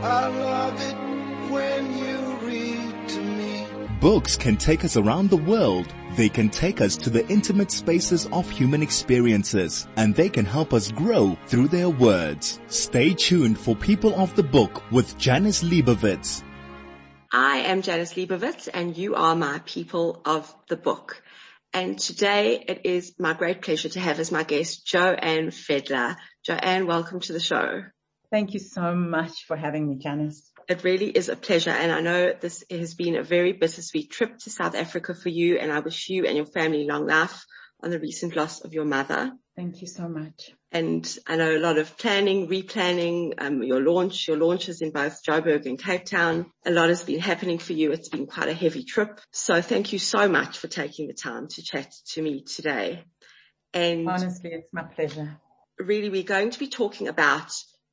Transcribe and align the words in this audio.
I 0.00 0.28
love 0.28 0.80
it 0.80 1.50
when 1.50 1.98
you 1.98 2.36
read 2.46 3.08
to 3.08 3.20
me. 3.20 3.66
Books 4.00 4.36
can 4.36 4.56
take 4.56 4.84
us 4.84 4.96
around 4.96 5.28
the 5.28 5.36
world. 5.36 5.92
They 6.14 6.28
can 6.28 6.50
take 6.50 6.80
us 6.80 6.96
to 6.98 7.10
the 7.10 7.26
intimate 7.26 7.72
spaces 7.72 8.26
of 8.26 8.48
human 8.48 8.80
experiences 8.80 9.88
and 9.96 10.14
they 10.14 10.28
can 10.28 10.44
help 10.44 10.72
us 10.72 10.92
grow 10.92 11.36
through 11.48 11.68
their 11.68 11.90
words. 11.90 12.60
Stay 12.68 13.12
tuned 13.12 13.58
for 13.58 13.74
People 13.74 14.14
of 14.14 14.36
the 14.36 14.44
Book 14.44 14.88
with 14.92 15.18
Janice 15.18 15.64
Liebowitz. 15.64 16.44
I 17.32 17.58
am 17.58 17.82
Janice 17.82 18.14
Liebowitz 18.14 18.68
and 18.72 18.96
you 18.96 19.16
are 19.16 19.34
my 19.34 19.60
People 19.66 20.22
of 20.24 20.54
the 20.68 20.76
Book. 20.76 21.20
And 21.72 21.98
today 21.98 22.64
it 22.68 22.82
is 22.84 23.14
my 23.18 23.32
great 23.32 23.62
pleasure 23.62 23.88
to 23.88 24.00
have 24.00 24.20
as 24.20 24.30
my 24.30 24.44
guest 24.44 24.86
Joanne 24.86 25.48
Fedler. 25.48 26.16
Joanne, 26.44 26.86
welcome 26.86 27.18
to 27.18 27.32
the 27.32 27.40
show. 27.40 27.82
Thank 28.30 28.52
you 28.52 28.60
so 28.60 28.94
much 28.94 29.46
for 29.46 29.56
having 29.56 29.88
me, 29.88 29.96
Janice. 29.96 30.50
It 30.68 30.84
really 30.84 31.08
is 31.08 31.30
a 31.30 31.36
pleasure. 31.36 31.70
And 31.70 31.90
I 31.90 32.00
know 32.00 32.34
this 32.38 32.62
has 32.70 32.94
been 32.94 33.16
a 33.16 33.22
very 33.22 33.52
bittersweet 33.52 34.10
trip 34.10 34.36
to 34.40 34.50
South 34.50 34.74
Africa 34.74 35.14
for 35.14 35.30
you. 35.30 35.56
And 35.56 35.72
I 35.72 35.80
wish 35.80 36.10
you 36.10 36.26
and 36.26 36.36
your 36.36 36.46
family 36.46 36.84
long 36.84 37.06
life 37.06 37.42
on 37.82 37.90
the 37.90 37.98
recent 37.98 38.36
loss 38.36 38.60
of 38.60 38.74
your 38.74 38.84
mother. 38.84 39.32
Thank 39.56 39.80
you 39.80 39.86
so 39.86 40.08
much. 40.08 40.50
And 40.70 41.08
I 41.26 41.36
know 41.36 41.56
a 41.56 41.58
lot 41.58 41.78
of 41.78 41.96
planning, 41.96 42.48
replanning, 42.48 43.32
um, 43.38 43.62
your 43.62 43.80
launch, 43.80 44.28
your 44.28 44.36
launches 44.36 44.82
in 44.82 44.90
both 44.90 45.24
Joburg 45.24 45.64
and 45.64 45.78
Cape 45.78 46.04
Town. 46.04 46.52
A 46.66 46.70
lot 46.70 46.90
has 46.90 47.04
been 47.04 47.20
happening 47.20 47.58
for 47.58 47.72
you. 47.72 47.92
It's 47.92 48.10
been 48.10 48.26
quite 48.26 48.48
a 48.48 48.54
heavy 48.54 48.84
trip. 48.84 49.20
So 49.32 49.62
thank 49.62 49.92
you 49.92 49.98
so 49.98 50.28
much 50.28 50.58
for 50.58 50.68
taking 50.68 51.06
the 51.06 51.14
time 51.14 51.48
to 51.48 51.62
chat 51.62 51.92
to 52.12 52.22
me 52.22 52.42
today. 52.42 53.04
And 53.72 54.08
honestly, 54.08 54.50
it's 54.52 54.72
my 54.72 54.82
pleasure. 54.82 55.40
Really, 55.78 56.10
we're 56.10 56.24
going 56.24 56.50
to 56.50 56.58
be 56.58 56.68
talking 56.68 57.08
about 57.08 57.50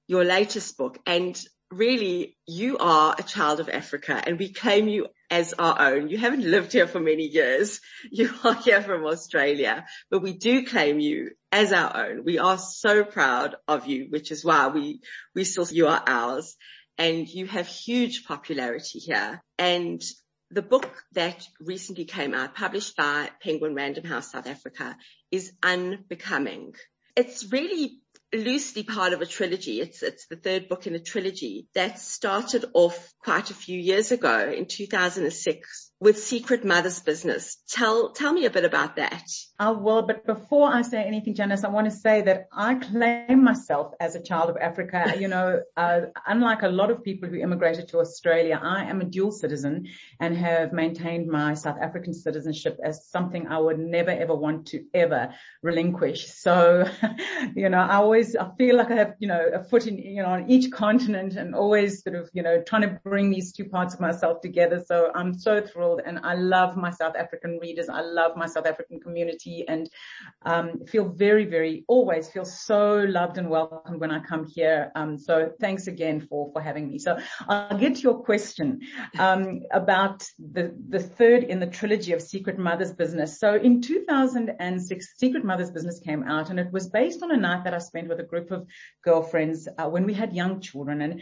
your 0.07 0.23
latest 0.23 0.77
book 0.77 0.99
and 1.05 1.39
really 1.71 2.37
you 2.45 2.77
are 2.77 3.15
a 3.17 3.23
child 3.23 3.59
of 3.59 3.69
Africa 3.69 4.21
and 4.25 4.37
we 4.37 4.53
claim 4.53 4.87
you 4.87 5.07
as 5.31 5.53
our 5.57 5.93
own. 5.93 6.09
You 6.09 6.17
haven't 6.17 6.43
lived 6.43 6.73
here 6.73 6.87
for 6.87 6.99
many 6.99 7.23
years. 7.27 7.81
You 8.11 8.29
are 8.43 8.53
here 8.53 8.81
from 8.81 9.05
Australia, 9.05 9.85
but 10.11 10.21
we 10.21 10.33
do 10.33 10.65
claim 10.65 10.99
you 10.99 11.31
as 11.51 11.73
our 11.73 12.05
own. 12.05 12.23
We 12.23 12.37
are 12.37 12.57
so 12.57 13.03
proud 13.03 13.55
of 13.67 13.87
you, 13.87 14.07
which 14.09 14.31
is 14.31 14.45
why 14.45 14.67
we, 14.67 15.01
we 15.33 15.43
still, 15.43 15.67
you 15.67 15.87
are 15.87 16.03
ours 16.05 16.55
and 16.97 17.27
you 17.27 17.47
have 17.47 17.67
huge 17.67 18.25
popularity 18.25 18.99
here. 18.99 19.41
And 19.57 20.01
the 20.51 20.61
book 20.61 21.03
that 21.13 21.45
recently 21.59 22.05
came 22.05 22.33
out, 22.33 22.55
published 22.55 22.95
by 22.95 23.29
Penguin 23.41 23.73
Random 23.73 24.05
House 24.05 24.31
South 24.31 24.47
Africa 24.47 24.95
is 25.31 25.51
Unbecoming. 25.63 26.73
It's 27.15 27.51
really 27.51 27.99
loosely 28.33 28.83
part 28.83 29.13
of 29.13 29.21
a 29.21 29.25
trilogy. 29.25 29.81
It's, 29.81 30.03
it's 30.03 30.27
the 30.27 30.35
third 30.35 30.67
book 30.67 30.87
in 30.87 30.95
a 30.95 30.99
trilogy 30.99 31.67
that 31.73 31.99
started 31.99 32.65
off 32.73 33.13
quite 33.19 33.51
a 33.51 33.55
few 33.55 33.79
years 33.79 34.11
ago 34.11 34.51
in 34.51 34.65
2006 34.65 35.84
with 36.05 36.19
Secret 36.19 36.63
Mother's 36.63 36.99
Business. 36.99 37.57
Tell, 37.67 38.11
tell 38.11 38.31
me 38.31 38.45
a 38.45 38.51
bit 38.51 38.63
about 38.63 38.97
that. 38.97 39.27
Uh, 39.57 39.73
well, 39.75 40.03
but 40.03 40.23
before 40.23 40.71
I 40.71 40.83
say 40.83 41.01
anything, 41.01 41.33
Janice, 41.33 41.63
I 41.63 41.69
want 41.69 41.85
to 41.85 41.91
say 41.91 42.21
that 42.21 42.47
I 42.53 42.75
claim 42.75 43.43
myself 43.43 43.93
as 43.99 44.13
a 44.13 44.21
child 44.21 44.51
of 44.51 44.57
Africa. 44.57 45.13
You 45.25 45.29
know, 45.29 45.61
uh, 45.75 46.01
unlike 46.27 46.61
a 46.61 46.67
lot 46.67 46.91
of 46.91 47.03
people 47.03 47.29
who 47.29 47.37
immigrated 47.37 47.87
to 47.87 47.99
Australia, 47.99 48.59
I 48.61 48.83
am 48.83 49.01
a 49.01 49.05
dual 49.05 49.31
citizen 49.31 49.87
and 50.19 50.37
have 50.37 50.73
maintained 50.73 51.27
my 51.27 51.53
South 51.55 51.77
African 51.81 52.13
citizenship 52.13 52.77
as 52.83 53.07
something 53.07 53.47
I 53.47 53.57
would 53.57 53.79
never 53.79 54.11
ever 54.11 54.35
want 54.35 54.67
to 54.67 54.83
ever 54.93 55.33
relinquish. 55.63 56.27
So, 56.27 56.85
you 57.55 57.69
know, 57.69 57.79
I 57.79 57.95
always, 57.95 58.35
I 58.35 58.51
feel 58.57 58.75
like 58.75 58.91
I 58.91 58.95
have, 58.95 59.15
you 59.19 59.29
know, 59.29 59.49
a 59.53 59.63
foot 59.63 59.87
in, 59.87 59.97
you 59.97 60.21
know, 60.21 60.29
on 60.29 60.51
each 60.51 60.69
continent 60.71 61.37
and 61.37 61.55
always 61.55 62.03
sort 62.03 62.15
of, 62.15 62.29
you 62.33 62.43
know, 62.43 62.61
trying 62.61 62.83
to 62.83 62.99
bring 63.03 63.31
these 63.31 63.53
two 63.53 63.65
parts 63.65 63.95
of 63.95 64.01
myself 64.01 64.41
together. 64.41 64.83
So 64.85 65.11
I'm 65.15 65.33
so 65.33 65.61
thrilled 65.61 65.94
and 66.05 66.19
I 66.23 66.35
love 66.35 66.75
my 66.75 66.91
South 66.91 67.15
African 67.15 67.59
readers. 67.61 67.89
I 67.89 68.01
love 68.01 68.35
my 68.35 68.47
South 68.47 68.65
African 68.65 68.99
community 68.99 69.65
and 69.67 69.89
um, 70.43 70.85
feel 70.85 71.05
very, 71.05 71.45
very, 71.45 71.83
always 71.87 72.29
feel 72.29 72.45
so 72.45 73.05
loved 73.07 73.37
and 73.37 73.49
welcomed 73.49 73.99
when 73.99 74.11
I 74.11 74.19
come 74.19 74.45
here. 74.45 74.91
Um, 74.95 75.17
so 75.17 75.51
thanks 75.59 75.87
again 75.87 76.21
for, 76.21 76.51
for 76.51 76.61
having 76.61 76.89
me. 76.89 76.99
So 76.99 77.17
I'll 77.47 77.77
get 77.77 77.95
to 77.95 78.01
your 78.01 78.23
question 78.23 78.81
um, 79.19 79.61
about 79.71 80.23
the, 80.39 80.75
the 80.89 80.99
third 80.99 81.43
in 81.43 81.59
the 81.59 81.67
trilogy 81.67 82.13
of 82.13 82.21
Secret 82.21 82.57
Mother's 82.57 82.93
Business. 82.93 83.39
So 83.39 83.55
in 83.55 83.81
2006, 83.81 85.13
Secret 85.17 85.43
Mother's 85.43 85.71
Business 85.71 85.99
came 85.99 86.23
out 86.23 86.49
and 86.49 86.59
it 86.59 86.71
was 86.71 86.89
based 86.89 87.23
on 87.23 87.31
a 87.31 87.37
night 87.37 87.63
that 87.63 87.73
I 87.73 87.79
spent 87.79 88.07
with 88.07 88.19
a 88.19 88.23
group 88.23 88.51
of 88.51 88.67
girlfriends 89.03 89.67
uh, 89.77 89.87
when 89.87 90.05
we 90.05 90.13
had 90.13 90.33
young 90.33 90.59
children 90.59 91.01
and 91.01 91.21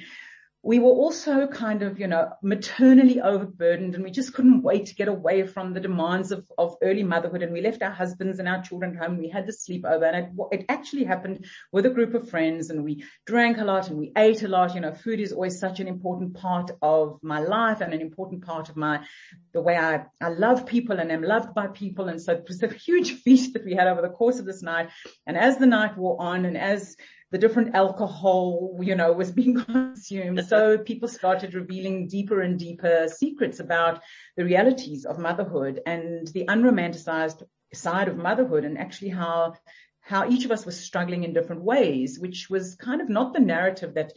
we 0.65 0.79
were 0.79 0.91
also 0.91 1.45
kind 1.45 1.83
of, 1.83 1.99
you 1.99 2.07
know, 2.07 2.31
maternally 2.41 3.19
overburdened 3.19 3.95
and 3.95 4.03
we 4.03 4.09
just 4.09 4.33
couldn't 4.33 4.61
wait 4.61 4.85
to 4.85 4.95
get 4.95 5.09
away 5.09 5.45
from 5.45 5.73
the 5.73 5.81
demands 5.81 6.31
of, 6.31 6.49
of 6.57 6.77
early 6.81 7.03
motherhood. 7.03 7.41
And 7.43 7.51
we 7.51 7.59
left 7.59 7.83
our 7.83 7.91
husbands 7.91 8.39
and 8.39 8.47
our 8.47 8.63
children 8.63 8.95
home. 8.95 9.17
We 9.17 9.27
had 9.27 9.45
the 9.45 9.51
sleepover 9.51 10.07
and 10.07 10.15
it, 10.15 10.59
it 10.61 10.65
actually 10.69 11.03
happened 11.03 11.47
with 11.73 11.85
a 11.85 11.89
group 11.89 12.13
of 12.13 12.29
friends 12.29 12.69
and 12.69 12.85
we 12.85 13.03
drank 13.25 13.57
a 13.57 13.65
lot 13.65 13.89
and 13.89 13.99
we 13.99 14.13
ate 14.15 14.41
a 14.43 14.47
lot. 14.47 14.73
You 14.73 14.79
know, 14.79 14.93
food 14.93 15.19
is 15.19 15.33
always 15.33 15.59
such 15.59 15.81
an 15.81 15.89
important 15.89 16.35
part 16.35 16.71
of 16.81 17.19
my 17.21 17.41
life 17.41 17.81
and 17.81 17.93
an 17.93 17.99
important 17.99 18.45
part 18.45 18.69
of 18.69 18.77
my, 18.77 19.05
the 19.51 19.61
way 19.61 19.75
I, 19.75 20.05
I 20.21 20.29
love 20.29 20.65
people 20.65 20.97
and 20.97 21.11
am 21.11 21.23
loved 21.23 21.53
by 21.53 21.67
people. 21.67 22.07
And 22.07 22.21
so 22.21 22.31
it 22.31 22.45
was 22.47 22.63
a 22.63 22.69
huge 22.69 23.11
feast 23.23 23.51
that 23.53 23.65
we 23.65 23.73
had 23.73 23.87
over 23.87 24.01
the 24.01 24.07
course 24.07 24.39
of 24.39 24.45
this 24.45 24.63
night. 24.63 24.91
And 25.27 25.37
as 25.37 25.57
the 25.57 25.65
night 25.65 25.97
wore 25.97 26.21
on 26.21 26.45
and 26.45 26.57
as 26.57 26.95
the 27.33 27.39
different 27.39 27.73
alcohol, 27.73 28.77
you 28.79 28.93
know, 28.93 29.11
was 29.11 29.31
being 29.41 29.55
consumed. 29.55 30.45
So 30.45 30.77
people 30.77 31.07
started 31.07 31.55
revealing 31.55 32.07
deeper 32.07 32.41
and 32.41 32.59
deeper 32.59 33.07
secrets 33.07 33.59
about 33.59 34.01
the 34.37 34.45
realities 34.45 35.03
of 35.03 35.17
motherhood 35.17 35.81
and 35.87 36.27
the 36.27 36.45
unromanticized 36.45 37.41
side 37.73 38.07
of 38.07 38.17
motherhood 38.17 38.65
and 38.65 38.77
actually 38.77 39.09
how, 39.09 39.55
how 39.99 40.29
each 40.29 40.45
of 40.45 40.51
us 40.51 40.63
was 40.63 40.79
struggling 40.79 41.23
in 41.23 41.33
different 41.33 41.63
ways, 41.63 42.19
which 42.19 42.51
was 42.51 42.75
kind 42.75 43.01
of 43.01 43.09
not 43.09 43.33
the 43.33 43.39
narrative 43.39 43.95
that, 43.95 44.13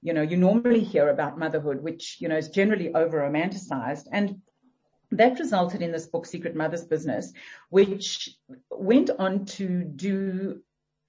you 0.00 0.12
know, 0.12 0.22
you 0.22 0.36
normally 0.36 0.84
hear 0.84 1.08
about 1.08 1.40
motherhood, 1.40 1.82
which, 1.82 2.18
you 2.20 2.28
know, 2.28 2.36
is 2.36 2.50
generally 2.50 2.94
over 2.94 3.18
romanticized. 3.18 4.06
And 4.12 4.42
that 5.10 5.40
resulted 5.40 5.82
in 5.82 5.90
this 5.90 6.06
book, 6.06 6.24
Secret 6.24 6.54
Mother's 6.54 6.84
Business, 6.84 7.32
which 7.68 8.30
went 8.70 9.10
on 9.18 9.46
to 9.46 9.82
do 9.82 10.62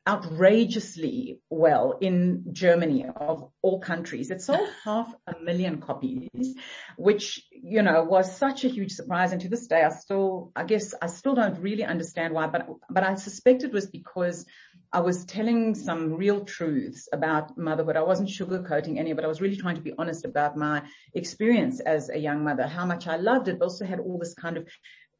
outrageously 0.07 1.39
well 1.51 1.97
in 2.01 2.45
Germany 2.51 3.05
of 3.15 3.51
all 3.61 3.79
countries. 3.79 4.31
It 4.31 4.41
sold 4.41 4.67
half 4.83 5.13
a 5.27 5.39
million 5.39 5.79
copies, 5.79 6.55
which, 6.97 7.45
you 7.51 7.83
know, 7.83 8.03
was 8.03 8.35
such 8.35 8.63
a 8.63 8.67
huge 8.67 8.93
surprise. 8.93 9.31
And 9.31 9.41
to 9.41 9.49
this 9.49 9.67
day, 9.67 9.83
I 9.83 9.89
still, 9.89 10.51
I 10.55 10.63
guess 10.63 10.95
I 10.99 11.07
still 11.07 11.35
don't 11.35 11.59
really 11.59 11.83
understand 11.83 12.33
why, 12.33 12.47
but, 12.47 12.67
but 12.89 13.03
I 13.03 13.13
suspect 13.15 13.63
it 13.63 13.71
was 13.71 13.87
because 13.87 14.45
I 14.91 15.01
was 15.01 15.23
telling 15.25 15.75
some 15.75 16.13
real 16.13 16.45
truths 16.45 17.07
about 17.13 17.55
motherhood. 17.57 17.95
I 17.95 18.01
wasn't 18.01 18.29
sugarcoating 18.29 18.97
any, 18.97 19.13
but 19.13 19.23
I 19.23 19.27
was 19.27 19.39
really 19.39 19.57
trying 19.57 19.75
to 19.75 19.81
be 19.81 19.93
honest 19.97 20.25
about 20.25 20.57
my 20.57 20.81
experience 21.13 21.79
as 21.79 22.09
a 22.09 22.17
young 22.17 22.43
mother, 22.43 22.65
how 22.65 22.85
much 22.85 23.07
I 23.07 23.17
loved 23.17 23.47
it, 23.47 23.59
but 23.59 23.65
also 23.65 23.85
had 23.85 23.99
all 23.99 24.17
this 24.17 24.33
kind 24.33 24.57
of 24.57 24.67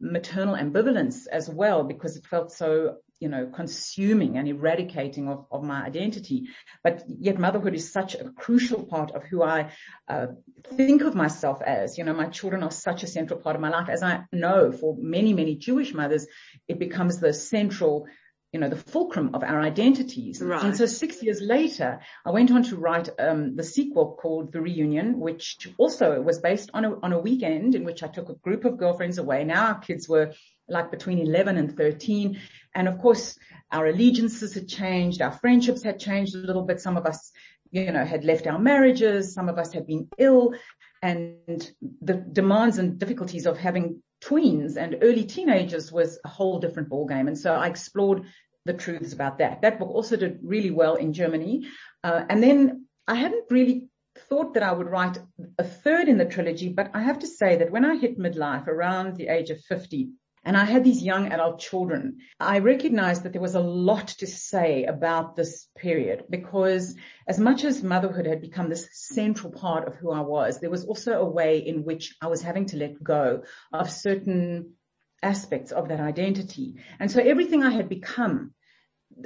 maternal 0.01 0.55
ambivalence 0.55 1.27
as 1.31 1.47
well 1.47 1.83
because 1.83 2.17
it 2.17 2.25
felt 2.25 2.51
so 2.51 2.97
you 3.21 3.29
know, 3.29 3.45
consuming 3.45 4.37
and 4.37 4.47
eradicating 4.47 5.29
of, 5.29 5.45
of 5.51 5.63
my 5.63 5.85
identity. 5.85 6.47
But 6.83 7.03
yet 7.07 7.39
motherhood 7.39 7.75
is 7.75 7.93
such 7.93 8.15
a 8.15 8.31
crucial 8.31 8.83
part 8.83 9.11
of 9.11 9.23
who 9.23 9.43
I 9.43 9.71
uh, 10.09 10.27
think 10.75 11.03
of 11.03 11.13
myself 11.13 11.61
as. 11.61 11.99
You 11.99 12.03
know, 12.03 12.13
my 12.13 12.25
children 12.25 12.63
are 12.63 12.71
such 12.71 13.03
a 13.03 13.07
central 13.07 13.39
part 13.39 13.55
of 13.55 13.61
my 13.61 13.69
life. 13.69 13.89
As 13.89 14.01
I 14.01 14.23
know 14.33 14.71
for 14.71 14.97
many, 14.97 15.33
many 15.33 15.55
Jewish 15.55 15.93
mothers, 15.93 16.25
it 16.67 16.79
becomes 16.79 17.19
the 17.19 17.31
central 17.31 18.07
you 18.51 18.59
know, 18.59 18.67
the 18.67 18.75
fulcrum 18.75 19.33
of 19.33 19.43
our 19.43 19.61
identities. 19.61 20.41
Right. 20.41 20.61
And 20.61 20.75
so 20.75 20.85
six 20.85 21.23
years 21.23 21.39
later, 21.39 22.01
I 22.25 22.31
went 22.31 22.51
on 22.51 22.63
to 22.63 22.75
write 22.75 23.07
um, 23.17 23.55
the 23.55 23.63
sequel 23.63 24.17
called 24.21 24.51
The 24.51 24.59
Reunion, 24.59 25.21
which 25.21 25.69
also 25.77 26.21
was 26.21 26.39
based 26.39 26.69
on 26.73 26.83
a, 26.83 26.99
on 26.99 27.13
a 27.13 27.19
weekend 27.19 27.75
in 27.75 27.85
which 27.85 28.03
I 28.03 28.07
took 28.07 28.27
a 28.27 28.35
group 28.35 28.65
of 28.65 28.77
girlfriends 28.77 29.17
away. 29.17 29.45
Now 29.45 29.67
our 29.67 29.79
kids 29.79 30.09
were 30.09 30.33
like 30.67 30.91
between 30.91 31.19
11 31.19 31.57
and 31.57 31.77
13. 31.77 32.39
And 32.73 32.87
of 32.87 32.97
course, 32.99 33.37
our 33.71 33.87
allegiances 33.87 34.53
had 34.53 34.67
changed. 34.67 35.21
Our 35.21 35.31
friendships 35.31 35.83
had 35.83 35.99
changed 35.99 36.35
a 36.35 36.39
little 36.39 36.63
bit. 36.63 36.81
Some 36.81 36.97
of 36.97 37.05
us, 37.05 37.31
you 37.71 37.91
know, 37.91 38.05
had 38.05 38.23
left 38.23 38.47
our 38.47 38.59
marriages. 38.59 39.33
Some 39.33 39.49
of 39.49 39.57
us 39.57 39.73
had 39.73 39.87
been 39.87 40.09
ill 40.17 40.53
and 41.01 41.71
the 42.01 42.13
demands 42.13 42.77
and 42.77 42.99
difficulties 42.99 43.45
of 43.45 43.57
having 43.57 44.01
tweens 44.23 44.77
and 44.77 44.97
early 45.01 45.25
teenagers 45.25 45.91
was 45.91 46.19
a 46.23 46.27
whole 46.27 46.59
different 46.59 46.89
ballgame. 46.89 47.27
And 47.27 47.37
so 47.37 47.53
I 47.53 47.67
explored 47.67 48.25
the 48.65 48.73
truths 48.73 49.13
about 49.13 49.39
that. 49.39 49.61
That 49.61 49.79
book 49.79 49.89
also 49.89 50.15
did 50.15 50.39
really 50.43 50.69
well 50.69 50.95
in 50.95 51.13
Germany. 51.13 51.67
Uh, 52.03 52.23
and 52.29 52.43
then 52.43 52.85
I 53.07 53.15
hadn't 53.15 53.45
really 53.49 53.89
thought 54.29 54.53
that 54.53 54.63
I 54.63 54.71
would 54.71 54.87
write 54.87 55.17
a 55.57 55.63
third 55.63 56.07
in 56.07 56.17
the 56.17 56.25
trilogy, 56.25 56.69
but 56.69 56.91
I 56.93 57.01
have 57.01 57.19
to 57.19 57.27
say 57.27 57.55
that 57.57 57.71
when 57.71 57.85
I 57.85 57.95
hit 57.95 58.19
midlife 58.19 58.67
around 58.67 59.15
the 59.15 59.29
age 59.29 59.49
of 59.49 59.59
50, 59.61 60.09
and 60.43 60.57
I 60.57 60.65
had 60.65 60.83
these 60.83 61.03
young 61.03 61.31
adult 61.31 61.59
children, 61.59 62.17
I 62.39 62.59
recognized 62.59 63.23
that 63.23 63.31
there 63.31 63.41
was 63.41 63.55
a 63.55 63.59
lot 63.59 64.07
to 64.19 64.27
say 64.27 64.85
about 64.85 65.35
this 65.35 65.67
period 65.77 66.25
because 66.29 66.95
as 67.27 67.37
much 67.37 67.63
as 67.63 67.83
motherhood 67.83 68.25
had 68.25 68.41
become 68.41 68.67
this 68.67 68.89
central 68.91 69.51
part 69.51 69.87
of 69.87 69.95
who 69.95 70.11
I 70.11 70.21
was, 70.21 70.59
there 70.59 70.71
was 70.71 70.85
also 70.85 71.21
a 71.21 71.29
way 71.29 71.59
in 71.59 71.83
which 71.83 72.15
I 72.21 72.27
was 72.27 72.41
having 72.41 72.65
to 72.67 72.77
let 72.77 73.03
go 73.03 73.43
of 73.71 73.91
certain 73.91 74.73
aspects 75.21 75.71
of 75.71 75.89
that 75.89 75.99
identity. 75.99 76.77
And 76.99 77.11
so 77.11 77.21
everything 77.21 77.63
I 77.63 77.69
had 77.69 77.87
become 77.87 78.53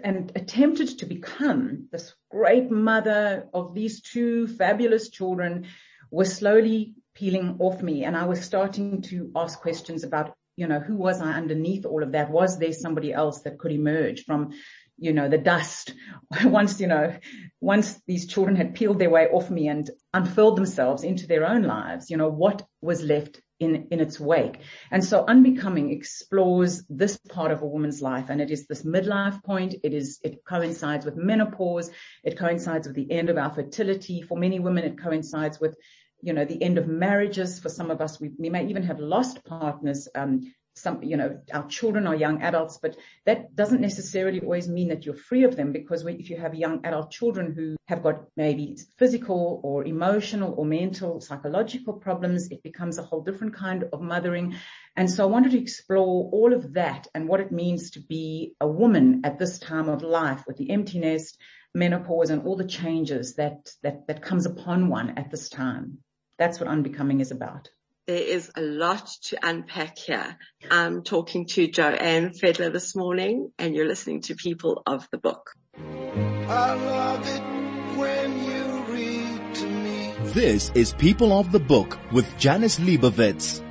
and 0.03 0.31
attempted 0.35 0.99
to 0.99 1.05
become 1.05 1.87
this 1.91 2.13
great 2.29 2.69
mother 2.69 3.47
of 3.53 3.73
these 3.73 4.01
two 4.01 4.47
fabulous 4.47 5.09
children 5.09 5.67
was 6.11 6.35
slowly 6.35 6.95
peeling 7.13 7.55
off 7.59 7.81
me 7.81 8.03
and 8.03 8.17
I 8.17 8.25
was 8.25 8.41
starting 8.41 9.01
to 9.03 9.31
ask 9.35 9.59
questions 9.61 10.03
about 10.03 10.35
you 10.55 10.67
know, 10.67 10.79
who 10.79 10.95
was 10.95 11.21
I 11.21 11.33
underneath 11.33 11.85
all 11.85 12.03
of 12.03 12.13
that? 12.13 12.31
Was 12.31 12.57
there 12.59 12.73
somebody 12.73 13.13
else 13.13 13.41
that 13.41 13.57
could 13.57 13.71
emerge 13.71 14.23
from, 14.23 14.53
you 14.97 15.13
know, 15.13 15.27
the 15.27 15.37
dust 15.37 15.93
once, 16.43 16.79
you 16.79 16.87
know, 16.87 17.15
once 17.59 17.99
these 18.07 18.27
children 18.27 18.55
had 18.55 18.75
peeled 18.75 18.99
their 18.99 19.09
way 19.09 19.27
off 19.27 19.49
me 19.49 19.67
and 19.67 19.89
unfurled 20.13 20.57
themselves 20.57 21.03
into 21.03 21.27
their 21.27 21.45
own 21.45 21.63
lives, 21.63 22.09
you 22.09 22.17
know, 22.17 22.29
what 22.29 22.65
was 22.81 23.01
left 23.01 23.41
in, 23.59 23.87
in 23.91 23.99
its 23.99 24.19
wake. 24.19 24.59
And 24.91 25.03
so 25.03 25.25
unbecoming 25.25 25.91
explores 25.91 26.83
this 26.89 27.17
part 27.17 27.51
of 27.51 27.61
a 27.61 27.67
woman's 27.67 28.01
life 28.01 28.29
and 28.29 28.41
it 28.41 28.51
is 28.51 28.67
this 28.67 28.83
midlife 28.83 29.43
point. 29.43 29.75
It 29.83 29.93
is, 29.93 30.19
it 30.23 30.43
coincides 30.45 31.05
with 31.05 31.15
menopause. 31.15 31.89
It 32.23 32.37
coincides 32.37 32.87
with 32.87 32.95
the 32.95 33.11
end 33.11 33.29
of 33.29 33.37
our 33.37 33.53
fertility. 33.53 34.21
For 34.21 34.37
many 34.37 34.59
women, 34.59 34.83
it 34.83 35.01
coincides 35.01 35.59
with 35.59 35.77
you 36.25 36.33
know, 36.33 36.43
the 36.43 36.61
end 36.61 36.79
of 36.79 36.87
marriages. 36.87 37.59
For 37.59 37.69
some 37.69 37.91
of 37.91 38.01
us, 38.01 38.19
we, 38.19 38.31
we 38.39 38.49
may 38.49 38.65
even 38.65 38.83
have 38.83 38.99
lost 38.99 39.45
partners. 39.45 40.07
Um, 40.15 40.51
some, 40.77 41.03
you 41.03 41.15
know, 41.15 41.39
our 41.53 41.67
children 41.67 42.05
are 42.05 42.15
young 42.15 42.41
adults, 42.41 42.79
but 42.81 42.97
that 43.25 43.55
doesn't 43.55 43.79
necessarily 43.79 44.41
always 44.41 44.67
mean 44.67 44.89
that 44.89 45.05
you're 45.05 45.15
free 45.15 45.43
of 45.43 45.55
them 45.55 45.71
because 45.71 46.05
if 46.05 46.29
you 46.29 46.37
have 46.37 46.53
young 46.53 46.85
adult 46.85 47.11
children 47.11 47.53
who 47.53 47.77
have 47.85 48.03
got 48.03 48.25
maybe 48.35 48.77
physical 48.97 49.61
or 49.63 49.85
emotional 49.85 50.53
or 50.57 50.65
mental, 50.65 51.21
psychological 51.21 51.93
problems, 51.93 52.49
it 52.51 52.61
becomes 52.61 52.97
a 52.97 53.03
whole 53.03 53.21
different 53.21 53.55
kind 53.55 53.85
of 53.93 54.01
mothering. 54.01 54.55
And 54.97 55.09
so 55.09 55.23
I 55.23 55.27
wanted 55.27 55.51
to 55.51 55.61
explore 55.61 56.29
all 56.33 56.53
of 56.53 56.73
that 56.73 57.07
and 57.13 57.29
what 57.29 57.39
it 57.39 57.51
means 57.51 57.91
to 57.91 58.01
be 58.01 58.55
a 58.59 58.67
woman 58.67 59.21
at 59.23 59.39
this 59.39 59.59
time 59.59 59.87
of 59.87 60.01
life 60.01 60.43
with 60.45 60.57
the 60.57 60.71
empty 60.71 60.99
nest, 60.99 61.37
menopause 61.73 62.31
and 62.31 62.43
all 62.45 62.57
the 62.57 62.65
changes 62.65 63.35
that, 63.35 63.69
that, 63.83 64.07
that 64.07 64.21
comes 64.21 64.45
upon 64.45 64.89
one 64.89 65.17
at 65.17 65.31
this 65.31 65.47
time. 65.47 65.99
That's 66.37 66.59
what 66.59 66.67
unbecoming 66.67 67.21
is 67.21 67.31
about. 67.31 67.69
There 68.07 68.17
is 68.17 68.51
a 68.55 68.61
lot 68.61 69.09
to 69.29 69.37
unpack 69.41 69.97
here. 69.97 70.37
I'm 70.69 71.01
talking 71.03 71.47
to 71.47 71.67
Joanne 71.67 72.31
Fedler 72.31 72.71
this 72.71 72.93
morning 72.93 73.51
and 73.57 73.73
you're 73.73 73.87
listening 73.87 74.21
to 74.23 74.35
People 74.35 74.83
of 74.85 75.07
the 75.11 75.17
Book. 75.17 75.51
I 75.77 76.73
love 76.73 77.25
it 77.25 77.97
when 77.97 78.43
you 78.43 78.93
read 78.93 79.55
to 79.55 79.65
me. 79.65 80.13
This 80.33 80.71
is 80.75 80.93
People 80.93 81.31
of 81.31 81.53
the 81.53 81.59
Book 81.59 81.97
with 82.11 82.27
Janice 82.37 82.79
Liebowitz. 82.79 83.63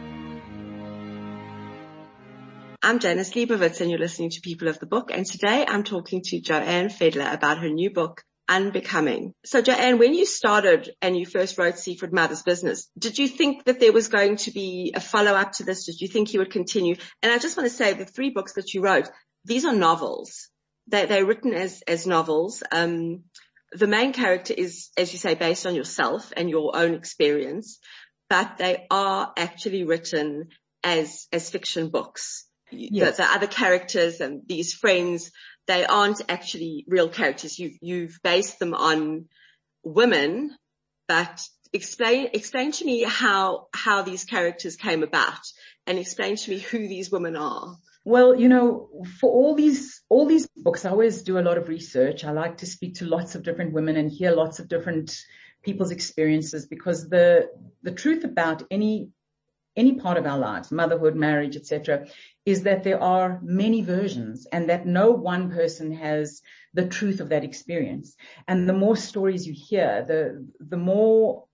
I'm 2.83 2.99
Janice 2.99 3.35
Liebowitz 3.35 3.83
and 3.83 3.91
you're 3.91 4.01
listening 4.01 4.31
to 4.31 4.41
People 4.41 4.69
of 4.69 4.79
the 4.79 4.87
Book. 4.87 5.11
And 5.13 5.27
today 5.27 5.67
I'm 5.69 5.85
talking 5.85 6.23
to 6.25 6.41
Joanne 6.41 6.89
Fedler 6.89 7.33
about 7.33 7.59
her 7.59 7.69
new 7.69 7.91
book, 7.91 8.25
Unbecoming. 8.49 9.35
So 9.45 9.63
Joanne, 9.63 9.99
when 9.99 10.13
you 10.13 10.27
started 10.27 10.91
and 11.01 11.17
you 11.17 11.25
first 11.25 11.57
wrote 11.57 11.79
Secret 11.79 12.13
Mother's 12.13 12.43
Business, 12.43 12.91
did 12.99 13.19
you 13.19 13.27
think 13.27 13.65
that 13.65 13.81
there 13.81 13.93
was 13.93 14.09
going 14.09 14.37
to 14.39 14.51
be 14.51 14.93
a 14.95 15.01
follow 15.01 15.33
up 15.33 15.53
to 15.53 15.65
this? 15.65 15.87
Did 15.87 16.01
you 16.01 16.09
think 16.09 16.33
you 16.33 16.41
would 16.41 16.51
continue? 16.51 16.97
And 17.23 17.33
I 17.33 17.39
just 17.39 17.57
want 17.57 17.69
to 17.69 17.75
say 17.75 17.95
the 17.95 18.05
three 18.05 18.31
books 18.31 18.55
that 18.55 18.75
you 18.75 18.83
wrote, 18.83 19.09
these 19.45 19.65
are 19.65 19.75
novels. 19.75 20.51
They, 20.89 21.07
they're 21.07 21.25
written 21.25 21.55
as, 21.55 21.83
as 21.89 22.07
novels. 22.07 22.63
Um, 22.71 23.25
the 23.73 23.87
main 23.87 24.13
character 24.13 24.55
is, 24.57 24.91
as 24.99 25.13
you 25.13 25.19
say, 25.19 25.35
based 25.35 25.67
on 25.67 25.75
yourself 25.75 26.33
and 26.37 26.51
your 26.51 26.77
own 26.77 26.95
experience, 26.95 27.79
but 28.29 28.59
they 28.59 28.87
are 28.91 29.33
actually 29.37 29.85
written 29.85 30.49
as, 30.83 31.29
as 31.33 31.49
fiction 31.49 31.89
books 31.89 32.47
yes. 32.77 33.17
the, 33.17 33.23
the 33.23 33.29
other 33.29 33.47
characters 33.47 34.21
and 34.21 34.43
these 34.47 34.75
friends, 34.75 35.31
they 35.67 35.85
aren't 35.85 36.23
actually 36.29 36.85
real 36.89 37.09
characters. 37.09 37.59
You've, 37.59 37.79
you've 37.81 38.19
based 38.23 38.59
them 38.59 38.75
on 38.75 39.27
women, 39.83 40.57
but 41.09 41.47
explain, 41.73 42.31
explain 42.33 42.73
to 42.73 42.85
me 42.85 43.03
how, 43.03 43.69
how 43.75 44.03
these 44.03 44.25
characters 44.25 44.77
came 44.77 45.03
about 45.03 45.41
and 45.87 45.99
explain 45.99 46.37
to 46.37 46.51
me 46.51 46.59
who 46.59 46.79
these 46.89 47.11
women 47.11 47.37
are. 47.37 47.77
Well, 48.05 48.39
you 48.39 48.51
know, 48.51 48.91
for 49.19 49.31
all 49.31 49.55
these, 49.55 50.03
all 50.11 50.27
these 50.27 50.47
books, 50.57 50.85
I 50.85 50.91
always 50.91 51.23
do 51.23 51.39
a 51.39 51.41
lot 51.41 51.57
of 51.57 51.69
research. 51.69 52.25
I 52.25 52.33
like 52.33 52.59
to 52.59 52.67
speak 52.67 52.97
to 52.97 53.07
lots 53.07 53.35
of 53.35 53.43
different 53.43 53.73
women 53.73 53.97
and 53.97 54.11
hear 54.11 54.33
lots 54.33 54.59
of 54.59 54.69
different 54.69 55.19
people's 55.63 55.91
experiences 55.91 56.67
because 56.67 57.09
the, 57.09 57.49
the 57.83 57.93
truth 57.93 58.25
about 58.25 58.63
any 58.71 59.09
any 59.77 59.95
part 59.95 60.19
of 60.19 60.27
our 60.27 60.39
lives, 60.39 60.71
motherhood, 60.71 61.17
marriage, 61.17 61.57
etc., 61.57 62.07
is 62.47 62.63
that 62.63 62.85
there 62.85 63.03
are 63.03 63.41
many 63.43 63.83
versions 63.83 64.47
and 64.53 64.69
that 64.69 64.87
no 64.87 65.11
one 65.11 65.51
person 65.51 65.93
has 65.93 66.43
the 66.75 66.87
truth 66.87 67.21
of 67.21 67.31
that 67.31 67.45
experience. 67.45 68.17
And 68.47 68.69
the 68.69 68.73
more 68.73 68.97
stories 68.97 69.47
you 69.47 69.55
hear, 69.55 70.05
the, 70.07 70.47
the 70.61 70.77
more 70.77 71.45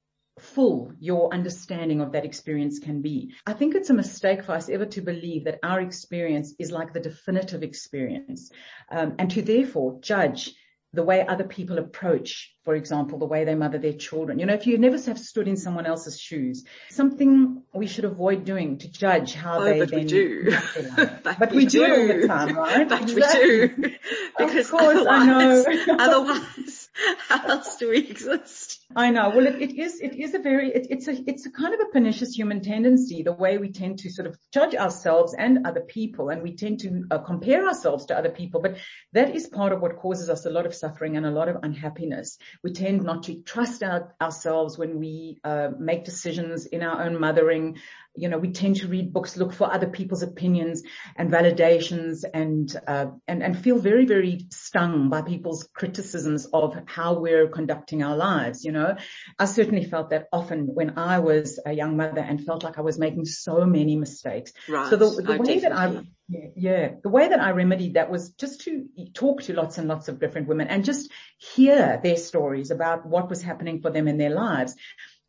full 0.40 0.92
your 0.98 1.32
understanding 1.32 2.00
of 2.00 2.12
that 2.12 2.24
experience 2.24 2.78
can 2.78 3.02
be. 3.02 3.34
I 3.46 3.52
think 3.52 3.74
it's 3.74 3.90
a 3.90 3.94
mistake 3.94 4.42
for 4.42 4.52
us 4.52 4.68
ever 4.68 4.86
to 4.86 5.00
believe 5.02 5.44
that 5.44 5.58
our 5.62 5.80
experience 5.80 6.54
is 6.58 6.70
like 6.70 6.92
the 6.92 7.00
definitive 7.00 7.62
experience, 7.62 8.50
um, 8.90 9.14
and 9.18 9.30
to 9.32 9.42
therefore 9.42 9.98
judge 10.00 10.54
the 10.92 11.02
way 11.04 11.24
other 11.24 11.44
people 11.44 11.78
approach, 11.78 12.52
for 12.64 12.74
example, 12.74 13.18
the 13.18 13.26
way 13.26 13.44
they 13.44 13.54
mother 13.54 13.78
their 13.78 13.92
children. 13.92 14.40
You 14.40 14.46
know, 14.46 14.54
if 14.54 14.66
you 14.66 14.76
never 14.76 14.98
have 15.02 15.18
stood 15.18 15.46
in 15.46 15.56
someone 15.56 15.86
else's 15.86 16.18
shoes, 16.18 16.64
something 16.88 17.62
we 17.72 17.86
should 17.86 18.04
avoid 18.04 18.44
doing 18.44 18.78
to 18.78 18.90
judge 18.90 19.34
how 19.34 19.60
oh, 19.60 19.64
they 19.64 19.78
but 19.78 19.90
then. 19.90 20.00
We 20.00 20.06
do. 20.06 20.56
but, 21.38 21.52
we, 21.52 21.66
do. 21.66 21.86
do 21.86 21.92
all 21.92 22.20
the 22.20 22.26
time, 22.26 22.56
right? 22.56 22.88
But 22.88 23.02
exactly. 23.02 23.60
we 23.60 23.68
do. 23.68 23.94
Because 24.36 24.66
of 24.66 24.78
course, 24.78 25.06
I 25.08 25.26
know. 25.26 25.64
otherwise, 25.98 26.79
how 27.28 27.46
else 27.46 27.76
do 27.76 27.90
we 27.90 27.98
exist? 27.98 28.84
I 28.94 29.10
know. 29.10 29.30
Well, 29.30 29.46
it, 29.46 29.60
it 29.60 29.78
is, 29.78 30.00
it 30.00 30.16
is 30.16 30.34
a 30.34 30.38
very, 30.38 30.70
it, 30.70 30.88
it's 30.90 31.08
a, 31.08 31.12
it's 31.28 31.46
a 31.46 31.50
kind 31.50 31.74
of 31.74 31.80
a 31.80 31.90
pernicious 31.92 32.34
human 32.34 32.60
tendency, 32.60 33.22
the 33.22 33.32
way 33.32 33.58
we 33.58 33.70
tend 33.70 34.00
to 34.00 34.10
sort 34.10 34.26
of 34.26 34.36
judge 34.52 34.74
ourselves 34.74 35.34
and 35.34 35.66
other 35.66 35.80
people 35.80 36.30
and 36.30 36.42
we 36.42 36.56
tend 36.56 36.80
to 36.80 37.04
uh, 37.10 37.18
compare 37.18 37.66
ourselves 37.66 38.06
to 38.06 38.18
other 38.18 38.30
people. 38.30 38.60
But 38.60 38.78
that 39.12 39.34
is 39.34 39.46
part 39.46 39.72
of 39.72 39.80
what 39.80 39.96
causes 39.96 40.28
us 40.28 40.46
a 40.46 40.50
lot 40.50 40.66
of 40.66 40.74
suffering 40.74 41.16
and 41.16 41.24
a 41.24 41.30
lot 41.30 41.48
of 41.48 41.58
unhappiness. 41.62 42.38
We 42.62 42.72
tend 42.72 43.02
not 43.02 43.24
to 43.24 43.42
trust 43.42 43.82
our, 43.82 44.14
ourselves 44.20 44.76
when 44.76 44.98
we 44.98 45.38
uh, 45.44 45.68
make 45.78 46.04
decisions 46.04 46.66
in 46.66 46.82
our 46.82 47.02
own 47.02 47.20
mothering 47.20 47.78
you 48.14 48.28
know, 48.28 48.38
we 48.38 48.52
tend 48.52 48.76
to 48.76 48.88
read 48.88 49.12
books, 49.12 49.36
look 49.36 49.52
for 49.52 49.72
other 49.72 49.88
people's 49.88 50.22
opinions 50.22 50.82
and 51.16 51.30
validations 51.30 52.24
and, 52.32 52.74
uh, 52.86 53.06
and, 53.28 53.42
and 53.42 53.58
feel 53.58 53.78
very, 53.78 54.04
very 54.04 54.46
stung 54.50 55.08
by 55.08 55.22
people's 55.22 55.68
criticisms 55.74 56.46
of 56.52 56.76
how 56.86 57.18
we're 57.18 57.48
conducting 57.48 58.02
our 58.02 58.16
lives. 58.16 58.64
You 58.64 58.72
know, 58.72 58.96
I 59.38 59.44
certainly 59.44 59.84
felt 59.84 60.10
that 60.10 60.26
often 60.32 60.66
when 60.66 60.98
I 60.98 61.20
was 61.20 61.60
a 61.64 61.72
young 61.72 61.96
mother 61.96 62.20
and 62.20 62.44
felt 62.44 62.64
like 62.64 62.78
I 62.78 62.82
was 62.82 62.98
making 62.98 63.26
so 63.26 63.64
many 63.64 63.96
mistakes. 63.96 64.52
Right. 64.68 64.90
So 64.90 64.96
the, 64.96 65.22
the 65.22 65.36
way 65.38 65.60
that 65.60 65.72
I, 65.72 66.02
yeah, 66.28 66.46
yeah, 66.54 66.88
the 67.02 67.08
way 67.08 67.28
that 67.28 67.40
I 67.40 67.50
remedied 67.50 67.94
that 67.94 68.10
was 68.10 68.30
just 68.30 68.62
to 68.62 68.86
talk 69.14 69.42
to 69.42 69.52
lots 69.52 69.78
and 69.78 69.88
lots 69.88 70.08
of 70.08 70.20
different 70.20 70.46
women 70.46 70.68
and 70.68 70.84
just 70.84 71.10
hear 71.38 71.98
their 72.02 72.16
stories 72.16 72.70
about 72.70 73.04
what 73.04 73.28
was 73.28 73.42
happening 73.42 73.80
for 73.82 73.90
them 73.90 74.06
in 74.06 74.16
their 74.16 74.30
lives. 74.30 74.76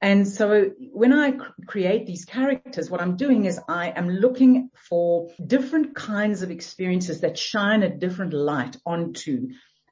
And 0.01 0.27
so 0.27 0.71
when 0.91 1.13
I 1.13 1.33
create 1.67 2.07
these 2.07 2.25
characters, 2.25 2.89
what 2.89 3.01
I'm 3.01 3.17
doing 3.17 3.45
is 3.45 3.59
I 3.67 3.89
am 3.89 4.09
looking 4.09 4.71
for 4.89 5.29
different 5.45 5.93
kinds 5.95 6.41
of 6.41 6.49
experiences 6.49 7.21
that 7.21 7.37
shine 7.37 7.83
a 7.83 7.95
different 7.95 8.33
light 8.33 8.77
onto, 8.83 9.49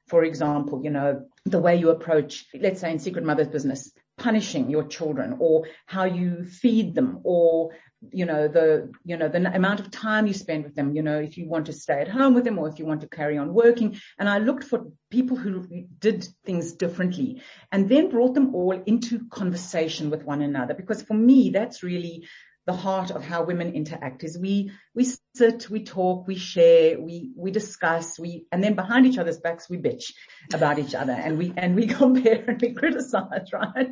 for 0.08 0.24
example, 0.24 0.80
you 0.82 0.90
know, 0.90 1.26
the 1.44 1.60
way 1.60 1.76
you 1.76 1.90
approach, 1.90 2.46
let's 2.58 2.80
say 2.80 2.90
in 2.90 2.98
Secret 2.98 3.24
Mother's 3.24 3.48
Business, 3.48 3.92
punishing 4.20 4.70
your 4.70 4.84
children 4.84 5.36
or 5.40 5.66
how 5.86 6.04
you 6.04 6.44
feed 6.44 6.94
them 6.94 7.20
or 7.24 7.70
you 8.12 8.24
know, 8.24 8.48
the, 8.48 8.90
you 9.04 9.16
know, 9.16 9.28
the 9.28 9.54
amount 9.54 9.80
of 9.80 9.90
time 9.90 10.26
you 10.26 10.32
spend 10.32 10.64
with 10.64 10.74
them, 10.74 10.96
you 10.96 11.02
know, 11.02 11.18
if 11.18 11.36
you 11.36 11.46
want 11.46 11.66
to 11.66 11.72
stay 11.72 12.00
at 12.00 12.08
home 12.08 12.32
with 12.32 12.44
them 12.44 12.58
or 12.58 12.66
if 12.66 12.78
you 12.78 12.86
want 12.86 13.02
to 13.02 13.08
carry 13.08 13.36
on 13.36 13.52
working. 13.52 14.00
And 14.18 14.28
I 14.28 14.38
looked 14.38 14.64
for 14.64 14.86
people 15.10 15.36
who 15.36 15.66
did 15.98 16.26
things 16.46 16.72
differently 16.72 17.42
and 17.70 17.88
then 17.90 18.08
brought 18.08 18.34
them 18.34 18.54
all 18.54 18.82
into 18.86 19.28
conversation 19.28 20.08
with 20.08 20.24
one 20.24 20.40
another 20.40 20.72
because 20.72 21.02
for 21.02 21.14
me, 21.14 21.50
that's 21.50 21.82
really 21.82 22.26
the 22.66 22.72
heart 22.74 23.10
of 23.10 23.24
how 23.24 23.42
women 23.44 23.72
interact 23.72 24.22
is 24.22 24.38
we, 24.38 24.70
we 24.94 25.04
sit, 25.34 25.70
we 25.70 25.82
talk, 25.82 26.26
we 26.26 26.36
share, 26.36 27.00
we, 27.00 27.30
we 27.34 27.50
discuss, 27.50 28.18
we, 28.18 28.46
and 28.52 28.62
then 28.62 28.74
behind 28.74 29.06
each 29.06 29.18
other's 29.18 29.38
backs, 29.38 29.68
we 29.68 29.78
bitch 29.78 30.12
about 30.52 30.78
each 30.78 30.94
other 30.94 31.12
and 31.12 31.38
we, 31.38 31.52
and 31.56 31.74
we 31.74 31.86
compare 32.00 32.44
and 32.46 32.60
we 32.60 32.72
criticize, 32.74 33.52
right? 33.52 33.88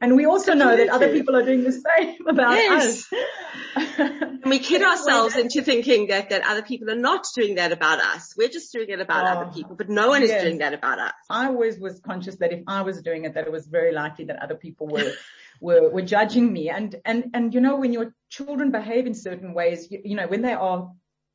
And 0.00 0.14
we 0.14 0.26
also 0.26 0.52
know 0.52 0.76
that 0.76 0.88
other 0.88 1.10
people 1.10 1.34
are 1.36 1.44
doing 1.44 1.64
the 1.64 1.72
same 1.72 2.26
about 2.28 2.52
yes. 2.52 3.10
us. 3.12 3.98
and 3.98 4.44
we 4.44 4.58
kid 4.58 4.82
ourselves 4.82 5.34
into 5.36 5.62
thinking 5.62 6.08
that, 6.08 6.30
that 6.30 6.46
other 6.46 6.62
people 6.62 6.90
are 6.90 6.96
not 6.96 7.24
doing 7.34 7.54
that 7.54 7.72
about 7.72 8.00
us. 8.00 8.34
We're 8.36 8.48
just 8.48 8.72
doing 8.72 8.90
it 8.90 9.00
about 9.00 9.24
oh, 9.24 9.40
other 9.40 9.52
people, 9.52 9.74
but 9.74 9.88
no 9.88 10.08
one 10.08 10.20
yes. 10.20 10.30
is 10.36 10.42
doing 10.42 10.58
that 10.58 10.74
about 10.74 10.98
us. 10.98 11.14
I 11.30 11.46
always 11.46 11.78
was 11.78 12.00
conscious 12.00 12.36
that 12.36 12.52
if 12.52 12.62
I 12.66 12.82
was 12.82 13.00
doing 13.00 13.24
it, 13.24 13.34
that 13.34 13.46
it 13.46 13.52
was 13.52 13.66
very 13.66 13.92
likely 13.92 14.26
that 14.26 14.42
other 14.42 14.54
people 14.54 14.86
were 14.86 15.12
were, 15.62 15.88
were 15.88 16.02
judging 16.02 16.52
me. 16.52 16.68
And, 16.68 16.94
and, 17.04 17.30
and, 17.34 17.54
you 17.54 17.60
know, 17.60 17.76
when 17.76 17.92
your 17.92 18.14
children 18.28 18.70
behave 18.70 19.06
in 19.06 19.14
certain 19.14 19.54
ways, 19.54 19.90
you, 19.90 20.00
you 20.04 20.16
know, 20.16 20.26
when 20.26 20.42
they 20.42 20.52
are 20.52 20.90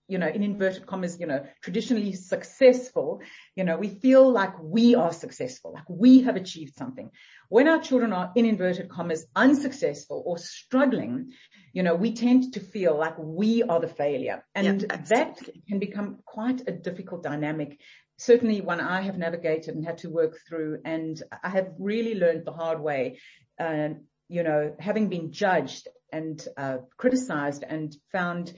you 0.07 0.17
know, 0.17 0.27
in 0.27 0.41
inverted 0.41 0.85
commas, 0.85 1.19
you 1.19 1.27
know, 1.27 1.45
traditionally 1.61 2.13
successful, 2.13 3.21
you 3.55 3.63
know, 3.65 3.75
we 3.77 3.89
feel 3.89 4.31
like 4.31 4.53
we 4.61 4.95
are 4.95 5.11
successful, 5.11 5.73
like 5.73 5.89
we 5.89 6.21
have 6.21 6.37
achieved 6.37 6.75
something. 6.75 7.11
When 7.49 7.67
our 7.67 7.79
children 7.79 8.13
are 8.13 8.31
in 8.35 8.45
inverted 8.45 8.89
commas 8.89 9.25
unsuccessful 9.35 10.23
or 10.25 10.37
struggling, 10.37 11.33
you 11.73 11.83
know, 11.83 11.95
we 11.95 12.13
tend 12.13 12.53
to 12.53 12.61
feel 12.61 12.97
like 12.97 13.15
we 13.17 13.63
are 13.63 13.81
the 13.81 13.87
failure 13.87 14.45
and 14.55 14.85
yeah, 14.89 14.97
that 15.09 15.39
can 15.67 15.79
become 15.79 16.19
quite 16.25 16.61
a 16.67 16.71
difficult 16.71 17.23
dynamic. 17.23 17.79
Certainly 18.17 18.61
one 18.61 18.79
I 18.79 19.01
have 19.01 19.17
navigated 19.17 19.75
and 19.75 19.85
had 19.85 19.99
to 19.99 20.09
work 20.09 20.39
through 20.47 20.79
and 20.85 21.21
I 21.43 21.49
have 21.49 21.73
really 21.79 22.15
learned 22.15 22.45
the 22.45 22.53
hard 22.53 22.79
way, 22.79 23.19
uh, 23.59 23.89
you 24.29 24.43
know, 24.43 24.75
having 24.79 25.09
been 25.09 25.31
judged 25.31 25.87
and 26.11 26.45
uh, 26.57 26.77
criticized 26.97 27.63
and 27.67 27.95
found 28.11 28.53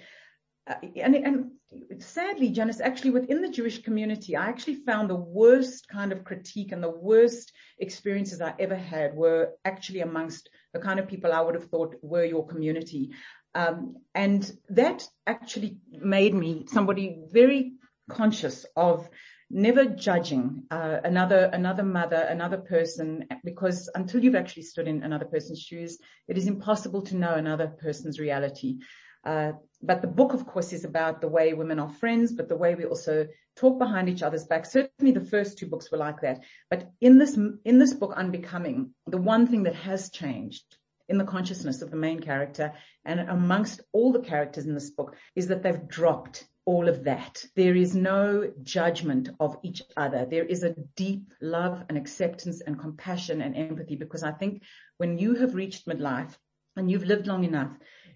uh, 0.69 0.75
and, 0.97 1.15
and 1.15 1.51
sadly, 1.99 2.49
Janice, 2.49 2.79
actually 2.79 3.09
within 3.11 3.41
the 3.41 3.49
Jewish 3.49 3.81
community, 3.81 4.35
I 4.35 4.47
actually 4.47 4.75
found 4.75 5.09
the 5.09 5.15
worst 5.15 5.87
kind 5.87 6.11
of 6.11 6.23
critique 6.23 6.71
and 6.71 6.83
the 6.83 6.91
worst 6.91 7.51
experiences 7.79 8.39
I 8.39 8.53
ever 8.59 8.75
had 8.75 9.15
were 9.15 9.53
actually 9.65 10.01
amongst 10.01 10.49
the 10.73 10.79
kind 10.79 10.99
of 10.99 11.07
people 11.07 11.33
I 11.33 11.41
would 11.41 11.55
have 11.55 11.69
thought 11.69 11.95
were 12.03 12.23
your 12.23 12.45
community. 12.45 13.11
Um, 13.55 13.95
and 14.13 14.51
that 14.69 15.07
actually 15.25 15.77
made 15.91 16.35
me 16.35 16.65
somebody 16.67 17.19
very 17.31 17.73
conscious 18.09 18.65
of 18.75 19.09
never 19.49 19.85
judging 19.85 20.63
uh, 20.69 20.99
another 21.03 21.49
another 21.51 21.83
mother, 21.83 22.17
another 22.17 22.57
person, 22.57 23.25
because 23.43 23.89
until 23.95 24.23
you've 24.23 24.35
actually 24.35 24.63
stood 24.63 24.87
in 24.87 25.03
another 25.03 25.25
person's 25.25 25.61
shoes, 25.61 25.97
it 26.27 26.37
is 26.37 26.47
impossible 26.47 27.01
to 27.03 27.15
know 27.15 27.33
another 27.33 27.67
person's 27.67 28.19
reality. 28.19 28.77
Uh, 29.23 29.51
but 29.81 30.01
the 30.01 30.07
book, 30.07 30.33
of 30.33 30.45
course, 30.45 30.71
is 30.71 30.85
about 30.85 31.19
the 31.19 31.27
way 31.27 31.53
women 31.53 31.79
are 31.79 31.89
friends, 31.89 32.31
but 32.31 32.47
the 32.47 32.55
way 32.55 32.75
we 32.75 32.85
also 32.85 33.27
talk 33.57 33.77
behind 33.77 34.07
each 34.07 34.23
other's 34.23 34.45
back. 34.45 34.65
Certainly 34.65 35.11
the 35.11 35.25
first 35.25 35.57
two 35.57 35.67
books 35.67 35.91
were 35.91 35.97
like 35.97 36.21
that. 36.21 36.41
But 36.69 36.91
in 37.01 37.17
this, 37.17 37.35
in 37.35 37.79
this 37.79 37.93
book, 37.93 38.13
Unbecoming, 38.15 38.93
the 39.07 39.17
one 39.17 39.47
thing 39.47 39.63
that 39.63 39.75
has 39.75 40.09
changed 40.09 40.63
in 41.09 41.17
the 41.17 41.25
consciousness 41.25 41.81
of 41.81 41.89
the 41.89 41.97
main 41.97 42.19
character 42.19 42.73
and 43.03 43.19
amongst 43.19 43.81
all 43.91 44.13
the 44.13 44.21
characters 44.21 44.65
in 44.65 44.75
this 44.75 44.91
book 44.91 45.15
is 45.35 45.47
that 45.47 45.63
they've 45.63 45.87
dropped 45.87 46.45
all 46.69 46.87
of 46.87 47.05
that. 47.05 47.43
There 47.55 47.75
is 47.75 47.95
no 47.95 48.53
judgment 48.61 49.29
of 49.39 49.57
each 49.63 49.81
other. 49.97 50.27
There 50.29 50.45
is 50.45 50.61
a 50.61 50.75
deep 50.95 51.33
love 51.41 51.83
and 51.89 51.97
acceptance 51.97 52.61
and 52.61 52.79
compassion 52.79 53.41
and 53.41 53.57
empathy 53.57 53.95
because 53.95 54.21
I 54.21 54.33
think 54.33 54.61
when 54.97 55.17
you 55.17 55.33
have 55.33 55.55
reached 55.55 55.87
midlife 55.87 56.37
and 56.75 56.91
you've 56.91 57.05
lived 57.05 57.25
long 57.25 57.43
enough, 57.43 57.71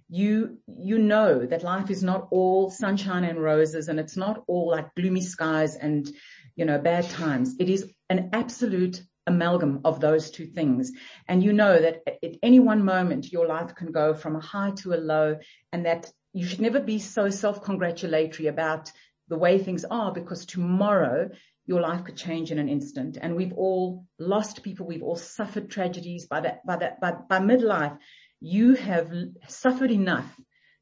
you, 0.07 0.59
you 0.67 0.99
know 0.99 1.43
that 1.43 1.63
life 1.63 1.89
is 1.89 2.03
not 2.03 2.27
all 2.29 2.69
sunshine 2.69 3.23
and 3.23 3.41
roses 3.41 3.87
and 3.87 3.99
it's 3.99 4.17
not 4.17 4.43
all 4.45 4.69
like 4.69 4.93
gloomy 4.93 5.21
skies 5.21 5.75
and, 5.75 6.07
you 6.55 6.65
know, 6.65 6.77
bad 6.77 7.09
times. 7.09 7.55
It 7.59 7.69
is 7.69 7.91
an 8.11 8.29
absolute 8.33 9.01
amalgam 9.25 9.81
of 9.83 9.99
those 9.99 10.29
two 10.29 10.45
things. 10.45 10.91
And 11.27 11.41
you 11.41 11.53
know 11.53 11.81
that 11.81 12.03
at 12.07 12.35
any 12.43 12.59
one 12.59 12.85
moment 12.85 13.31
your 13.31 13.47
life 13.47 13.73
can 13.73 13.91
go 13.91 14.13
from 14.13 14.35
a 14.35 14.41
high 14.41 14.73
to 14.81 14.93
a 14.93 15.01
low 15.13 15.39
and 15.71 15.87
that 15.87 16.11
you 16.33 16.45
should 16.45 16.61
never 16.61 16.79
be 16.79 16.99
so 16.99 17.29
self-congratulatory 17.29 18.47
about 18.47 18.91
the 19.29 19.37
way 19.37 19.57
things 19.57 19.85
are 19.85 20.11
because 20.11 20.45
tomorrow 20.45 21.29
your 21.65 21.79
life 21.79 22.03
could 22.03 22.17
change 22.17 22.51
in 22.51 22.59
an 22.59 22.67
instant. 22.67 23.17
And 23.21 23.35
we've 23.35 23.53
all 23.53 24.05
lost 24.19 24.63
people. 24.63 24.85
We've 24.85 25.03
all 25.03 25.15
suffered 25.15 25.69
tragedies 25.69 26.25
by 26.25 26.41
that, 26.41 26.65
by 26.65 26.77
that, 26.77 26.99
by, 26.99 27.11
by 27.11 27.39
midlife 27.39 27.97
you 28.41 28.73
have 28.75 29.09
suffered 29.47 29.91
enough 29.91 30.35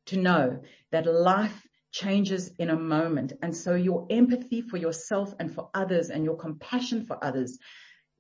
to 0.07 0.17
know 0.17 0.61
that 0.91 1.05
life 1.05 1.61
changes 1.91 2.51
in 2.57 2.71
a 2.71 2.75
moment. 2.75 3.33
And 3.43 3.55
so 3.55 3.75
your 3.75 4.07
empathy 4.09 4.61
for 4.61 4.77
yourself 4.77 5.33
and 5.39 5.53
for 5.53 5.69
others 5.73 6.09
and 6.09 6.25
your 6.25 6.37
compassion 6.37 7.05
for 7.05 7.23
others 7.23 7.59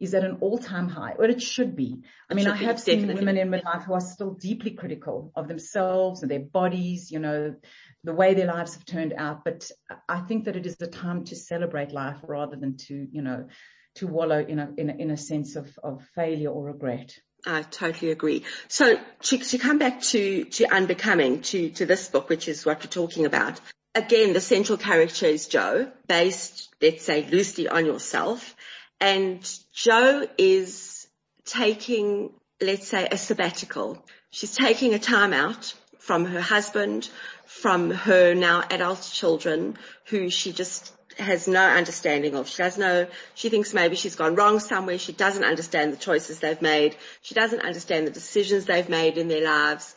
is 0.01 0.15
at 0.15 0.23
an 0.23 0.39
all-time 0.41 0.89
high, 0.89 1.13
or 1.17 1.25
it 1.25 1.41
should 1.41 1.75
be. 1.75 2.01
I 2.29 2.33
mean, 2.33 2.47
I 2.47 2.55
have 2.55 2.77
be, 2.77 2.81
seen 2.81 3.07
women 3.07 3.37
in 3.37 3.49
midlife 3.49 3.85
who 3.85 3.93
are 3.93 4.01
still 4.01 4.31
deeply 4.31 4.71
critical 4.71 5.31
of 5.35 5.47
themselves 5.47 6.23
and 6.23 6.31
their 6.31 6.39
bodies, 6.39 7.11
you 7.11 7.19
know, 7.19 7.55
the 8.03 8.13
way 8.13 8.33
their 8.33 8.47
lives 8.47 8.73
have 8.73 8.83
turned 8.83 9.13
out. 9.15 9.45
But 9.45 9.69
I 10.09 10.21
think 10.21 10.45
that 10.45 10.55
it 10.55 10.65
is 10.65 10.75
the 10.75 10.87
time 10.87 11.23
to 11.25 11.35
celebrate 11.35 11.91
life 11.91 12.17
rather 12.23 12.55
than 12.55 12.77
to, 12.87 13.07
you 13.11 13.21
know, 13.21 13.47
to 13.95 14.07
wallow 14.07 14.39
in 14.39 14.57
a, 14.57 14.71
in 14.75 14.89
a, 14.89 14.93
in 14.95 15.11
a 15.11 15.17
sense 15.17 15.55
of, 15.55 15.67
of 15.83 16.03
failure 16.15 16.49
or 16.49 16.65
regret. 16.65 17.19
I 17.45 17.61
totally 17.61 18.11
agree. 18.11 18.43
So 18.69 18.99
to, 19.23 19.37
to 19.37 19.57
come 19.59 19.77
back 19.77 20.01
to, 20.01 20.45
to 20.45 20.65
Unbecoming, 20.65 21.41
to, 21.41 21.69
to 21.71 21.85
this 21.85 22.07
book, 22.09 22.27
which 22.27 22.47
is 22.47 22.65
what 22.65 22.83
we're 22.83 22.89
talking 22.89 23.25
about. 23.25 23.61
Again, 23.93 24.33
the 24.33 24.41
central 24.41 24.77
character 24.77 25.25
is 25.25 25.47
Jo, 25.47 25.91
based, 26.07 26.73
let's 26.81 27.03
say, 27.03 27.27
loosely 27.29 27.67
on 27.67 27.85
yourself. 27.85 28.55
And 29.01 29.43
Jo 29.73 30.27
is 30.37 31.07
taking, 31.43 32.31
let's 32.61 32.87
say, 32.87 33.07
a 33.11 33.17
sabbatical. 33.17 34.05
She's 34.29 34.55
taking 34.55 34.93
a 34.93 34.99
time 34.99 35.33
out 35.33 35.73
from 35.97 36.25
her 36.25 36.39
husband, 36.39 37.09
from 37.45 37.89
her 37.89 38.35
now 38.35 38.63
adult 38.69 39.09
children, 39.11 39.77
who 40.05 40.29
she 40.29 40.53
just 40.53 40.93
has 41.17 41.47
no 41.47 41.61
understanding 41.61 42.35
of. 42.35 42.47
She 42.47 42.61
has 42.61 42.77
no, 42.77 43.07
she 43.33 43.49
thinks 43.49 43.73
maybe 43.73 43.95
she's 43.95 44.15
gone 44.15 44.35
wrong 44.35 44.59
somewhere. 44.59 44.99
She 44.99 45.13
doesn't 45.13 45.43
understand 45.43 45.93
the 45.93 45.97
choices 45.97 46.39
they've 46.39 46.61
made. 46.61 46.95
She 47.21 47.33
doesn't 47.33 47.61
understand 47.61 48.05
the 48.05 48.11
decisions 48.11 48.65
they've 48.65 48.87
made 48.87 49.17
in 49.17 49.27
their 49.27 49.43
lives. 49.43 49.95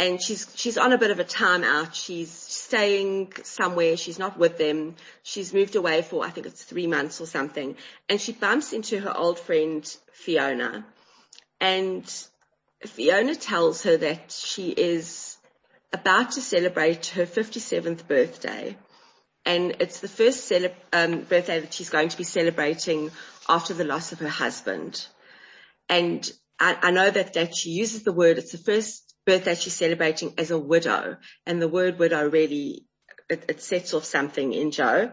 And 0.00 0.20
she's, 0.20 0.50
she's 0.56 0.78
on 0.78 0.92
a 0.92 0.98
bit 0.98 1.10
of 1.10 1.20
a 1.20 1.24
timeout. 1.24 1.92
She's 1.92 2.30
staying 2.32 3.32
somewhere. 3.42 3.96
She's 3.96 4.18
not 4.18 4.38
with 4.38 4.56
them. 4.56 4.96
She's 5.22 5.52
moved 5.52 5.76
away 5.76 6.00
for, 6.00 6.24
I 6.24 6.30
think 6.30 6.46
it's 6.46 6.64
three 6.64 6.86
months 6.86 7.20
or 7.20 7.26
something. 7.26 7.76
And 8.08 8.20
she 8.20 8.32
bumps 8.32 8.72
into 8.72 8.98
her 9.00 9.14
old 9.14 9.38
friend 9.38 9.84
Fiona. 10.12 10.86
And 11.60 12.04
Fiona 12.86 13.34
tells 13.34 13.82
her 13.82 13.98
that 13.98 14.32
she 14.32 14.70
is 14.70 15.36
about 15.92 16.32
to 16.32 16.40
celebrate 16.40 17.06
her 17.08 17.26
57th 17.26 18.08
birthday 18.08 18.76
and 19.44 19.76
it's 19.80 20.00
the 20.00 20.08
first 20.08 20.44
cele- 20.44 20.74
um, 20.92 21.22
birthday 21.22 21.60
that 21.60 21.72
she's 21.72 21.90
going 21.90 22.08
to 22.10 22.16
be 22.16 22.24
celebrating 22.24 23.10
after 23.48 23.74
the 23.74 23.84
loss 23.84 24.12
of 24.12 24.18
her 24.20 24.28
husband. 24.28 25.06
And 25.88 26.30
I, 26.58 26.76
I 26.82 26.90
know 26.90 27.10
that, 27.10 27.34
that 27.34 27.56
she 27.56 27.70
uses 27.70 28.02
the 28.02 28.12
word, 28.12 28.38
it's 28.38 28.52
the 28.52 28.58
first 28.58 29.09
birthday 29.30 29.54
she's 29.54 29.76
celebrating 29.76 30.34
as 30.38 30.50
a 30.50 30.58
widow. 30.58 31.16
And 31.46 31.62
the 31.62 31.68
word 31.68 31.98
widow 31.98 32.28
really, 32.28 32.86
it, 33.28 33.44
it 33.48 33.62
sets 33.62 33.94
off 33.94 34.04
something 34.04 34.52
in 34.52 34.72
Jo. 34.72 35.12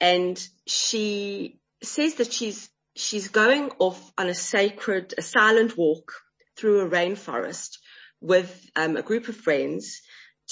And 0.00 0.42
she 0.66 1.60
says 1.82 2.14
that 2.14 2.32
she's, 2.32 2.70
she's 2.96 3.28
going 3.28 3.70
off 3.78 4.12
on 4.16 4.28
a 4.28 4.34
sacred, 4.34 5.12
a 5.18 5.22
silent 5.22 5.76
walk 5.76 6.12
through 6.56 6.80
a 6.80 6.88
rainforest 6.88 7.76
with 8.22 8.50
um, 8.76 8.96
a 8.96 9.02
group 9.02 9.28
of 9.28 9.36
friends 9.36 10.00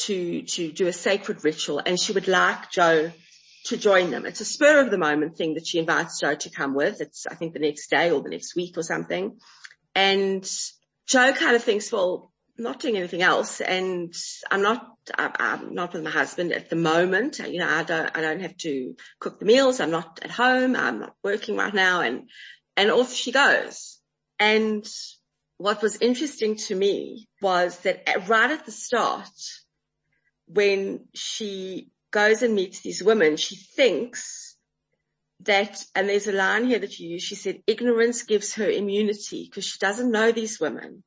to, 0.01 0.43
to 0.43 0.71
do 0.71 0.87
a 0.87 0.93
sacred 0.93 1.45
ritual 1.45 1.81
and 1.85 1.99
she 1.99 2.13
would 2.13 2.29
like 2.29 2.71
Jo 2.71 3.11
to 3.65 3.77
join 3.77 4.11
them. 4.11 4.27
It's 4.27 4.43
a 4.43 4.45
spur 4.45 4.81
of 4.81 4.91
the 4.91 4.99
moment 4.99 5.37
thing 5.37 5.55
that 5.55 5.67
she 5.67 5.79
invites 5.79 6.21
Jo 6.21 6.35
to 6.35 6.51
come 6.51 6.75
with. 6.75 7.01
It's, 7.01 7.27
I 7.27 7.35
think 7.35 7.55
the 7.55 7.59
next 7.59 7.89
day 7.89 8.11
or 8.11 8.23
the 8.23 8.31
next 8.31 8.55
week 8.55 8.77
or 8.77 8.83
something. 8.83 9.39
And 9.95 10.49
Jo 11.07 11.33
kind 11.33 11.57
of 11.57 11.65
thinks, 11.65 11.91
well, 11.91 12.33
not 12.59 12.81
doing 12.81 12.97
anything 12.97 13.23
else 13.23 13.61
and 13.61 14.13
I'm 14.51 14.63
not, 14.63 14.87
I'm 15.17 15.75
not 15.75 15.93
with 15.93 16.03
my 16.03 16.11
husband 16.11 16.53
at 16.53 16.71
the 16.71 16.77
moment. 16.77 17.39
You 17.39 17.61
know, 17.61 17.69
I 17.69 17.83
don't, 17.85 18.17
I 18.17 18.21
don't 18.21 18.41
have 18.41 18.57
to 18.59 18.97
cook 19.21 19.39
the 19.39 19.47
meals. 19.47 19.81
I'm 19.81 19.91
not 19.91 20.21
at 20.23 20.31
home. 20.31 20.75
I'm 20.75 21.01
not 21.01 21.15
working 21.23 21.57
right 21.57 21.73
now 21.73 22.01
and, 22.01 22.29
and 22.77 22.91
off 22.91 23.13
she 23.13 23.33
goes. 23.33 24.01
And 24.41 24.87
what 25.57 25.83
was 25.83 25.99
interesting 26.01 26.57
to 26.57 26.75
me 26.75 27.29
was 27.43 27.79
that 27.81 28.29
right 28.29 28.51
at 28.51 28.67
the 28.67 28.73
start, 28.73 29.31
when 30.47 31.07
she 31.15 31.91
goes 32.11 32.43
and 32.43 32.55
meets 32.55 32.81
these 32.81 33.03
women, 33.03 33.37
she 33.37 33.57
thinks 33.57 34.57
that, 35.41 35.85
and 35.95 36.09
there's 36.09 36.27
a 36.27 36.33
line 36.33 36.65
here 36.65 36.79
that 36.79 36.99
you 36.99 37.11
use, 37.11 37.23
she 37.23 37.35
said, 37.35 37.63
ignorance 37.67 38.23
gives 38.23 38.55
her 38.55 38.69
immunity 38.69 39.45
because 39.45 39.65
she 39.65 39.79
doesn't 39.79 40.11
know 40.11 40.33
these 40.33 40.59
women. 40.59 41.05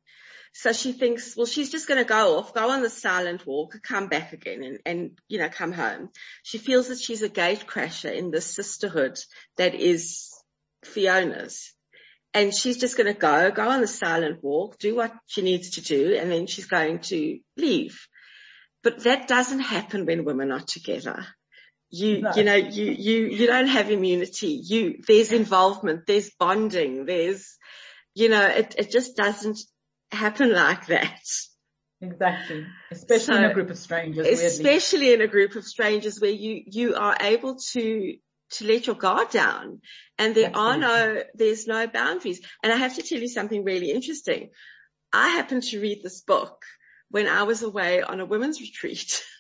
So 0.54 0.74
she 0.74 0.92
thinks, 0.92 1.36
well, 1.38 1.46
she's 1.46 1.72
just 1.72 1.88
going 1.88 2.00
to 2.00 2.08
go 2.08 2.38
off, 2.38 2.54
go 2.54 2.70
on 2.70 2.82
the 2.82 2.90
silent 2.90 3.46
walk, 3.48 3.80
come 3.84 4.08
back 4.08 4.34
again 4.34 4.64
and, 4.64 4.80
and, 4.86 5.20
you 5.30 5.40
know, 5.40 5.50
come 5.50 5.72
home. 5.72 6.10
She 6.44 6.58
feels 6.58 6.90
that 6.90 7.00
she's 7.00 7.22
a 7.22 7.30
gate 7.30 7.66
crasher 7.68 8.14
in 8.14 8.32
this 8.32 8.46
sisterhood 8.46 9.18
that 9.58 9.76
is 9.76 10.30
Fiona's. 10.84 11.74
And 12.34 12.54
she's 12.54 12.78
just 12.78 12.98
going 12.98 13.14
to 13.14 13.20
go, 13.20 13.52
go 13.52 13.70
on 13.70 13.82
the 13.82 13.88
silent 13.88 14.44
walk, 14.44 14.78
do 14.78 14.96
what 14.96 15.14
she 15.26 15.42
needs 15.42 15.72
to 15.72 15.82
do, 15.82 16.16
and 16.16 16.32
then 16.32 16.48
she's 16.48 16.68
going 16.68 17.00
to 17.00 17.40
leave. 17.58 18.00
But 18.84 19.04
that 19.04 19.28
doesn't 19.28 19.60
happen 19.60 20.06
when 20.06 20.26
women 20.26 20.52
are 20.52 20.62
together. 20.62 21.26
You, 21.90 22.22
no. 22.22 22.32
you 22.36 22.44
know, 22.44 22.56
you, 22.56 22.86
you, 22.86 23.26
you 23.28 23.48
don't 23.48 23.68
have 23.68 23.92
immunity. 23.92 24.62
You, 24.64 25.02
there's 25.06 25.34
involvement, 25.34 26.08
there's 26.08 26.32
bonding, 26.40 27.06
there's, 27.06 27.58
you 28.16 28.30
know, 28.30 28.46
it, 28.46 28.76
it 28.78 28.92
just 28.92 29.18
doesn't 29.18 29.60
happen 30.12 30.54
like 30.54 30.88
that. 30.88 31.22
Exactly. 32.02 32.66
Especially 32.92 33.36
so, 33.36 33.36
in 33.36 33.46
a 33.46 33.54
group 33.54 33.70
of 33.70 33.78
strangers. 33.78 34.28
Especially 34.28 35.08
weirdly. 35.08 35.14
in 35.14 35.22
a 35.22 35.32
group 35.32 35.56
of 35.56 35.66
strangers 35.66 36.20
where 36.20 36.32
you, 36.32 36.64
you 36.66 36.96
are 36.96 37.16
able 37.20 37.58
to, 37.72 38.16
to 38.54 38.68
let 38.68 38.88
your 38.88 38.96
guard 38.96 39.30
down 39.30 39.82
and 40.18 40.34
there 40.34 40.50
Absolutely. 40.50 40.84
are 40.84 41.14
no, 41.14 41.24
there's 41.36 41.68
no 41.68 41.88
boundaries. 41.88 42.42
And 42.64 42.74
I 42.74 42.78
have 42.78 42.96
to 42.96 43.04
tell 43.04 43.20
you 43.20 43.28
something 43.28 43.64
really 43.64 43.92
interesting. 43.92 44.50
I 45.14 45.30
happened 45.30 45.64
to 45.64 45.80
read 45.80 46.02
this 46.02 46.22
book 46.22 46.64
when 47.10 47.28
I 47.28 47.44
was 47.44 47.62
away 47.62 48.02
on 48.02 48.20
a 48.20 48.26
women's 48.26 48.60
retreat. 48.60 49.24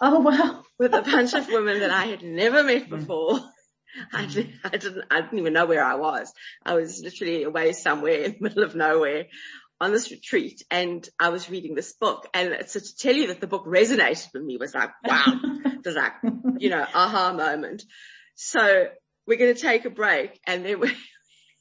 Oh 0.00 0.20
wow. 0.20 0.62
with 0.78 0.94
a 0.94 1.02
bunch 1.02 1.34
of 1.34 1.48
women 1.48 1.80
that 1.80 1.90
I 1.90 2.04
had 2.04 2.22
never 2.22 2.62
met 2.62 2.88
mm. 2.88 2.90
before. 2.90 3.40
I 4.12 4.26
didn't, 4.26 4.54
I 4.62 4.68
didn't, 4.68 5.04
I 5.10 5.22
didn't 5.22 5.40
even 5.40 5.54
know 5.54 5.66
where 5.66 5.84
I 5.84 5.96
was. 5.96 6.32
I 6.64 6.74
was 6.74 7.00
literally 7.02 7.42
away 7.42 7.72
somewhere 7.72 8.22
in 8.22 8.32
the 8.34 8.38
middle 8.40 8.62
of 8.62 8.76
nowhere 8.76 9.26
on 9.80 9.92
this 9.92 10.10
retreat 10.10 10.64
and 10.70 11.08
I 11.18 11.28
was 11.28 11.48
reading 11.48 11.74
this 11.74 11.92
book 11.92 12.28
and 12.34 12.56
so 12.66 12.80
to 12.80 12.96
tell 12.96 13.14
you 13.14 13.28
that 13.28 13.40
the 13.40 13.46
book 13.46 13.64
resonated 13.66 14.28
with 14.32 14.42
me 14.42 14.56
was 14.56 14.74
like, 14.74 14.90
wow, 15.04 15.24
it 15.64 15.84
was 15.84 15.94
like, 15.94 16.12
you 16.58 16.70
know, 16.70 16.84
aha 16.94 17.32
moment. 17.32 17.84
So 18.34 18.88
we're 19.26 19.38
going 19.38 19.54
to 19.54 19.60
take 19.60 19.84
a 19.84 19.90
break 19.90 20.40
and 20.46 20.64
then 20.64 20.80
we're 20.80 20.94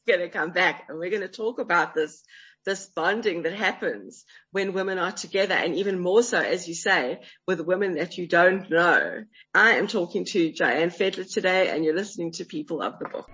going 0.08 0.22
to 0.22 0.30
come 0.30 0.52
back 0.52 0.86
and 0.88 0.98
we're 0.98 1.10
going 1.10 1.22
to 1.22 1.28
talk 1.28 1.60
about 1.60 1.94
this, 1.94 2.24
this 2.66 2.88
bonding 2.88 3.44
that 3.44 3.54
happens 3.54 4.26
when 4.52 4.74
women 4.74 4.98
are 4.98 5.12
together 5.12 5.54
and 5.54 5.76
even 5.76 6.00
more 6.00 6.24
so, 6.24 6.40
as 6.40 6.68
you 6.68 6.74
say, 6.74 7.20
with 7.46 7.62
women 7.62 7.96
that 7.96 8.18
you 8.18 8.28
don't 8.28 8.70
know. 8.70 9.24
I 9.54 9.72
am 9.72 9.88
talking 9.88 10.26
to 10.26 10.52
Joanne 10.52 10.90
Fedler 10.90 11.32
today 11.32 11.70
and 11.70 11.86
you're 11.86 11.96
listening 11.96 12.32
to 12.34 12.46
People 12.46 12.82
of 12.82 12.98
the 13.00 13.10
Book. 13.10 13.30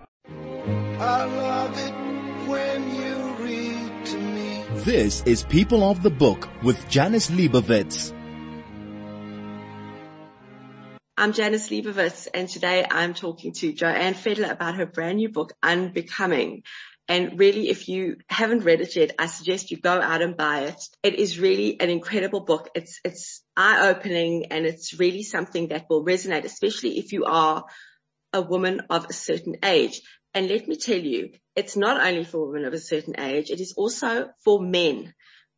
This 4.83 5.23
is 5.25 5.43
People 5.43 5.89
of 5.89 6.03
the 6.03 6.09
Book 6.09 6.49
with 6.61 6.89
Janice 6.89 7.29
Liebowitz. 7.29 8.13
I'm 11.17 11.31
Janice 11.31 11.69
Liebowitz 11.69 12.27
and 12.33 12.49
today 12.49 12.85
I'm 12.89 13.13
talking 13.13 13.53
to 13.53 13.71
Joanne 13.71 14.13
Fedler 14.13 14.51
about 14.51 14.75
her 14.75 14.85
brand 14.85 15.19
new 15.19 15.29
book, 15.29 15.53
Unbecoming. 15.63 16.63
And 17.07 17.39
really, 17.39 17.69
if 17.69 17.87
you 17.87 18.17
haven't 18.27 18.65
read 18.65 18.81
it 18.81 18.93
yet, 18.95 19.15
I 19.17 19.27
suggest 19.27 19.71
you 19.71 19.77
go 19.77 20.01
out 20.01 20.21
and 20.21 20.35
buy 20.35 20.63
it. 20.63 20.81
It 21.01 21.15
is 21.15 21.39
really 21.39 21.79
an 21.79 21.89
incredible 21.89 22.41
book. 22.41 22.69
It's, 22.75 22.99
it's 23.05 23.41
eye 23.55 23.87
opening 23.87 24.47
and 24.51 24.65
it's 24.65 24.99
really 24.99 25.23
something 25.23 25.69
that 25.69 25.85
will 25.89 26.03
resonate, 26.03 26.43
especially 26.43 26.97
if 26.97 27.13
you 27.13 27.23
are 27.23 27.63
a 28.33 28.41
woman 28.41 28.81
of 28.89 29.05
a 29.09 29.13
certain 29.13 29.55
age. 29.63 30.01
And 30.33 30.47
let 30.47 30.67
me 30.67 30.75
tell 30.75 30.97
you, 30.97 31.31
it's 31.55 31.77
not 31.77 32.01
only 32.01 32.23
for 32.23 32.47
women 32.47 32.65
of 32.65 32.73
a 32.73 32.79
certain 32.79 33.19
age, 33.19 33.51
it 33.51 33.59
is 33.59 33.73
also 33.73 34.29
for 34.43 34.61
men. 34.61 35.13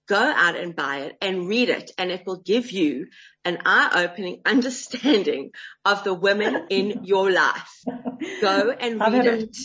Go 0.07 0.17
out 0.17 0.55
and 0.55 0.75
buy 0.75 0.97
it 0.97 1.17
and 1.21 1.47
read 1.47 1.69
it 1.69 1.91
and 1.97 2.11
it 2.11 2.27
will 2.27 2.41
give 2.41 2.71
you 2.71 3.07
an 3.43 3.59
eye-opening 3.65 4.41
understanding 4.45 5.51
of 5.83 6.03
the 6.03 6.13
women 6.13 6.67
in 6.69 7.05
your 7.05 7.31
life. 7.31 7.83
Go 8.41 8.69
and 8.71 8.99
read 8.99 9.25
it. 9.25 9.57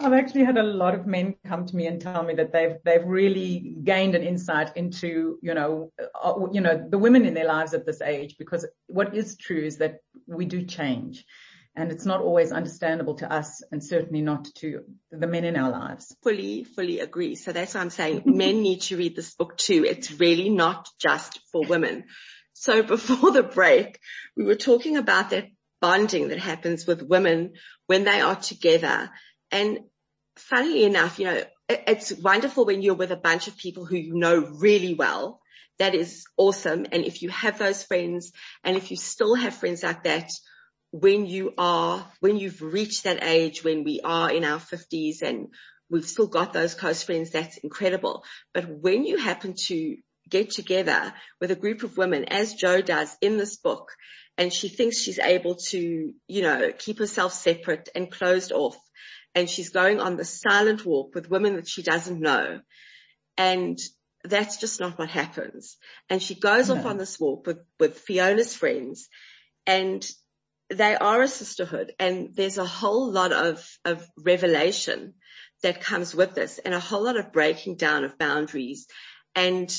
I've 0.00 0.12
actually 0.12 0.44
had 0.44 0.56
a 0.56 0.62
lot 0.62 0.94
of 0.94 1.06
men 1.06 1.34
come 1.46 1.66
to 1.66 1.76
me 1.76 1.86
and 1.86 2.00
tell 2.00 2.22
me 2.22 2.34
that 2.34 2.52
they've 2.52 2.76
they've 2.84 3.04
really 3.04 3.74
gained 3.84 4.14
an 4.14 4.22
insight 4.22 4.76
into 4.76 5.38
you 5.42 5.52
know 5.52 5.92
uh, 5.98 6.34
you 6.52 6.62
know 6.62 6.86
the 6.88 6.96
women 6.96 7.26
in 7.26 7.34
their 7.34 7.46
lives 7.46 7.74
at 7.74 7.84
this 7.84 8.00
age 8.00 8.36
because 8.38 8.66
what 8.86 9.14
is 9.14 9.36
true 9.36 9.62
is 9.62 9.76
that 9.78 9.98
we 10.26 10.46
do 10.46 10.64
change 10.64 11.24
and 11.78 11.92
it's 11.92 12.04
not 12.04 12.20
always 12.20 12.50
understandable 12.50 13.14
to 13.14 13.32
us 13.32 13.62
and 13.70 13.82
certainly 13.84 14.20
not 14.20 14.46
to 14.56 14.82
the 15.12 15.28
men 15.28 15.44
in 15.44 15.54
our 15.54 15.70
lives. 15.70 16.14
Fully, 16.24 16.64
fully 16.64 16.98
agree. 16.98 17.36
So 17.36 17.52
that's 17.52 17.74
why 17.74 17.80
I'm 17.80 17.90
saying 17.90 18.22
men 18.26 18.62
need 18.62 18.80
to 18.82 18.96
read 18.96 19.14
this 19.14 19.36
book 19.36 19.56
too. 19.56 19.84
It's 19.84 20.10
really 20.10 20.48
not 20.48 20.88
just 20.98 21.38
for 21.52 21.64
women. 21.68 22.06
So 22.52 22.82
before 22.96 23.30
the 23.30 23.44
break, 23.44 24.00
we 24.36 24.44
were 24.44 24.56
talking 24.56 24.96
about 24.96 25.30
that 25.30 25.46
bonding 25.80 26.28
that 26.28 26.40
happens 26.40 26.84
with 26.84 27.00
women 27.00 27.52
when 27.86 28.02
they 28.02 28.20
are 28.20 28.34
together. 28.34 29.10
And 29.52 29.78
funnily 30.36 30.82
enough, 30.82 31.20
you 31.20 31.26
know, 31.26 31.42
it's 31.68 32.12
wonderful 32.12 32.64
when 32.64 32.82
you're 32.82 32.94
with 32.94 33.12
a 33.12 33.16
bunch 33.16 33.46
of 33.46 33.56
people 33.56 33.84
who 33.84 33.96
you 33.96 34.16
know 34.16 34.40
really 34.40 34.94
well. 34.94 35.40
That 35.78 35.94
is 35.94 36.24
awesome. 36.36 36.86
And 36.90 37.04
if 37.04 37.22
you 37.22 37.28
have 37.28 37.56
those 37.56 37.84
friends 37.84 38.32
and 38.64 38.76
if 38.76 38.90
you 38.90 38.96
still 38.96 39.36
have 39.36 39.54
friends 39.54 39.84
like 39.84 40.02
that, 40.02 40.32
when 40.90 41.26
you 41.26 41.52
are, 41.58 42.06
when 42.20 42.36
you've 42.36 42.62
reached 42.62 43.04
that 43.04 43.22
age 43.22 43.62
when 43.62 43.84
we 43.84 44.00
are 44.02 44.30
in 44.30 44.44
our 44.44 44.58
fifties 44.58 45.22
and 45.22 45.48
we've 45.90 46.06
still 46.06 46.26
got 46.26 46.52
those 46.52 46.74
close 46.74 47.02
friends, 47.02 47.30
that's 47.30 47.58
incredible. 47.58 48.24
But 48.54 48.68
when 48.68 49.04
you 49.04 49.18
happen 49.18 49.54
to 49.66 49.96
get 50.28 50.50
together 50.50 51.14
with 51.40 51.50
a 51.50 51.56
group 51.56 51.82
of 51.82 51.96
women, 51.96 52.24
as 52.24 52.54
Jo 52.54 52.80
does 52.80 53.16
in 53.20 53.36
this 53.36 53.56
book, 53.56 53.90
and 54.36 54.52
she 54.52 54.68
thinks 54.68 54.98
she's 54.98 55.18
able 55.18 55.56
to, 55.56 56.12
you 56.28 56.42
know, 56.42 56.72
keep 56.76 56.98
herself 56.98 57.32
separate 57.32 57.88
and 57.94 58.10
closed 58.10 58.52
off, 58.52 58.76
and 59.34 59.48
she's 59.48 59.70
going 59.70 60.00
on 60.00 60.16
the 60.16 60.24
silent 60.24 60.84
walk 60.86 61.14
with 61.14 61.30
women 61.30 61.56
that 61.56 61.68
she 61.68 61.82
doesn't 61.82 62.20
know. 62.20 62.60
And 63.36 63.78
that's 64.24 64.56
just 64.56 64.80
not 64.80 64.98
what 64.98 65.10
happens. 65.10 65.76
And 66.08 66.22
she 66.22 66.34
goes 66.34 66.68
no. 66.68 66.76
off 66.76 66.86
on 66.86 66.98
this 66.98 67.18
walk 67.18 67.46
with, 67.46 67.58
with 67.78 67.98
Fiona's 67.98 68.54
friends 68.54 69.08
and 69.66 70.04
they 70.70 70.96
are 70.96 71.22
a 71.22 71.28
sisterhood 71.28 71.92
and 71.98 72.34
there's 72.34 72.58
a 72.58 72.66
whole 72.66 73.10
lot 73.10 73.32
of, 73.32 73.66
of 73.84 74.06
revelation 74.18 75.14
that 75.62 75.80
comes 75.80 76.14
with 76.14 76.34
this 76.34 76.58
and 76.58 76.74
a 76.74 76.80
whole 76.80 77.04
lot 77.04 77.18
of 77.18 77.32
breaking 77.32 77.76
down 77.76 78.04
of 78.04 78.18
boundaries. 78.18 78.86
And 79.34 79.74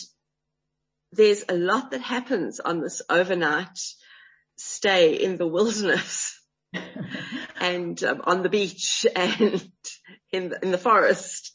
there's 1.12 1.44
a 1.48 1.56
lot 1.56 1.92
that 1.92 2.02
happens 2.02 2.60
on 2.60 2.82
this 2.82 3.02
overnight 3.10 3.80
stay 4.58 5.14
in 5.16 5.38
the 5.38 5.48
wilderness 5.48 6.40
and 7.60 8.04
um, 8.04 8.22
on 8.26 8.44
the 8.44 8.50
beach 8.50 9.06
and 9.16 9.72
in 10.32 10.50
the, 10.50 10.60
in 10.62 10.72
the 10.72 10.78
forest. 10.78 11.54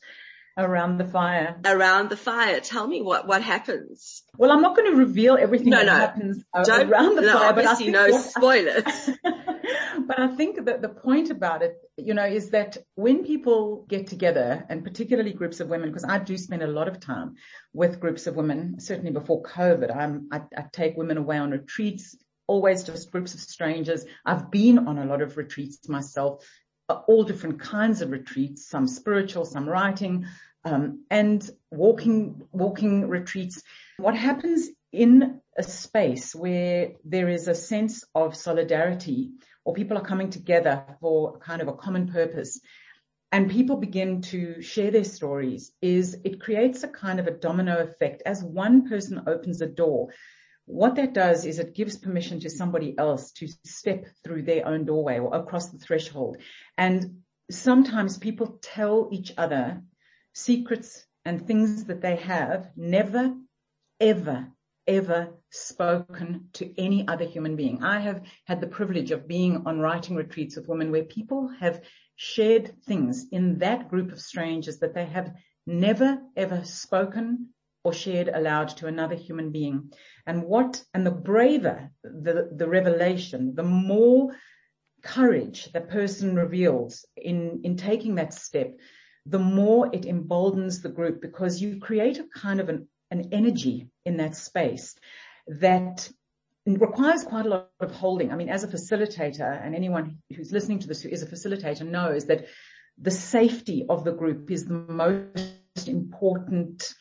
Around 0.56 0.98
the 0.98 1.04
fire. 1.04 1.56
Around 1.64 2.10
the 2.10 2.16
fire. 2.16 2.60
Tell 2.60 2.86
me 2.86 3.02
what, 3.02 3.26
what 3.26 3.42
happens. 3.42 4.22
Well, 4.38 4.52
I'm 4.52 4.62
not 4.62 4.76
going 4.76 4.92
to 4.92 4.96
reveal 4.96 5.36
everything 5.36 5.70
no, 5.70 5.78
that 5.78 5.86
no. 5.86 5.92
happens 5.92 6.44
uh, 6.54 6.62
Don't, 6.62 6.90
around 6.90 7.16
the 7.16 7.22
no, 7.22 7.38
fire, 7.38 7.52
but 7.52 7.66
I 7.66 7.74
think 7.74 7.90
no 7.90 8.16
spoilers. 8.18 8.84
but 9.22 10.20
I 10.20 10.28
think 10.36 10.64
that 10.66 10.80
the 10.80 10.90
point 10.90 11.30
about 11.30 11.62
it, 11.62 11.76
you 11.96 12.14
know, 12.14 12.24
is 12.24 12.50
that 12.50 12.76
when 12.94 13.24
people 13.24 13.84
get 13.88 14.06
together 14.06 14.64
and 14.68 14.84
particularly 14.84 15.32
groups 15.32 15.58
of 15.58 15.68
women, 15.68 15.88
because 15.88 16.04
I 16.04 16.18
do 16.18 16.38
spend 16.38 16.62
a 16.62 16.68
lot 16.68 16.86
of 16.86 17.00
time 17.00 17.34
with 17.72 17.98
groups 17.98 18.28
of 18.28 18.36
women, 18.36 18.78
certainly 18.78 19.10
before 19.10 19.42
COVID, 19.42 19.94
I'm, 19.94 20.28
I, 20.30 20.42
I 20.56 20.66
take 20.72 20.96
women 20.96 21.16
away 21.16 21.38
on 21.38 21.50
retreats, 21.50 22.16
always 22.46 22.84
just 22.84 23.10
groups 23.10 23.34
of 23.34 23.40
strangers. 23.40 24.04
I've 24.24 24.52
been 24.52 24.86
on 24.86 24.98
a 24.98 25.04
lot 25.04 25.20
of 25.20 25.36
retreats 25.36 25.88
myself 25.88 26.44
all 26.88 27.24
different 27.24 27.60
kinds 27.60 28.02
of 28.02 28.10
retreats, 28.10 28.68
some 28.68 28.86
spiritual, 28.86 29.44
some 29.44 29.68
writing, 29.68 30.26
um, 30.64 31.04
and 31.10 31.48
walking, 31.70 32.42
walking 32.52 33.08
retreats. 33.08 33.62
What 33.98 34.16
happens 34.16 34.68
in 34.92 35.40
a 35.56 35.62
space 35.62 36.34
where 36.34 36.92
there 37.04 37.28
is 37.28 37.48
a 37.48 37.54
sense 37.54 38.04
of 38.14 38.36
solidarity 38.36 39.32
or 39.64 39.74
people 39.74 39.96
are 39.96 40.04
coming 40.04 40.30
together 40.30 40.84
for 41.00 41.38
kind 41.38 41.62
of 41.62 41.68
a 41.68 41.72
common 41.74 42.08
purpose 42.08 42.60
and 43.34 43.50
people 43.50 43.76
begin 43.76 44.22
to 44.22 44.62
share 44.62 44.92
their 44.92 45.02
stories 45.02 45.72
is 45.82 46.16
it 46.22 46.40
creates 46.40 46.84
a 46.84 46.88
kind 46.88 47.18
of 47.18 47.26
a 47.26 47.32
domino 47.32 47.78
effect. 47.78 48.22
As 48.24 48.44
one 48.44 48.88
person 48.88 49.24
opens 49.26 49.60
a 49.60 49.66
door, 49.66 50.10
what 50.66 50.96
that 50.96 51.12
does 51.12 51.44
is 51.44 51.58
it 51.58 51.74
gives 51.74 51.98
permission 51.98 52.40
to 52.40 52.50
somebody 52.50 52.96
else 52.98 53.32
to 53.32 53.48
step 53.64 54.06
through 54.22 54.42
their 54.42 54.66
own 54.66 54.84
doorway 54.84 55.18
or 55.18 55.34
across 55.34 55.70
the 55.70 55.78
threshold. 55.78 56.38
And 56.78 57.22
sometimes 57.50 58.18
people 58.18 58.58
tell 58.62 59.08
each 59.12 59.32
other 59.36 59.82
secrets 60.32 61.06
and 61.24 61.46
things 61.46 61.84
that 61.84 62.00
they 62.00 62.16
have 62.16 62.70
never, 62.76 63.34
ever, 64.00 64.48
ever 64.86 65.34
spoken 65.50 66.48
to 66.54 66.80
any 66.80 67.06
other 67.08 67.24
human 67.24 67.56
being. 67.56 67.82
I 67.82 68.00
have 68.00 68.22
had 68.46 68.60
the 68.60 68.66
privilege 68.66 69.10
of 69.10 69.28
being 69.28 69.66
on 69.66 69.80
writing 69.80 70.16
retreats 70.16 70.56
with 70.56 70.68
women 70.68 70.90
where 70.90 71.04
people 71.04 71.48
have 71.60 71.82
shared 72.16 72.72
things 72.84 73.26
in 73.32 73.58
that 73.58 73.88
group 73.88 74.12
of 74.12 74.20
strangers 74.20 74.78
that 74.78 74.94
they 74.94 75.06
have 75.06 75.32
never 75.66 76.18
ever 76.36 76.62
spoken 76.64 77.53
or 77.84 77.92
shared 77.92 78.28
aloud 78.28 78.68
to 78.68 78.86
another 78.86 79.14
human 79.14 79.50
being. 79.50 79.92
And 80.26 80.44
what, 80.44 80.82
and 80.94 81.06
the 81.06 81.10
braver 81.10 81.90
the, 82.02 82.50
the 82.50 82.66
revelation, 82.66 83.54
the 83.54 83.62
more 83.62 84.34
courage 85.02 85.70
that 85.72 85.90
person 85.90 86.34
reveals 86.34 87.04
in, 87.16 87.60
in 87.62 87.76
taking 87.76 88.14
that 88.14 88.32
step, 88.32 88.74
the 89.26 89.38
more 89.38 89.90
it 89.92 90.06
emboldens 90.06 90.80
the 90.80 90.88
group 90.88 91.20
because 91.20 91.60
you 91.60 91.78
create 91.78 92.18
a 92.18 92.26
kind 92.34 92.60
of 92.60 92.68
an, 92.70 92.88
an 93.10 93.28
energy 93.32 93.88
in 94.04 94.16
that 94.16 94.34
space 94.34 94.96
that 95.46 96.08
requires 96.66 97.24
quite 97.24 97.44
a 97.44 97.50
lot 97.50 97.70
of 97.80 97.90
holding. 97.90 98.32
I 98.32 98.36
mean, 98.36 98.48
as 98.48 98.64
a 98.64 98.68
facilitator 98.68 99.62
and 99.62 99.74
anyone 99.74 100.18
who's 100.34 100.52
listening 100.52 100.78
to 100.80 100.88
this 100.88 101.02
who 101.02 101.10
is 101.10 101.22
a 101.22 101.26
facilitator 101.26 101.86
knows 101.86 102.24
that 102.26 102.46
the 102.98 103.10
safety 103.10 103.84
of 103.88 104.04
the 104.04 104.12
group 104.12 104.50
is 104.50 104.64
the 104.64 104.74
most 104.74 105.88
important 105.88 106.94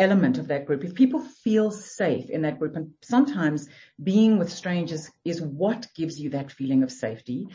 element 0.00 0.38
of 0.38 0.48
that 0.48 0.66
group. 0.66 0.84
If 0.84 0.94
people 0.94 1.20
feel 1.20 1.70
safe 1.70 2.30
in 2.30 2.42
that 2.42 2.58
group, 2.58 2.74
and 2.74 2.92
sometimes 3.02 3.68
being 4.02 4.38
with 4.38 4.50
strangers 4.50 5.10
is 5.24 5.40
what 5.40 5.86
gives 5.94 6.18
you 6.18 6.30
that 6.30 6.50
feeling 6.50 6.82
of 6.82 6.90
safety. 6.90 7.46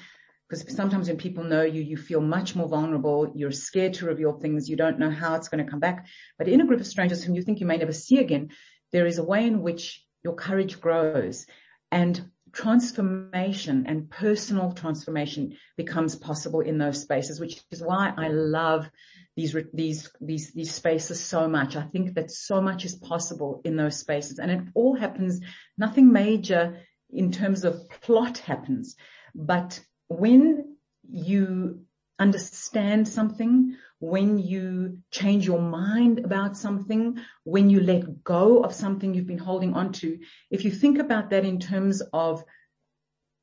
Because 0.48 0.76
sometimes 0.76 1.08
when 1.08 1.18
people 1.18 1.44
know 1.44 1.64
you, 1.64 1.82
you 1.82 1.98
feel 1.98 2.22
much 2.22 2.56
more 2.56 2.68
vulnerable. 2.68 3.34
You're 3.36 3.52
scared 3.52 3.96
to 3.96 4.06
reveal 4.06 4.34
things. 4.34 4.70
You 4.70 4.76
don't 4.76 5.00
know 5.00 5.10
how 5.10 5.34
it's 5.34 5.50
going 5.50 5.66
to 5.66 5.70
come 5.70 5.80
back. 5.80 6.06
But 6.38 6.48
in 6.48 6.62
a 6.62 6.66
group 6.66 6.80
of 6.80 6.88
strangers 6.88 7.24
whom 7.24 7.36
you 7.36 7.42
think 7.42 7.60
you 7.60 7.66
may 7.66 7.78
never 7.78 7.94
see 7.94 8.20
again, 8.20 8.50
there 8.92 9.08
is 9.08 9.18
a 9.18 9.24
way 9.24 9.48
in 9.48 9.62
which 9.62 10.06
your 10.24 10.36
courage 10.36 10.80
grows 10.80 11.48
and 11.92 12.30
transformation 12.52 13.86
and 13.88 14.10
personal 14.10 14.72
transformation 14.72 15.58
becomes 15.78 16.16
possible 16.16 16.62
in 16.62 16.78
those 16.78 17.02
spaces, 17.02 17.40
which 17.40 17.62
is 17.72 17.82
why 17.82 18.14
I 18.16 18.30
love 18.30 18.90
these, 19.36 19.56
these, 19.74 20.10
these, 20.22 20.54
these 20.54 20.74
spaces 20.74 21.20
so 21.20 21.48
much. 21.48 21.76
I 21.76 21.84
think 21.84 22.16
that 22.16 22.32
so 22.32 22.62
much 22.62 22.86
is 22.86 22.96
possible 22.96 23.62
in 23.66 23.76
those 23.76 23.98
spaces 23.98 24.40
and 24.40 24.52
it 24.52 24.62
all 24.74 24.96
happens, 24.96 25.42
nothing 25.78 26.12
major 26.12 26.80
in 27.10 27.32
terms 27.32 27.64
of 27.64 27.90
plot 28.02 28.38
happens, 28.40 28.96
but 29.34 29.80
when 30.08 30.76
you 31.10 31.86
understand 32.20 33.08
something, 33.08 33.76
when 34.00 34.38
you 34.38 35.00
change 35.12 35.46
your 35.46 35.62
mind 35.62 36.20
about 36.20 36.58
something, 36.58 37.18
when 37.44 37.70
you 37.70 37.82
let 37.82 38.24
go 38.24 38.64
of 38.64 38.74
something 38.74 39.14
you've 39.14 39.28
been 39.28 39.38
holding 39.38 39.74
on 39.74 39.92
to, 39.92 40.20
if 40.50 40.64
you 40.64 40.72
think 40.72 41.00
about 41.00 41.30
that 41.30 41.46
in 41.46 41.60
terms 41.60 42.02
of 42.14 42.44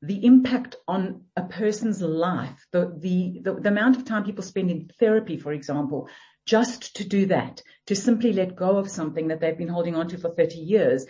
the 0.03 0.25
impact 0.25 0.75
on 0.85 1.21
a 1.37 1.43
person's 1.43 2.01
life, 2.01 2.67
the, 2.73 2.93
the, 2.99 3.39
the, 3.41 3.53
the, 3.53 3.69
amount 3.69 3.95
of 3.95 4.03
time 4.03 4.25
people 4.25 4.43
spend 4.43 4.69
in 4.69 4.91
therapy, 4.99 5.37
for 5.37 5.53
example, 5.53 6.09
just 6.45 6.97
to 6.97 7.07
do 7.07 7.27
that, 7.27 7.61
to 7.87 7.95
simply 7.95 8.33
let 8.33 8.53
go 8.53 8.77
of 8.77 8.89
something 8.89 9.29
that 9.29 9.39
they've 9.39 9.57
been 9.57 9.69
holding 9.69 9.95
on 9.95 10.09
to 10.09 10.17
for 10.17 10.29
30 10.29 10.57
years, 10.57 11.05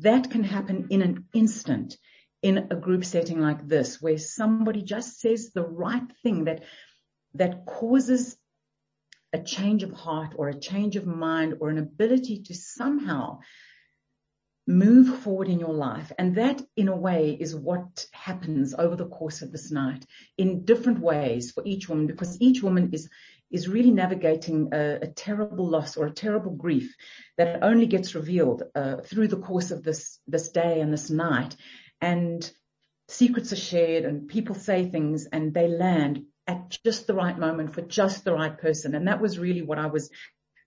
that 0.00 0.28
can 0.32 0.42
happen 0.42 0.88
in 0.90 1.02
an 1.02 1.26
instant 1.32 1.96
in 2.42 2.66
a 2.72 2.74
group 2.74 3.04
setting 3.04 3.40
like 3.40 3.68
this, 3.68 4.02
where 4.02 4.18
somebody 4.18 4.82
just 4.82 5.20
says 5.20 5.52
the 5.52 5.64
right 5.64 6.10
thing 6.24 6.44
that, 6.44 6.64
that 7.34 7.64
causes 7.64 8.36
a 9.32 9.38
change 9.38 9.84
of 9.84 9.92
heart 9.92 10.34
or 10.36 10.48
a 10.48 10.58
change 10.58 10.96
of 10.96 11.06
mind 11.06 11.58
or 11.60 11.68
an 11.68 11.78
ability 11.78 12.42
to 12.42 12.54
somehow 12.54 13.38
move 14.66 15.18
forward 15.20 15.48
in 15.48 15.58
your 15.58 15.74
life. 15.74 16.12
And 16.18 16.36
that 16.36 16.62
in 16.76 16.88
a 16.88 16.96
way 16.96 17.36
is 17.38 17.54
what 17.54 18.06
happens 18.12 18.74
over 18.74 18.94
the 18.94 19.08
course 19.08 19.42
of 19.42 19.50
this 19.50 19.70
night 19.70 20.06
in 20.38 20.64
different 20.64 21.00
ways 21.00 21.50
for 21.50 21.62
each 21.66 21.88
woman 21.88 22.06
because 22.06 22.40
each 22.40 22.62
woman 22.62 22.90
is, 22.92 23.08
is 23.50 23.68
really 23.68 23.90
navigating 23.90 24.68
a, 24.72 24.98
a 25.02 25.06
terrible 25.08 25.68
loss 25.68 25.96
or 25.96 26.06
a 26.06 26.12
terrible 26.12 26.52
grief 26.52 26.94
that 27.38 27.62
only 27.62 27.86
gets 27.86 28.14
revealed 28.14 28.62
uh, 28.74 28.98
through 28.98 29.28
the 29.28 29.36
course 29.36 29.72
of 29.72 29.82
this, 29.82 30.20
this 30.28 30.50
day 30.50 30.80
and 30.80 30.92
this 30.92 31.10
night. 31.10 31.56
And 32.00 32.48
secrets 33.08 33.52
are 33.52 33.56
shared 33.56 34.04
and 34.04 34.28
people 34.28 34.54
say 34.54 34.88
things 34.88 35.26
and 35.26 35.52
they 35.52 35.68
land 35.68 36.24
at 36.46 36.78
just 36.84 37.06
the 37.06 37.14
right 37.14 37.38
moment 37.38 37.74
for 37.74 37.82
just 37.82 38.24
the 38.24 38.32
right 38.32 38.56
person. 38.56 38.94
And 38.94 39.08
that 39.08 39.20
was 39.20 39.38
really 39.38 39.62
what 39.62 39.78
I 39.78 39.86
was, 39.86 40.08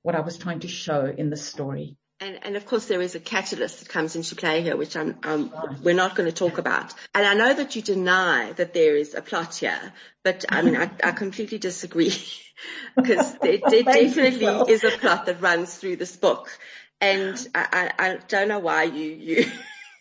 what 0.01 0.15
I 0.15 0.21
was 0.21 0.38
trying 0.38 0.60
to 0.62 0.67
show 0.67 1.05
in 1.05 1.29
the 1.29 1.38
story. 1.38 1.97
And, 2.21 2.39
and, 2.43 2.56
of 2.56 2.65
course 2.65 2.86
there 2.86 3.01
is 3.01 3.15
a 3.15 3.19
catalyst 3.19 3.80
that 3.80 3.89
comes 3.89 4.15
into 4.15 4.36
play 4.36 4.62
here, 4.62 4.78
which 4.78 4.95
I'm, 4.95 5.17
um, 5.23 5.51
we're 5.84 5.93
not 5.93 6.15
going 6.15 6.30
to 6.30 6.36
talk 6.36 6.58
about. 6.58 6.93
And 7.13 7.28
I 7.28 7.34
know 7.34 7.54
that 7.54 7.75
you 7.75 7.82
deny 7.82 8.54
that 8.54 8.73
there 8.73 8.95
is 8.95 9.13
a 9.13 9.21
plot 9.21 9.56
here, 9.56 9.93
but 10.23 10.45
I 10.47 10.62
mean, 10.62 10.78
I, 10.78 10.89
I 11.04 11.12
completely 11.12 11.58
disagree 11.58 12.15
because 12.95 13.38
there, 13.39 13.58
there 13.69 13.84
definitely 13.84 14.45
is 14.71 14.86
a 14.86 14.91
plot 14.91 15.25
that 15.25 15.41
runs 15.41 15.75
through 15.75 15.97
this 15.97 16.15
book. 16.15 16.58
And 17.01 17.36
I, 17.54 17.91
I, 17.99 18.06
I 18.08 18.17
don't 18.30 18.47
know 18.47 18.60
why 18.60 18.84
you, 18.84 19.12
you, 19.12 19.51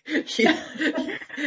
you, 0.37 0.55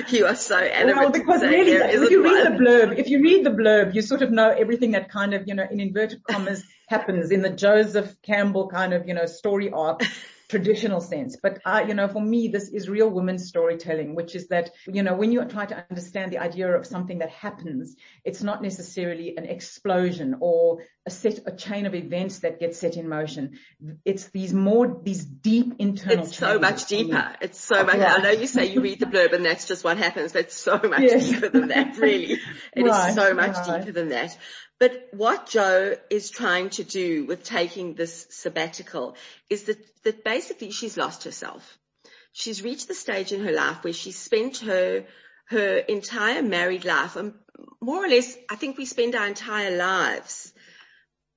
you 0.10 0.26
are 0.26 0.36
so 0.36 0.58
adamant. 0.58 0.98
Well, 0.98 1.12
because 1.12 1.44
really, 1.44 1.72
if 1.72 2.12
you 2.12 2.24
read 2.24 2.44
one. 2.44 2.58
the 2.58 2.64
blurb, 2.64 2.98
if 2.98 3.08
you 3.08 3.22
read 3.22 3.46
the 3.46 3.52
blurb, 3.52 3.96
you 3.96 4.02
sort 4.02 4.22
of 4.22 4.32
know 4.32 4.50
everything 4.50 4.92
that 4.92 5.10
kind 5.10 5.34
of, 5.34 5.48
you 5.48 5.54
know, 5.54 5.66
in 5.72 5.80
inverted 5.80 6.24
commas 6.26 6.66
happens 6.90 7.32
in 7.32 7.42
the 7.42 7.50
Joseph 7.50 8.22
Campbell 8.22 8.68
kind 8.68 8.94
of, 8.94 9.08
you 9.08 9.14
know, 9.14 9.28
story 9.28 9.72
arc 9.72 10.02
traditional 10.50 11.02
sense. 11.02 11.38
But, 11.42 11.60
uh, 11.66 11.84
you 11.88 11.94
know, 11.94 12.08
for 12.08 12.22
me, 12.22 12.48
this 12.48 12.70
is 12.70 12.90
real 12.90 13.10
women's 13.10 13.48
storytelling, 13.48 14.16
which 14.16 14.36
is 14.36 14.48
that, 14.48 14.72
you 14.88 15.04
know, 15.04 15.16
when 15.16 15.32
you 15.32 15.44
try 15.46 15.66
to 15.66 15.86
understand 15.90 16.32
the 16.32 16.40
idea 16.40 16.74
of 16.74 16.86
something 16.86 17.20
that 17.20 17.30
happens, 17.30 17.96
it's 18.24 18.42
not 18.42 18.62
necessarily 18.62 19.36
an 19.38 19.46
explosion 19.46 20.38
or 20.40 20.84
a 21.06 21.10
set, 21.10 21.40
a 21.46 21.52
chain 21.52 21.86
of 21.86 21.96
events 21.96 22.40
that 22.40 22.60
gets 22.60 22.80
set 22.80 22.96
in 22.96 23.10
motion. 23.10 23.60
It's 24.06 24.26
these 24.30 24.54
more, 24.54 25.02
these 25.04 25.26
deep 25.26 25.76
internal. 25.80 26.26
It's 26.26 26.38
so 26.38 26.60
much 26.60 26.86
deeper. 26.86 27.36
It's 27.42 27.60
so 27.60 27.84
much. 27.84 27.98
Right. 27.98 28.20
I 28.20 28.22
know 28.22 28.32
you 28.32 28.48
say 28.48 28.66
you 28.66 28.82
read 28.82 29.00
the 29.00 29.06
blurb 29.06 29.34
and 29.34 29.46
that's 29.46 29.68
just 29.68 29.84
what 29.84 29.98
happens. 29.98 30.32
That's 30.32 30.56
so 30.56 30.80
much 30.84 31.02
yes. 31.02 31.30
deeper 31.30 31.50
than 31.50 31.70
that, 31.70 31.98
really. 31.98 32.38
It 32.74 32.84
right, 32.84 33.10
is 33.10 33.16
so 33.16 33.34
much 33.34 33.56
right. 33.56 33.80
deeper 33.80 33.92
than 33.92 34.10
that. 34.10 34.38
But 34.80 35.08
what 35.12 35.48
Jo 35.48 35.98
is 36.10 36.30
trying 36.30 36.70
to 36.72 36.84
do 36.84 37.26
with 37.26 37.44
taking 37.44 37.96
this 37.96 38.28
sabbatical 38.30 39.16
is 39.50 39.64
that, 39.64 39.78
that 40.04 40.24
basically 40.24 40.72
she's 40.72 40.98
lost 40.98 41.24
herself. 41.24 41.78
She's 42.32 42.62
reached 42.62 42.88
the 42.88 42.94
stage 42.94 43.32
in 43.32 43.44
her 43.44 43.52
life 43.52 43.84
where 43.84 43.94
she 43.94 44.12
spent 44.12 44.58
her, 44.60 45.06
her 45.46 45.78
entire 45.78 46.44
married 46.44 46.86
life 46.86 47.16
and 47.16 47.34
more 47.82 48.06
or 48.06 48.08
less, 48.08 48.38
I 48.52 48.56
think 48.56 48.78
we 48.78 48.86
spend 48.86 49.16
our 49.16 49.26
entire 49.26 49.76
lives 49.76 50.54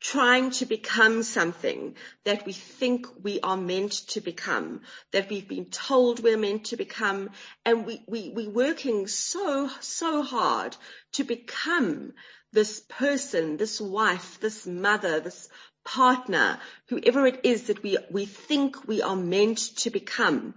trying 0.00 0.50
to 0.50 0.66
become 0.66 1.22
something 1.22 1.94
that 2.24 2.44
we 2.46 2.52
think 2.52 3.06
we 3.22 3.38
are 3.40 3.56
meant 3.56 3.92
to 4.08 4.20
become, 4.20 4.80
that 5.12 5.28
we've 5.28 5.48
been 5.48 5.66
told 5.66 6.22
we're 6.22 6.38
meant 6.38 6.66
to 6.66 6.76
become, 6.76 7.30
and 7.66 7.86
we, 7.86 8.02
we, 8.06 8.30
we're 8.34 8.50
working 8.50 9.06
so, 9.06 9.68
so 9.80 10.22
hard 10.22 10.74
to 11.12 11.24
become 11.24 12.12
this 12.52 12.80
person, 12.88 13.56
this 13.56 13.80
wife, 13.80 14.38
this 14.40 14.66
mother, 14.66 15.20
this 15.20 15.48
partner, 15.84 16.58
whoever 16.88 17.26
it 17.26 17.40
is 17.44 17.64
that 17.64 17.82
we, 17.82 17.98
we 18.10 18.26
think 18.26 18.86
we 18.86 19.02
are 19.02 19.16
meant 19.16 19.58
to 19.78 19.90
become. 19.90 20.54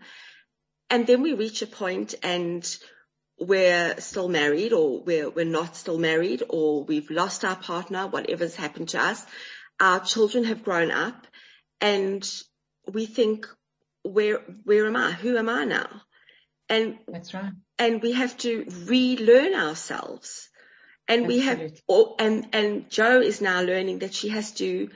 And 0.89 1.07
then 1.07 1.21
we 1.21 1.33
reach 1.33 1.61
a 1.61 1.67
point 1.67 2.15
and 2.23 2.63
we're 3.39 3.99
still 3.99 4.29
married 4.29 4.73
or 4.73 5.01
we're, 5.01 5.29
we're 5.29 5.45
not 5.45 5.75
still 5.75 5.97
married 5.97 6.43
or 6.49 6.83
we've 6.83 7.09
lost 7.09 7.45
our 7.45 7.55
partner, 7.55 8.07
whatever's 8.07 8.55
happened 8.55 8.89
to 8.89 9.01
us. 9.01 9.25
Our 9.79 9.99
children 9.99 10.43
have 10.45 10.63
grown 10.63 10.91
up 10.91 11.27
and 11.81 12.29
we 12.91 13.05
think, 13.05 13.47
where, 14.03 14.39
where 14.63 14.85
am 14.85 14.95
I? 14.95 15.11
Who 15.11 15.37
am 15.37 15.49
I 15.49 15.65
now? 15.65 16.01
And 16.69 16.97
that's 17.07 17.33
right. 17.33 17.53
And 17.79 18.01
we 18.01 18.13
have 18.13 18.37
to 18.39 18.65
relearn 18.85 19.53
ourselves. 19.53 20.49
And 21.07 21.27
we 21.27 21.39
have, 21.41 21.59
and, 22.19 22.47
and 22.53 22.89
Jo 22.89 23.19
is 23.21 23.41
now 23.41 23.61
learning 23.61 23.99
that 23.99 24.13
she 24.13 24.29
has 24.29 24.51
to 24.53 24.89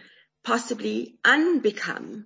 possibly 0.43 1.15
unbecome 1.24 2.26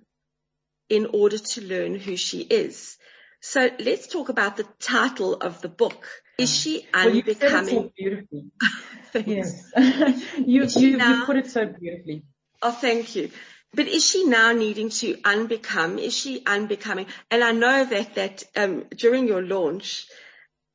in 0.88 1.06
order 1.06 1.38
to 1.38 1.60
learn 1.62 1.94
who 1.96 2.16
she 2.16 2.42
is. 2.42 2.96
So 3.40 3.70
let's 3.80 4.06
talk 4.06 4.28
about 4.28 4.56
the 4.56 4.66
title 4.78 5.34
of 5.34 5.60
the 5.62 5.68
book. 5.68 6.06
Is 6.38 6.54
she 6.54 6.86
unbecoming? 6.94 7.74
Well, 7.76 7.92
you 7.96 8.26
so 8.28 8.28
beautifully. 8.30 8.50
yes. 9.26 9.72
you, 10.38 10.64
you, 10.64 10.96
now, 10.96 11.20
you 11.20 11.26
put 11.26 11.36
it 11.36 11.50
so 11.50 11.66
beautifully. 11.66 12.22
Oh, 12.62 12.70
thank 12.70 13.16
you. 13.16 13.30
But 13.74 13.88
is 13.88 14.06
she 14.08 14.24
now 14.24 14.52
needing 14.52 14.90
to 14.90 15.14
unbecome? 15.16 15.98
Is 15.98 16.16
she 16.16 16.42
unbecoming? 16.46 17.06
And 17.30 17.42
I 17.42 17.52
know 17.52 17.84
that, 17.84 18.14
that, 18.14 18.44
um, 18.54 18.84
during 18.94 19.26
your 19.26 19.42
launch, 19.42 20.06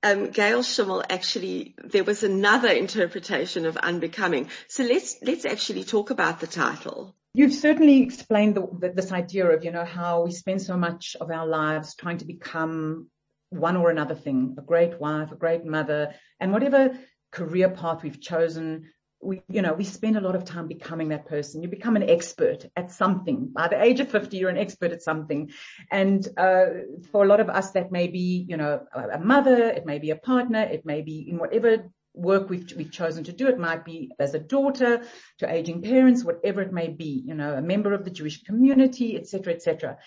um, 0.03 0.29
Gail 0.31 0.63
Schimmel 0.63 1.03
actually, 1.09 1.75
there 1.83 2.03
was 2.03 2.23
another 2.23 2.69
interpretation 2.69 3.65
of 3.65 3.77
unbecoming. 3.77 4.49
So 4.67 4.83
let's, 4.83 5.17
let's 5.21 5.45
actually 5.45 5.83
talk 5.83 6.09
about 6.09 6.39
the 6.39 6.47
title. 6.47 7.15
You've 7.33 7.53
certainly 7.53 8.01
explained 8.01 8.55
the, 8.55 8.67
the, 8.79 8.89
this 8.89 9.11
idea 9.11 9.47
of, 9.49 9.63
you 9.63 9.71
know, 9.71 9.85
how 9.85 10.23
we 10.23 10.31
spend 10.31 10.61
so 10.61 10.77
much 10.77 11.15
of 11.19 11.29
our 11.29 11.45
lives 11.45 11.95
trying 11.95 12.17
to 12.19 12.25
become 12.25 13.09
one 13.49 13.77
or 13.77 13.89
another 13.89 14.15
thing, 14.15 14.55
a 14.57 14.61
great 14.61 14.99
wife, 14.99 15.31
a 15.31 15.35
great 15.35 15.65
mother, 15.65 16.13
and 16.39 16.51
whatever 16.51 16.97
career 17.31 17.69
path 17.69 18.03
we've 18.03 18.21
chosen, 18.21 18.89
we, 19.21 19.41
you 19.49 19.61
know, 19.61 19.73
we 19.73 19.83
spend 19.83 20.17
a 20.17 20.21
lot 20.21 20.35
of 20.35 20.45
time 20.45 20.67
becoming 20.67 21.09
that 21.09 21.27
person. 21.27 21.63
You 21.63 21.69
become 21.69 21.95
an 21.95 22.09
expert 22.09 22.65
at 22.75 22.91
something. 22.91 23.49
By 23.53 23.67
the 23.67 23.81
age 23.81 23.99
of 23.99 24.09
50, 24.09 24.37
you're 24.37 24.49
an 24.49 24.57
expert 24.57 24.91
at 24.91 25.01
something. 25.01 25.51
And, 25.91 26.27
uh, 26.37 26.65
for 27.11 27.23
a 27.23 27.27
lot 27.27 27.39
of 27.39 27.49
us, 27.49 27.71
that 27.71 27.91
may 27.91 28.07
be, 28.07 28.45
you 28.47 28.57
know, 28.57 28.81
a 28.93 29.19
mother, 29.19 29.69
it 29.69 29.85
may 29.85 29.99
be 29.99 30.11
a 30.11 30.15
partner, 30.15 30.61
it 30.61 30.85
may 30.85 31.01
be 31.01 31.27
in 31.29 31.37
whatever 31.37 31.89
work 32.13 32.49
we've, 32.49 32.71
we've 32.75 32.91
chosen 32.91 33.23
to 33.25 33.33
do. 33.33 33.47
It 33.47 33.59
might 33.59 33.85
be 33.85 34.11
as 34.19 34.33
a 34.33 34.39
daughter 34.39 35.03
to 35.39 35.51
aging 35.51 35.81
parents, 35.81 36.23
whatever 36.23 36.61
it 36.61 36.73
may 36.73 36.87
be, 36.87 37.23
you 37.25 37.33
know, 37.33 37.53
a 37.53 37.61
member 37.61 37.93
of 37.93 38.03
the 38.03 38.11
Jewish 38.11 38.43
community, 38.43 39.17
etc., 39.17 39.53
etc. 39.53 39.97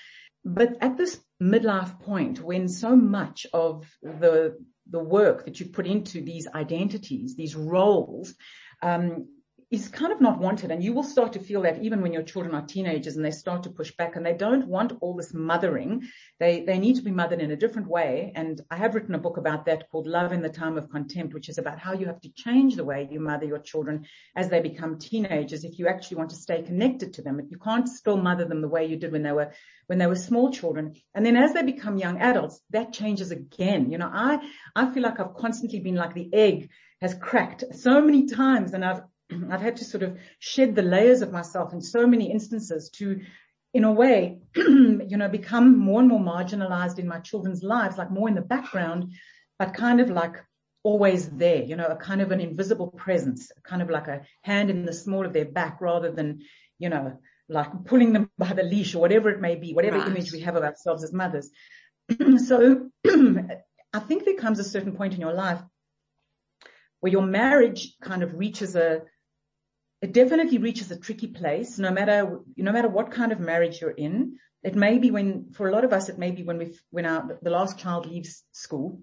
But 0.44 0.76
at 0.80 0.96
this 0.96 1.20
midlife 1.42 2.00
point, 2.00 2.40
when 2.42 2.68
so 2.68 2.96
much 2.96 3.46
of 3.52 3.86
the 4.02 4.56
the 4.90 4.98
work 4.98 5.44
that 5.44 5.60
you 5.60 5.66
put 5.66 5.86
into 5.86 6.20
these 6.20 6.48
identities, 6.52 7.36
these 7.36 7.54
roles, 7.54 8.34
um, 8.82 9.26
is 9.70 9.86
kind 9.86 10.12
of 10.12 10.20
not 10.20 10.40
wanted. 10.40 10.72
And 10.72 10.82
you 10.82 10.92
will 10.92 11.04
start 11.04 11.34
to 11.34 11.38
feel 11.38 11.62
that 11.62 11.80
even 11.80 12.02
when 12.02 12.12
your 12.12 12.24
children 12.24 12.56
are 12.56 12.66
teenagers 12.66 13.14
and 13.14 13.24
they 13.24 13.30
start 13.30 13.62
to 13.62 13.70
push 13.70 13.92
back 13.92 14.16
and 14.16 14.26
they 14.26 14.32
don't 14.32 14.66
want 14.66 14.94
all 15.00 15.14
this 15.14 15.32
mothering. 15.32 16.02
They, 16.40 16.64
they 16.64 16.78
need 16.78 16.96
to 16.96 17.02
be 17.02 17.12
mothered 17.12 17.40
in 17.40 17.52
a 17.52 17.56
different 17.56 17.86
way. 17.86 18.32
And 18.34 18.60
I 18.68 18.76
have 18.76 18.96
written 18.96 19.14
a 19.14 19.18
book 19.18 19.36
about 19.36 19.66
that 19.66 19.88
called 19.90 20.08
Love 20.08 20.32
in 20.32 20.42
the 20.42 20.48
Time 20.48 20.76
of 20.76 20.90
Contempt, 20.90 21.34
which 21.34 21.48
is 21.48 21.58
about 21.58 21.78
how 21.78 21.92
you 21.92 22.06
have 22.06 22.20
to 22.22 22.32
change 22.34 22.74
the 22.74 22.84
way 22.84 23.08
you 23.08 23.20
mother 23.20 23.46
your 23.46 23.60
children 23.60 24.06
as 24.34 24.48
they 24.48 24.60
become 24.60 24.98
teenagers. 24.98 25.62
If 25.62 25.78
you 25.78 25.86
actually 25.86 26.16
want 26.16 26.30
to 26.30 26.36
stay 26.36 26.62
connected 26.62 27.14
to 27.14 27.22
them, 27.22 27.40
you 27.48 27.58
can't 27.58 27.88
still 27.88 28.16
mother 28.16 28.46
them 28.46 28.62
the 28.62 28.68
way 28.68 28.86
you 28.86 28.96
did 28.96 29.12
when 29.12 29.22
they 29.22 29.32
were, 29.32 29.52
when 29.86 29.98
they 29.98 30.08
were 30.08 30.16
small 30.16 30.50
children. 30.50 30.94
And 31.14 31.24
then 31.24 31.36
as 31.36 31.52
they 31.52 31.62
become 31.62 31.96
young 31.96 32.18
adults, 32.18 32.60
that 32.70 32.92
changes 32.92 33.30
again. 33.30 33.92
You 33.92 33.98
know, 33.98 34.10
I, 34.12 34.40
I 34.74 34.92
feel 34.92 35.04
like 35.04 35.20
I've 35.20 35.34
constantly 35.34 35.78
been 35.78 35.94
like 35.94 36.14
the 36.14 36.28
egg 36.32 36.70
has 37.00 37.14
cracked 37.14 37.64
so 37.74 38.00
many 38.00 38.26
times 38.26 38.74
and 38.74 38.84
I've 38.84 39.02
I've 39.50 39.60
had 39.60 39.76
to 39.76 39.84
sort 39.84 40.02
of 40.02 40.18
shed 40.38 40.74
the 40.74 40.82
layers 40.82 41.22
of 41.22 41.32
myself 41.32 41.72
in 41.72 41.80
so 41.80 42.06
many 42.06 42.30
instances 42.30 42.90
to, 42.96 43.20
in 43.72 43.84
a 43.84 43.92
way, 43.92 44.38
you 44.56 45.16
know, 45.16 45.28
become 45.28 45.78
more 45.78 46.00
and 46.00 46.08
more 46.08 46.20
marginalized 46.20 46.98
in 46.98 47.08
my 47.08 47.20
children's 47.20 47.62
lives, 47.62 47.96
like 47.96 48.10
more 48.10 48.28
in 48.28 48.34
the 48.34 48.40
background, 48.40 49.12
but 49.58 49.74
kind 49.74 50.00
of 50.00 50.10
like 50.10 50.36
always 50.82 51.28
there, 51.28 51.62
you 51.62 51.76
know, 51.76 51.86
a 51.86 51.96
kind 51.96 52.20
of 52.20 52.32
an 52.32 52.40
invisible 52.40 52.88
presence, 52.88 53.52
kind 53.62 53.82
of 53.82 53.90
like 53.90 54.08
a 54.08 54.22
hand 54.42 54.70
in 54.70 54.84
the 54.84 54.92
small 54.92 55.26
of 55.26 55.32
their 55.32 55.44
back 55.44 55.80
rather 55.80 56.10
than, 56.10 56.40
you 56.78 56.88
know, 56.88 57.18
like 57.48 57.84
pulling 57.84 58.12
them 58.12 58.30
by 58.38 58.52
the 58.52 58.62
leash 58.62 58.94
or 58.94 59.00
whatever 59.00 59.30
it 59.30 59.40
may 59.40 59.56
be, 59.56 59.74
whatever 59.74 59.98
right. 59.98 60.08
image 60.08 60.32
we 60.32 60.40
have 60.40 60.56
of 60.56 60.64
ourselves 60.64 61.04
as 61.04 61.12
mothers. 61.12 61.50
so 62.46 62.90
I 63.92 63.98
think 63.98 64.24
there 64.24 64.36
comes 64.36 64.58
a 64.58 64.64
certain 64.64 64.96
point 64.96 65.14
in 65.14 65.20
your 65.20 65.34
life 65.34 65.60
where 67.00 67.12
your 67.12 67.22
marriage 67.22 67.96
kind 68.00 68.22
of 68.22 68.34
reaches 68.34 68.76
a, 68.76 69.02
it 70.00 70.12
definitely 70.12 70.58
reaches 70.58 70.90
a 70.90 70.98
tricky 70.98 71.26
place 71.26 71.78
no 71.78 71.90
matter, 71.90 72.40
no 72.56 72.72
matter 72.72 72.88
what 72.88 73.10
kind 73.10 73.32
of 73.32 73.40
marriage 73.40 73.80
you're 73.80 73.90
in. 73.90 74.38
It 74.62 74.74
may 74.74 74.98
be 74.98 75.10
when, 75.10 75.52
for 75.52 75.68
a 75.68 75.72
lot 75.72 75.84
of 75.84 75.92
us, 75.92 76.08
it 76.08 76.18
may 76.18 76.30
be 76.30 76.42
when 76.42 76.58
we 76.58 76.78
when 76.90 77.06
our, 77.06 77.38
the 77.40 77.50
last 77.50 77.78
child 77.78 78.06
leaves 78.06 78.44
school 78.52 79.00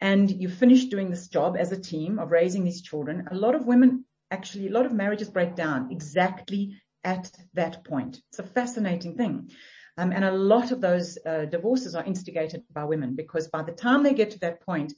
and 0.00 0.30
you 0.30 0.48
finish 0.48 0.84
doing 0.86 1.10
this 1.10 1.28
job 1.28 1.56
as 1.58 1.72
a 1.72 1.80
team 1.80 2.18
of 2.18 2.30
raising 2.30 2.64
these 2.64 2.82
children. 2.82 3.28
A 3.30 3.34
lot 3.34 3.54
of 3.54 3.66
women, 3.66 4.04
actually, 4.30 4.68
a 4.68 4.72
lot 4.72 4.86
of 4.86 4.92
marriages 4.92 5.28
break 5.28 5.54
down 5.54 5.90
exactly 5.90 6.80
at 7.04 7.30
that 7.54 7.84
point. 7.84 8.20
It's 8.30 8.38
a 8.38 8.44
fascinating 8.44 9.16
thing. 9.16 9.50
Um, 9.98 10.12
and 10.12 10.24
a 10.24 10.32
lot 10.32 10.70
of 10.70 10.80
those 10.80 11.18
uh, 11.26 11.44
divorces 11.44 11.94
are 11.94 12.04
instigated 12.04 12.62
by 12.72 12.84
women 12.84 13.16
because 13.16 13.48
by 13.48 13.62
the 13.62 13.72
time 13.72 14.02
they 14.02 14.14
get 14.14 14.30
to 14.30 14.38
that 14.40 14.62
point, 14.62 14.94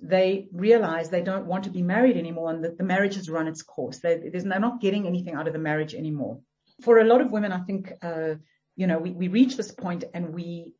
they 0.00 0.48
realize 0.52 1.10
they 1.10 1.22
don't 1.22 1.46
want 1.46 1.64
to 1.64 1.70
be 1.70 1.82
married 1.82 2.16
anymore 2.16 2.50
and 2.50 2.64
that 2.64 2.78
the 2.78 2.84
marriage 2.84 3.16
has 3.16 3.28
run 3.28 3.48
its 3.48 3.62
course. 3.62 3.98
They, 3.98 4.30
they're 4.32 4.60
not 4.60 4.80
getting 4.80 5.06
anything 5.06 5.34
out 5.34 5.46
of 5.46 5.52
the 5.52 5.58
marriage 5.58 5.94
anymore. 5.94 6.40
For 6.82 6.98
a 6.98 7.04
lot 7.04 7.20
of 7.20 7.32
women, 7.32 7.52
I 7.52 7.60
think, 7.60 7.92
uh, 8.02 8.34
you 8.76 8.86
know, 8.86 8.98
we, 8.98 9.10
we 9.10 9.28
reach 9.28 9.56
this 9.56 9.72
point 9.72 10.04
and 10.14 10.32
we, 10.32 10.72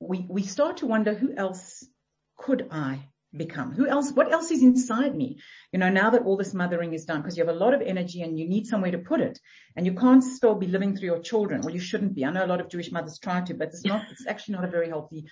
we, 0.00 0.26
we 0.28 0.42
start 0.42 0.78
to 0.78 0.86
wonder 0.86 1.12
who 1.12 1.34
else 1.36 1.86
could 2.38 2.68
I 2.70 3.08
become? 3.36 3.72
Who 3.72 3.86
else, 3.86 4.12
what 4.12 4.32
else 4.32 4.50
is 4.50 4.62
inside 4.62 5.14
me? 5.14 5.38
You 5.72 5.78
know, 5.78 5.90
now 5.90 6.10
that 6.10 6.22
all 6.22 6.38
this 6.38 6.54
mothering 6.54 6.94
is 6.94 7.04
done, 7.04 7.20
because 7.20 7.36
you 7.36 7.44
have 7.44 7.54
a 7.54 7.58
lot 7.58 7.74
of 7.74 7.82
energy 7.82 8.22
and 8.22 8.38
you 8.38 8.48
need 8.48 8.66
somewhere 8.66 8.92
to 8.92 8.98
put 8.98 9.20
it 9.20 9.38
and 9.76 9.84
you 9.84 9.92
can't 9.92 10.24
still 10.24 10.54
be 10.54 10.66
living 10.66 10.96
through 10.96 11.08
your 11.08 11.18
children. 11.18 11.60
Well, 11.60 11.74
you 11.74 11.80
shouldn't 11.80 12.14
be. 12.14 12.24
I 12.24 12.30
know 12.30 12.44
a 12.44 12.46
lot 12.46 12.62
of 12.62 12.70
Jewish 12.70 12.90
mothers 12.90 13.18
try 13.18 13.42
to, 13.42 13.54
but 13.54 13.68
it's 13.68 13.84
not, 13.84 14.06
it's 14.10 14.26
actually 14.26 14.54
not 14.54 14.64
a 14.64 14.70
very 14.70 14.88
healthy 14.88 15.26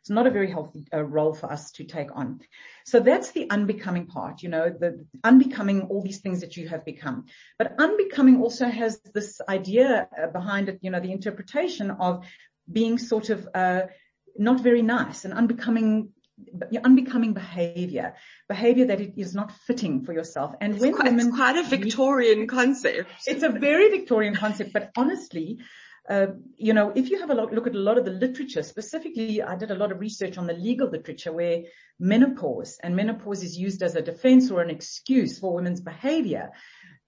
it's 0.00 0.10
not 0.10 0.26
a 0.26 0.30
very 0.30 0.50
healthy 0.50 0.86
uh, 0.92 1.02
role 1.02 1.34
for 1.34 1.52
us 1.52 1.72
to 1.72 1.84
take 1.84 2.16
on. 2.16 2.40
So 2.86 3.00
that's 3.00 3.32
the 3.32 3.50
unbecoming 3.50 4.06
part, 4.06 4.42
you 4.42 4.48
know, 4.48 4.70
the 4.70 5.06
unbecoming 5.22 5.82
all 5.82 6.02
these 6.02 6.20
things 6.20 6.40
that 6.40 6.56
you 6.56 6.68
have 6.68 6.84
become. 6.84 7.26
But 7.58 7.74
unbecoming 7.78 8.40
also 8.40 8.66
has 8.66 9.00
this 9.14 9.40
idea 9.48 10.08
uh, 10.18 10.28
behind 10.28 10.68
it, 10.70 10.78
you 10.80 10.90
know, 10.90 11.00
the 11.00 11.12
interpretation 11.12 11.90
of 11.90 12.24
being 12.70 12.98
sort 12.98 13.30
of, 13.30 13.46
uh, 13.54 13.82
not 14.38 14.60
very 14.60 14.82
nice 14.82 15.24
and 15.24 15.34
unbecoming 15.34 16.10
unbecoming 16.84 17.34
behavior, 17.34 18.14
behavior 18.48 18.86
that 18.86 19.00
it 19.00 19.12
is 19.18 19.34
not 19.34 19.52
fitting 19.66 20.04
for 20.04 20.14
yourself. 20.14 20.54
And 20.60 20.72
it's 20.72 20.80
when 20.80 20.94
quite, 20.94 21.10
women, 21.10 21.28
it's 21.28 21.36
quite 21.36 21.56
a 21.56 21.62
Victorian 21.64 22.46
concept. 22.46 23.10
It's 23.26 23.42
a 23.42 23.50
very 23.50 23.90
Victorian 23.90 24.34
concept, 24.34 24.72
but 24.72 24.90
honestly, 24.96 25.58
Uh, 26.08 26.28
you 26.56 26.72
know, 26.72 26.92
if 26.94 27.10
you 27.10 27.20
have 27.20 27.30
a 27.30 27.34
look, 27.34 27.52
look 27.52 27.66
at 27.66 27.74
a 27.74 27.78
lot 27.78 27.98
of 27.98 28.04
the 28.04 28.10
literature, 28.10 28.62
specifically, 28.62 29.42
I 29.42 29.56
did 29.56 29.70
a 29.70 29.76
lot 29.76 29.92
of 29.92 30.00
research 30.00 30.38
on 30.38 30.46
the 30.46 30.54
legal 30.54 30.88
literature 30.88 31.32
where 31.32 31.62
menopause 31.98 32.78
and 32.82 32.96
menopause 32.96 33.42
is 33.42 33.56
used 33.56 33.82
as 33.82 33.94
a 33.94 34.02
defense 34.02 34.50
or 34.50 34.60
an 34.60 34.70
excuse 34.70 35.38
for 35.38 35.54
women's 35.54 35.80
behavior. 35.80 36.50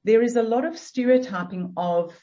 There 0.05 0.23
is 0.23 0.37
a 0.37 0.43
lot 0.43 0.65
of 0.65 0.79
stereotyping 0.79 1.73
of, 1.77 2.15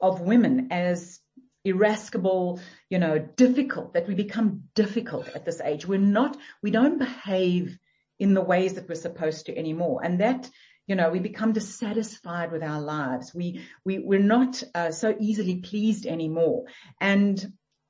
of 0.00 0.20
women 0.20 0.68
as 0.72 1.20
irascible, 1.64 2.60
you 2.90 2.98
know, 2.98 3.18
difficult, 3.18 3.94
that 3.94 4.06
we 4.06 4.14
become 4.14 4.64
difficult 4.74 5.28
at 5.34 5.44
this 5.44 5.60
age. 5.60 5.86
We're 5.86 5.98
not, 5.98 6.36
we 6.62 6.70
don't 6.70 6.98
behave 6.98 7.78
in 8.18 8.34
the 8.34 8.40
ways 8.40 8.74
that 8.74 8.88
we're 8.88 8.94
supposed 8.94 9.46
to 9.46 9.56
anymore. 9.56 10.00
And 10.02 10.20
that 10.20 10.48
you 10.86 10.94
know, 10.94 11.10
we 11.10 11.18
become 11.18 11.52
dissatisfied 11.52 12.52
with 12.52 12.62
our 12.62 12.80
lives. 12.80 13.34
We, 13.34 13.66
we, 13.84 13.98
we're 13.98 14.20
not 14.20 14.62
uh, 14.74 14.92
so 14.92 15.16
easily 15.18 15.56
pleased 15.56 16.06
anymore. 16.06 16.64
And 17.00 17.44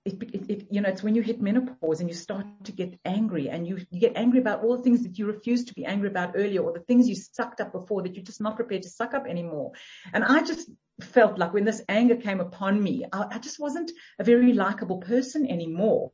it, 0.06 0.22
it, 0.22 0.50
it, 0.50 0.66
you 0.70 0.80
know, 0.80 0.88
it's 0.88 1.02
when 1.02 1.14
you 1.14 1.22
hit 1.22 1.42
menopause 1.42 2.00
and 2.00 2.08
you 2.08 2.14
start 2.14 2.46
to 2.64 2.72
get 2.72 2.98
angry 3.04 3.48
and 3.48 3.66
you, 3.66 3.78
you 3.90 4.00
get 4.00 4.16
angry 4.16 4.38
about 4.38 4.62
all 4.62 4.76
the 4.76 4.82
things 4.82 5.02
that 5.02 5.18
you 5.18 5.26
refused 5.26 5.68
to 5.68 5.74
be 5.74 5.84
angry 5.84 6.08
about 6.08 6.34
earlier 6.36 6.62
or 6.62 6.72
the 6.72 6.80
things 6.80 7.08
you 7.08 7.16
sucked 7.16 7.60
up 7.60 7.72
before 7.72 8.02
that 8.02 8.14
you're 8.14 8.24
just 8.24 8.40
not 8.40 8.56
prepared 8.56 8.82
to 8.82 8.88
suck 8.88 9.14
up 9.14 9.26
anymore. 9.26 9.72
And 10.12 10.24
I 10.24 10.42
just 10.42 10.70
felt 11.00 11.38
like 11.38 11.52
when 11.52 11.64
this 11.64 11.82
anger 11.88 12.16
came 12.16 12.40
upon 12.40 12.82
me, 12.82 13.04
I, 13.12 13.26
I 13.32 13.38
just 13.38 13.58
wasn't 13.58 13.90
a 14.18 14.24
very 14.24 14.52
likable 14.52 14.98
person 14.98 15.44
anymore. 15.44 16.12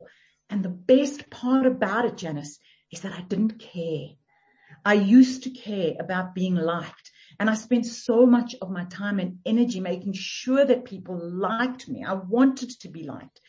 And 0.49 0.63
the 0.63 0.69
best 0.69 1.29
part 1.29 1.65
about 1.65 2.05
it, 2.05 2.17
Janice, 2.17 2.59
is 2.91 3.01
that 3.01 3.13
I 3.13 3.21
didn't 3.21 3.59
care. 3.59 4.07
I 4.85 4.93
used 4.95 5.43
to 5.43 5.49
care 5.49 5.93
about 5.99 6.35
being 6.35 6.55
liked 6.55 7.11
and 7.39 7.49
I 7.49 7.55
spent 7.55 7.85
so 7.85 8.25
much 8.25 8.55
of 8.61 8.69
my 8.69 8.85
time 8.85 9.19
and 9.19 9.39
energy 9.45 9.79
making 9.79 10.13
sure 10.13 10.63
that 10.65 10.85
people 10.85 11.17
liked 11.17 11.87
me. 11.87 12.03
I 12.03 12.13
wanted 12.13 12.69
to 12.81 12.89
be 12.89 13.03
liked. 13.03 13.39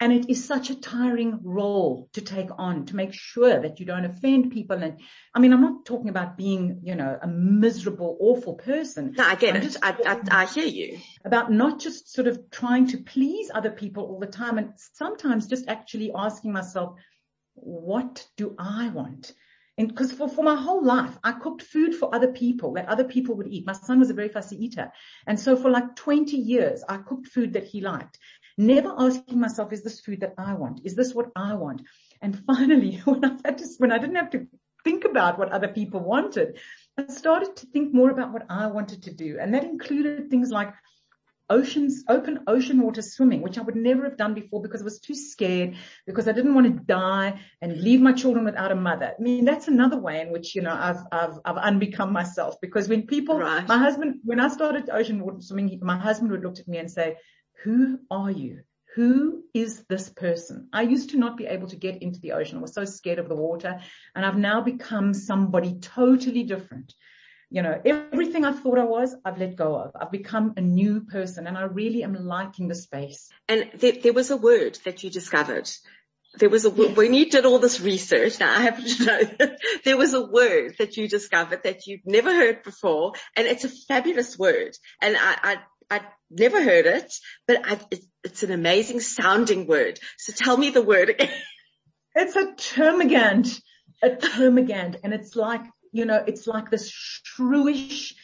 And 0.00 0.12
it 0.12 0.28
is 0.28 0.44
such 0.44 0.68
a 0.70 0.80
tiring 0.80 1.38
role 1.44 2.08
to 2.14 2.20
take 2.20 2.48
on 2.58 2.86
to 2.86 2.96
make 2.96 3.12
sure 3.12 3.60
that 3.60 3.78
you 3.78 3.86
don't 3.86 4.04
offend 4.04 4.50
people. 4.50 4.82
And 4.82 4.98
I 5.32 5.38
mean, 5.38 5.52
I'm 5.52 5.60
not 5.60 5.84
talking 5.84 6.08
about 6.08 6.36
being, 6.36 6.80
you 6.82 6.96
know, 6.96 7.16
a 7.22 7.28
miserable, 7.28 8.16
awful 8.18 8.54
person. 8.54 9.14
No, 9.16 9.24
I 9.24 9.36
get 9.36 9.54
it. 9.54 9.76
I, 9.80 9.94
I, 10.04 10.42
I 10.42 10.46
hear 10.46 10.66
you. 10.66 10.98
About 11.24 11.52
not 11.52 11.78
just 11.78 12.12
sort 12.12 12.26
of 12.26 12.50
trying 12.50 12.88
to 12.88 12.98
please 12.98 13.48
other 13.54 13.70
people 13.70 14.02
all 14.04 14.18
the 14.18 14.26
time 14.26 14.58
and 14.58 14.72
sometimes 14.76 15.46
just 15.46 15.68
actually 15.68 16.10
asking 16.12 16.52
myself, 16.52 16.98
what 17.54 18.26
do 18.36 18.56
I 18.58 18.88
want? 18.88 19.32
And 19.78 19.88
because 19.88 20.12
for, 20.12 20.28
for 20.28 20.42
my 20.42 20.54
whole 20.54 20.84
life, 20.84 21.16
I 21.24 21.32
cooked 21.32 21.62
food 21.62 21.94
for 21.94 22.14
other 22.14 22.30
people 22.30 22.74
that 22.74 22.88
other 22.88 23.04
people 23.04 23.34
would 23.36 23.48
eat. 23.48 23.66
My 23.66 23.72
son 23.72 24.00
was 24.00 24.10
a 24.10 24.14
very 24.14 24.28
fussy 24.28 24.62
eater. 24.62 24.92
And 25.26 25.40
so 25.40 25.56
for 25.56 25.70
like 25.70 25.96
20 25.96 26.36
years, 26.36 26.84
I 26.88 26.98
cooked 26.98 27.28
food 27.28 27.54
that 27.54 27.64
he 27.64 27.80
liked, 27.80 28.18
never 28.58 28.94
asking 28.98 29.40
myself, 29.40 29.72
is 29.72 29.82
this 29.82 30.00
food 30.00 30.20
that 30.20 30.34
I 30.36 30.54
want? 30.54 30.82
Is 30.84 30.94
this 30.94 31.14
what 31.14 31.30
I 31.34 31.54
want? 31.54 31.82
And 32.20 32.38
finally, 32.44 32.96
when 33.04 33.24
I 33.24 33.38
had 33.44 33.58
to, 33.58 33.66
when 33.78 33.92
I 33.92 33.98
didn't 33.98 34.16
have 34.16 34.30
to 34.30 34.46
think 34.84 35.04
about 35.04 35.38
what 35.38 35.52
other 35.52 35.68
people 35.68 36.00
wanted, 36.00 36.58
I 36.98 37.06
started 37.06 37.56
to 37.56 37.66
think 37.66 37.94
more 37.94 38.10
about 38.10 38.32
what 38.32 38.44
I 38.50 38.66
wanted 38.66 39.04
to 39.04 39.14
do. 39.14 39.38
And 39.40 39.54
that 39.54 39.64
included 39.64 40.28
things 40.28 40.50
like 40.50 40.74
oceans, 41.50 42.04
open 42.08 42.40
ocean 42.46 42.80
water 42.80 43.02
swimming, 43.02 43.42
which 43.42 43.58
I 43.58 43.62
would 43.62 43.76
never 43.76 44.04
have 44.04 44.16
done 44.16 44.34
before 44.34 44.62
because 44.62 44.80
I 44.80 44.84
was 44.84 45.00
too 45.00 45.14
scared, 45.14 45.76
because 46.06 46.28
I 46.28 46.32
didn't 46.32 46.54
want 46.54 46.66
to 46.66 46.84
die 46.84 47.40
and 47.60 47.80
leave 47.80 48.00
my 48.00 48.12
children 48.12 48.44
without 48.44 48.72
a 48.72 48.76
mother. 48.76 49.14
I 49.18 49.22
mean, 49.22 49.44
that's 49.44 49.68
another 49.68 49.98
way 49.98 50.20
in 50.20 50.30
which, 50.30 50.54
you 50.54 50.62
know, 50.62 50.74
I've, 50.74 51.04
I've, 51.10 51.38
I've 51.44 51.72
unbecome 51.72 52.10
myself 52.10 52.60
because 52.60 52.88
when 52.88 53.06
people, 53.06 53.38
right. 53.38 53.66
my 53.68 53.78
husband, 53.78 54.20
when 54.24 54.40
I 54.40 54.48
started 54.48 54.88
ocean 54.90 55.20
water 55.20 55.40
swimming, 55.40 55.78
my 55.82 55.98
husband 55.98 56.30
would 56.30 56.42
look 56.42 56.58
at 56.58 56.68
me 56.68 56.78
and 56.78 56.90
say, 56.90 57.16
who 57.62 57.98
are 58.10 58.30
you? 58.30 58.60
Who 58.94 59.44
is 59.54 59.84
this 59.88 60.10
person? 60.10 60.68
I 60.72 60.82
used 60.82 61.10
to 61.10 61.18
not 61.18 61.38
be 61.38 61.46
able 61.46 61.68
to 61.68 61.76
get 61.76 62.02
into 62.02 62.20
the 62.20 62.32
ocean. 62.32 62.58
I 62.58 62.60
was 62.60 62.74
so 62.74 62.84
scared 62.84 63.18
of 63.18 63.28
the 63.28 63.34
water 63.34 63.80
and 64.14 64.26
I've 64.26 64.36
now 64.36 64.60
become 64.60 65.14
somebody 65.14 65.78
totally 65.80 66.42
different 66.42 66.92
You 67.52 67.62
know, 67.62 67.80
everything 67.84 68.46
I 68.46 68.52
thought 68.52 68.78
I 68.78 68.84
was, 68.84 69.14
I've 69.24 69.38
let 69.38 69.56
go 69.56 69.74
of. 69.76 69.92
I've 69.94 70.10
become 70.10 70.54
a 70.56 70.62
new 70.62 71.02
person 71.02 71.46
and 71.46 71.56
I 71.56 71.62
really 71.64 72.02
am 72.02 72.14
liking 72.14 72.68
the 72.68 72.74
space. 72.74 73.28
And 73.46 73.70
there, 73.74 73.92
there 73.92 74.14
was 74.14 74.30
a 74.30 74.38
word 74.38 74.78
that 74.84 75.04
you 75.04 75.10
discovered. 75.10 75.70
There 76.38 76.48
was 76.48 76.64
a, 76.64 76.70
yes. 76.70 76.96
when 76.96 77.12
you 77.12 77.28
did 77.28 77.44
all 77.44 77.58
this 77.58 77.78
research, 77.78 78.40
now 78.40 78.50
I 78.50 78.62
happen 78.62 78.86
to 78.86 79.04
know 79.04 79.20
there 79.84 79.98
was 79.98 80.14
a 80.14 80.24
word 80.24 80.76
that 80.78 80.96
you 80.96 81.08
discovered 81.08 81.64
that 81.64 81.86
you'd 81.86 82.06
never 82.06 82.34
heard 82.34 82.62
before 82.62 83.12
and 83.36 83.46
it's 83.46 83.64
a 83.64 83.68
fabulous 83.68 84.38
word. 84.38 84.74
And 85.02 85.14
I, 85.14 85.36
I 85.42 85.56
I 85.92 86.00
never 86.30 86.62
heard 86.62 86.86
it, 86.86 87.12
but 87.46 87.68
I, 87.70 87.78
it, 87.90 88.00
it's 88.24 88.42
an 88.42 88.50
amazing 88.50 89.00
sounding 89.00 89.66
word. 89.66 90.00
So 90.16 90.32
tell 90.32 90.56
me 90.56 90.70
the 90.70 90.80
word 90.80 91.10
again. 91.10 91.28
It's 92.14 92.34
a 92.34 92.46
termagant, 92.46 93.60
a 94.02 94.10
termagant, 94.10 94.96
and 95.04 95.12
it's 95.12 95.36
like 95.36 95.62
you 95.92 96.04
know, 96.04 96.22
it's 96.26 96.46
like 96.46 96.70
this 96.70 96.90
shrewish, 96.90 98.14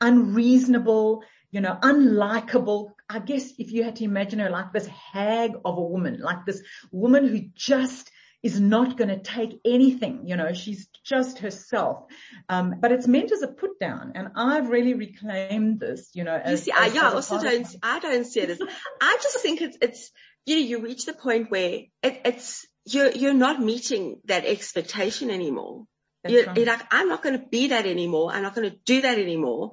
unreasonable, 0.00 1.22
you 1.50 1.60
know, 1.60 1.78
unlikable. 1.80 2.90
I 3.08 3.20
guess 3.20 3.52
if 3.58 3.72
you 3.72 3.84
had 3.84 3.96
to 3.96 4.04
imagine 4.04 4.40
her 4.40 4.50
like 4.50 4.72
this 4.72 4.86
hag 4.86 5.52
of 5.64 5.78
a 5.78 5.82
woman, 5.82 6.20
like 6.20 6.44
this 6.44 6.62
woman 6.90 7.28
who 7.28 7.40
just 7.54 8.10
is 8.42 8.60
not 8.60 8.96
going 8.96 9.08
to 9.08 9.20
take 9.20 9.60
anything. 9.64 10.26
You 10.26 10.36
know, 10.36 10.52
she's 10.52 10.88
just 11.04 11.38
herself. 11.38 12.06
Um, 12.48 12.74
but 12.80 12.90
it's 12.90 13.06
meant 13.06 13.30
as 13.30 13.42
a 13.42 13.48
put 13.48 13.78
down. 13.78 14.12
And 14.16 14.30
I've 14.34 14.68
really 14.68 14.94
reclaimed 14.94 15.78
this, 15.78 16.10
you 16.14 16.24
know, 16.24 16.34
as, 16.34 16.66
you 16.66 16.72
see, 16.72 16.72
as, 16.72 16.92
I, 16.92 16.94
yeah, 16.94 17.10
I 17.10 17.14
also 17.14 17.40
don't, 17.40 17.76
I 17.82 18.00
don't 18.00 18.24
see 18.24 18.40
it 18.40 18.50
as, 18.50 18.60
I 19.00 19.18
just 19.22 19.38
think 19.38 19.60
it's, 19.60 19.78
it's, 19.80 20.10
you 20.44 20.56
know, 20.56 20.62
you 20.62 20.80
reach 20.80 21.04
the 21.04 21.12
point 21.12 21.52
where 21.52 21.82
it, 22.02 22.20
it's, 22.24 22.66
you're, 22.84 23.12
you're 23.12 23.32
not 23.32 23.60
meeting 23.60 24.20
that 24.24 24.44
expectation 24.44 25.30
anymore. 25.30 25.84
You're, 26.26 26.46
right. 26.46 26.56
you're 26.56 26.66
like, 26.66 26.86
I'm 26.90 27.08
not 27.08 27.22
going 27.22 27.38
to 27.38 27.46
be 27.46 27.68
that 27.68 27.86
anymore. 27.86 28.32
I'm 28.32 28.42
not 28.42 28.54
going 28.54 28.70
to 28.70 28.76
do 28.84 29.02
that 29.02 29.18
anymore. 29.18 29.72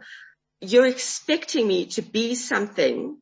You're 0.62 0.88
expecting 0.88 1.68
me 1.68 1.86
to 1.88 2.02
be 2.02 2.36
something 2.36 3.18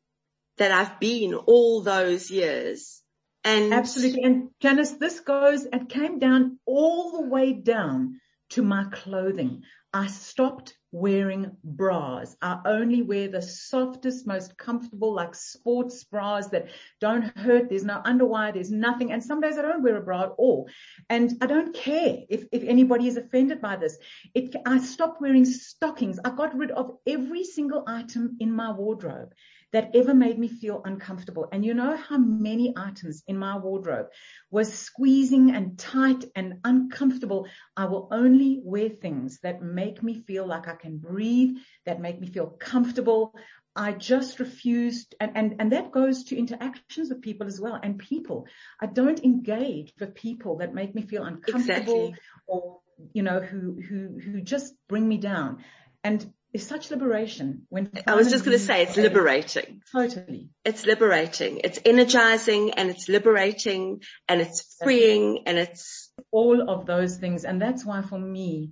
that 0.58 0.72
I've 0.72 1.00
been 1.00 1.34
all 1.34 1.82
those 1.82 2.32
years. 2.32 3.02
And 3.44 3.74
absolutely. 3.74 4.24
And 4.24 4.50
Janice, 4.62 4.92
this 4.94 5.20
goes, 5.20 5.66
it 5.66 5.90
came 5.90 6.20
down 6.20 6.60
all 6.66 7.12
the 7.12 7.28
way 7.28 7.54
down 7.54 8.20
to 8.49 8.62
my 8.62 8.86
clothing. 8.91 9.63
I 9.93 10.07
stopped 10.07 10.77
wearing 10.91 11.55
bras. 11.63 12.36
I 12.41 12.60
only 12.65 13.01
wear 13.01 13.27
the 13.27 13.41
softest, 13.41 14.27
most 14.27 14.57
comfortable, 14.57 15.13
like 15.13 15.33
sports 15.33 16.03
bras 16.03 16.49
that 16.49 16.69
don't 16.99 17.36
hurt. 17.38 17.69
There's 17.69 17.86
no 17.86 18.01
underwire. 18.05 18.53
There's 18.53 18.71
nothing. 18.71 19.12
And 19.12 19.23
some 19.23 19.41
days 19.41 19.57
I 19.57 19.62
don't 19.62 19.83
wear 19.83 19.97
a 19.97 20.01
bra 20.01 20.23
at 20.23 20.36
all. 20.38 20.69
And 21.10 21.38
I 21.41 21.47
don't 21.47 21.73
care 21.73 22.19
if, 22.29 22.45
if 22.51 22.63
anybody 22.63 23.07
is 23.07 23.17
offended 23.17 23.62
by 23.62 23.75
this. 23.75 23.97
It, 24.33 24.55
I 24.65 24.79
stopped 24.79 25.21
wearing 25.21 25.45
stockings. 25.45 26.19
I 26.23 26.29
got 26.31 26.55
rid 26.55 26.71
of 26.71 26.97
every 27.07 27.43
single 27.43 27.83
item 27.88 28.38
in 28.39 28.51
my 28.51 28.71
wardrobe 28.71 29.33
that 29.73 29.91
ever 29.95 30.13
made 30.13 30.39
me 30.39 30.47
feel 30.47 30.82
uncomfortable. 30.86 31.47
And 31.51 31.65
you 31.65 31.73
know 31.73 31.97
how 31.97 32.17
many 32.17 32.73
items 32.75 33.23
in 33.27 33.38
my 33.38 33.58
wardrobe 33.58 34.08
was 34.49 34.73
squeezing 34.73 35.53
and 35.53 35.77
tight 35.77 36.23
and 36.36 36.60
uncomfortable. 36.63 37.47
I 37.75 37.86
will 37.86 38.08
only 38.12 38.62
wear 38.63 38.89
things 38.89 39.39
that 39.43 39.62
make 39.62 40.01
me 40.01 40.23
feel 40.25 40.47
like 40.47 40.67
I 40.67 40.75
can 40.75 40.97
breathe, 40.97 41.58
that 41.86 41.99
make 41.99 42.19
me 42.19 42.27
feel 42.27 42.47
comfortable. 42.47 43.34
I 43.75 43.91
just 43.91 44.39
refused, 44.39 45.13
and, 45.19 45.34
and, 45.36 45.56
and 45.60 45.71
that 45.71 45.91
goes 45.91 46.23
to 46.25 46.38
interactions 46.38 47.10
with 47.10 47.21
people 47.21 47.45
as 47.45 47.62
well. 47.62 47.80
And 47.82 47.99
people, 47.99 48.47
I 48.82 48.88
don't 48.88 49.23
engage 49.23 49.93
with 49.99 50.15
people 50.15 50.58
that 50.58 50.73
make 50.73 50.95
me 50.95 51.03
feel 51.03 51.23
uncomfortable 51.23 52.08
exactly. 52.08 52.15
or, 52.47 52.80
you 53.13 53.21
know, 53.21 53.39
who, 53.39 53.80
who, 53.80 54.19
who 54.19 54.41
just 54.41 54.73
bring 54.88 55.08
me 55.08 55.17
down. 55.17 55.63
And 56.03 56.34
is 56.58 56.67
such 56.67 56.89
liberation 56.89 57.67
when 57.70 57.91
I 58.08 58.15
was 58.15 58.32
just 58.32 58.43
going 58.43 58.58
to 58.58 58.63
say 58.63 58.82
it's 58.82 58.98
liberating. 58.98 59.82
Totally. 59.91 60.50
It's 60.65 60.86
liberating. 60.86 61.62
It's 61.63 61.80
energizing 61.86 62.72
and 62.72 62.89
it's 62.89 63.08
liberating 63.08 64.02
and 64.28 64.41
it's 64.41 64.76
freeing 64.84 65.43
and 65.46 65.58
it's 65.58 66.12
all 66.32 66.70
of 66.70 66.88
those 66.88 67.17
things. 67.17 67.46
And 67.46 67.62
that's 67.62 67.86
why 67.86 68.02
for 68.02 68.20
me, 68.20 68.72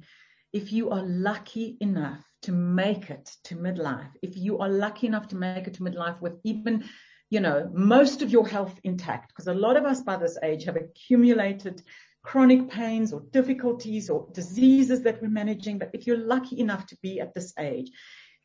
if 0.51 0.73
you 0.73 0.89
are 0.89 1.03
lucky 1.03 1.77
enough 1.79 2.23
to 2.43 2.51
make 2.51 3.11
it 3.11 3.29
to 3.45 3.55
midlife, 3.55 4.09
if 4.23 4.35
you 4.35 4.59
are 4.59 4.69
lucky 4.69 5.05
enough 5.05 5.27
to 5.27 5.35
make 5.35 5.67
it 5.67 5.75
to 5.75 5.83
midlife 5.83 6.19
with 6.21 6.39
even, 6.43 6.85
you 7.29 7.39
know, 7.39 7.69
most 7.71 8.23
of 8.23 8.31
your 8.31 8.47
health 8.47 8.79
intact, 8.83 9.29
because 9.29 9.47
a 9.47 9.53
lot 9.53 9.77
of 9.77 9.85
us 9.85 10.01
by 10.01 10.17
this 10.17 10.39
age 10.41 10.63
have 10.65 10.75
accumulated 10.75 11.83
chronic 12.25 12.69
pains 12.69 13.13
or 13.13 13.21
difficulties 13.31 14.09
or 14.09 14.27
diseases 14.33 15.03
that 15.03 15.21
we're 15.21 15.29
managing. 15.29 15.77
But 15.77 15.91
if 15.93 16.07
you're 16.07 16.17
lucky 16.17 16.59
enough 16.59 16.87
to 16.87 16.97
be 17.01 17.19
at 17.19 17.35
this 17.35 17.53
age, 17.57 17.91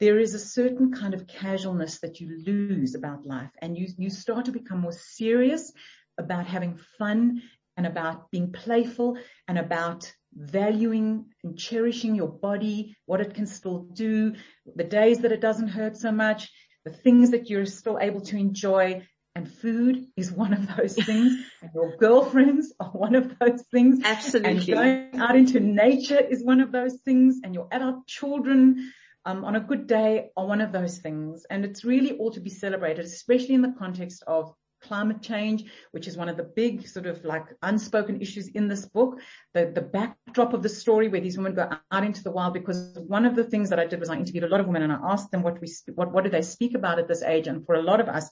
there 0.01 0.19
is 0.19 0.35
a 0.35 0.39
certain 0.39 0.93
kind 0.93 1.15
of 1.15 1.27
casualness 1.27 2.01
that 2.01 2.21
you 2.21 2.43
lose 2.45 2.95
about 2.95 3.25
life 3.27 3.51
and 3.61 3.77
you, 3.77 3.89
you 3.97 4.11
start 4.11 4.45
to 4.45 4.53
become 4.53 4.81
more 4.81 4.93
serious 4.93 5.73
about 6.19 6.47
having 6.47 6.79
fun 6.99 7.43
and 7.79 7.87
about 7.87 8.31
being 8.31 8.53
playful 8.53 9.17
and 9.49 9.59
about 9.59 10.13
valuing 10.35 11.25
and 11.43 11.59
cherishing 11.59 12.15
your 12.15 12.29
body, 12.29 12.95
what 13.07 13.23
it 13.23 13.35
can 13.35 13.47
still 13.47 13.79
do, 13.79 14.35
the 14.77 14.85
days 14.85 15.21
that 15.21 15.33
it 15.33 15.41
doesn't 15.41 15.69
hurt 15.69 15.97
so 15.97 16.13
much, 16.13 16.51
the 16.85 16.93
things 16.93 17.31
that 17.31 17.49
you're 17.49 17.67
still 17.67 17.99
able 17.99 18.21
to 18.21 18.37
enjoy, 18.37 19.03
and 19.35 19.51
food 19.51 20.07
is 20.17 20.33
one 20.33 20.53
of 20.53 20.77
those 20.77 20.95
things. 20.95 21.45
and 21.63 21.71
your 21.75 21.97
girlfriends 21.97 22.73
are 22.81 22.89
one 22.89 23.15
of 23.15 23.39
those 23.39 23.63
things. 23.73 24.01
Absolutely. 24.05 24.51
And 24.51 24.67
going 25.13 25.21
out 25.21 25.37
into 25.37 25.61
nature 25.61 26.19
is 26.21 26.45
one 26.45 26.61
of 26.61 26.73
those 26.73 26.97
things. 27.05 27.41
And 27.43 27.55
your 27.55 27.69
adult 27.71 28.07
children, 28.07 28.93
um, 29.25 29.45
on 29.45 29.57
a 29.57 29.61
good 29.61 29.87
day 29.87 30.31
are 30.37 30.47
one 30.47 30.61
of 30.61 30.73
those 30.73 30.99
things. 30.99 31.47
And 31.49 31.65
it's 31.65 31.85
really 31.85 32.17
all 32.19 32.33
to 32.33 32.41
be 32.41 32.51
celebrated, 32.51 33.05
especially 33.05 33.55
in 33.55 33.63
the 33.63 33.75
context 33.79 34.25
of 34.27 34.53
climate 34.83 35.21
change, 35.21 35.65
which 35.93 36.09
is 36.09 36.17
one 36.17 36.29
of 36.29 36.37
the 36.37 36.43
big 36.43 36.89
sort 36.89 37.07
of 37.07 37.23
like 37.25 37.45
unspoken 37.63 38.21
issues 38.21 38.49
in 38.49 38.67
this 38.67 38.87
book. 38.87 39.21
The, 39.53 39.71
the 39.75 39.83
backdrop 39.83 40.55
of 40.55 40.63
the 40.63 40.69
story 40.69 41.09
where 41.09 41.21
these 41.21 41.37
women 41.37 41.55
go 41.55 41.71
out 41.91 42.05
into 42.05 42.23
the 42.23 42.31
wild, 42.31 42.55
because 42.55 42.99
one 43.07 43.27
of 43.27 43.37
the 43.37 43.45
things 43.45 43.71
that 43.71 43.79
I 43.79 43.87
did 43.87 44.01
was 44.01 44.09
I 44.09 44.17
interviewed 44.17 44.45
a 44.45 44.49
lot 44.49 44.61
of 44.61 44.67
women 44.67 44.83
and 44.83 44.93
I 44.93 44.99
asked 45.13 45.31
them 45.31 45.43
what 45.43 45.61
we, 45.61 45.69
what, 45.95 46.13
what 46.13 46.25
do 46.25 46.31
they 46.31 46.43
speak 46.43 46.75
about 46.75 46.99
at 46.99 47.09
this 47.09 47.23
age? 47.23 47.47
And 47.47 47.65
for 47.67 47.75
a 47.75 47.83
lot 47.83 48.01
of 48.01 48.09
us, 48.09 48.29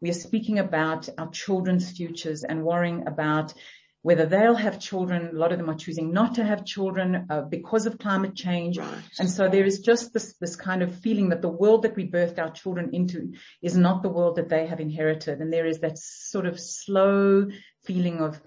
we 0.00 0.10
are 0.10 0.14
speaking 0.14 0.58
about 0.58 1.08
our 1.18 1.30
children's 1.30 1.90
futures 1.90 2.44
and 2.44 2.64
worrying 2.64 3.06
about 3.06 3.54
whether 4.02 4.26
they'll 4.26 4.54
have 4.54 4.78
children. 4.78 5.28
A 5.28 5.38
lot 5.38 5.52
of 5.52 5.58
them 5.58 5.68
are 5.68 5.74
choosing 5.74 6.12
not 6.12 6.36
to 6.36 6.44
have 6.44 6.64
children 6.64 7.26
uh, 7.28 7.42
because 7.42 7.86
of 7.86 7.98
climate 7.98 8.34
change. 8.34 8.78
Right. 8.78 9.02
And 9.18 9.28
so 9.28 9.48
there 9.48 9.64
is 9.64 9.80
just 9.80 10.12
this, 10.12 10.34
this 10.40 10.56
kind 10.56 10.82
of 10.82 10.94
feeling 11.00 11.30
that 11.30 11.42
the 11.42 11.48
world 11.48 11.82
that 11.82 11.96
we 11.96 12.08
birthed 12.08 12.38
our 12.38 12.50
children 12.50 12.90
into 12.92 13.32
is 13.60 13.76
not 13.76 14.02
the 14.02 14.08
world 14.08 14.36
that 14.36 14.48
they 14.48 14.66
have 14.66 14.80
inherited. 14.80 15.40
And 15.40 15.52
there 15.52 15.66
is 15.66 15.80
that 15.80 15.98
sort 15.98 16.46
of 16.46 16.60
slow 16.60 17.48
feeling 17.84 18.20
of 18.20 18.40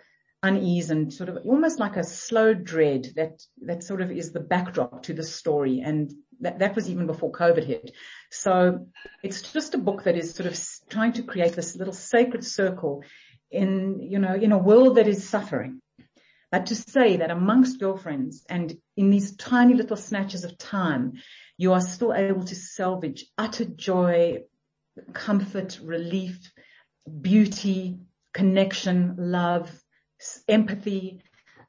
unease 0.43 0.89
and 0.89 1.13
sort 1.13 1.29
of 1.29 1.37
almost 1.45 1.79
like 1.79 1.97
a 1.97 2.03
slow 2.03 2.53
dread 2.53 3.07
that, 3.15 3.41
that 3.61 3.83
sort 3.83 4.01
of 4.01 4.11
is 4.11 4.31
the 4.31 4.39
backdrop 4.39 5.03
to 5.03 5.13
the 5.13 5.23
story. 5.23 5.81
And 5.81 6.11
that, 6.39 6.59
that 6.59 6.75
was 6.75 6.89
even 6.89 7.05
before 7.05 7.31
COVID 7.31 7.65
hit. 7.65 7.91
So 8.31 8.87
it's 9.23 9.53
just 9.53 9.75
a 9.75 9.79
book 9.79 10.03
that 10.03 10.17
is 10.17 10.33
sort 10.33 10.47
of 10.47 10.59
trying 10.89 11.13
to 11.13 11.23
create 11.23 11.53
this 11.53 11.75
little 11.75 11.93
sacred 11.93 12.43
circle 12.43 13.03
in, 13.51 13.99
you 14.01 14.19
know, 14.19 14.33
in 14.33 14.51
a 14.51 14.57
world 14.57 14.95
that 14.95 15.07
is 15.07 15.27
suffering. 15.27 15.81
But 16.51 16.65
to 16.67 16.75
say 16.75 17.17
that 17.17 17.31
amongst 17.31 17.79
girlfriends 17.79 18.43
and 18.49 18.75
in 18.97 19.09
these 19.09 19.35
tiny 19.37 19.73
little 19.73 19.95
snatches 19.95 20.43
of 20.43 20.57
time, 20.57 21.13
you 21.57 21.73
are 21.73 21.81
still 21.81 22.13
able 22.13 22.43
to 22.43 22.55
salvage 22.55 23.25
utter 23.37 23.65
joy, 23.65 24.39
comfort, 25.13 25.79
relief, 25.81 26.51
beauty, 27.21 27.99
connection, 28.33 29.15
love, 29.17 29.71
empathy, 30.47 31.21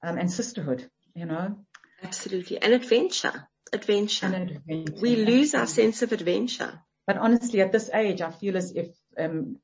um, 0.02 0.18
and 0.18 0.30
sisterhood, 0.30 0.88
you 1.14 1.26
know? 1.26 1.56
Absolutely. 2.02 2.60
And 2.60 2.72
adventure 2.72 3.48
adventure. 3.72 4.26
adventure. 4.26 4.92
We 5.00 5.16
lose 5.16 5.54
our 5.54 5.66
sense 5.66 6.02
of 6.02 6.12
adventure. 6.12 6.80
But 7.06 7.16
honestly, 7.16 7.60
at 7.60 7.72
this 7.72 7.90
age, 7.92 8.20
I 8.20 8.30
feel 8.30 8.56
as 8.56 8.72
if, 8.72 8.88
um, 9.18 9.56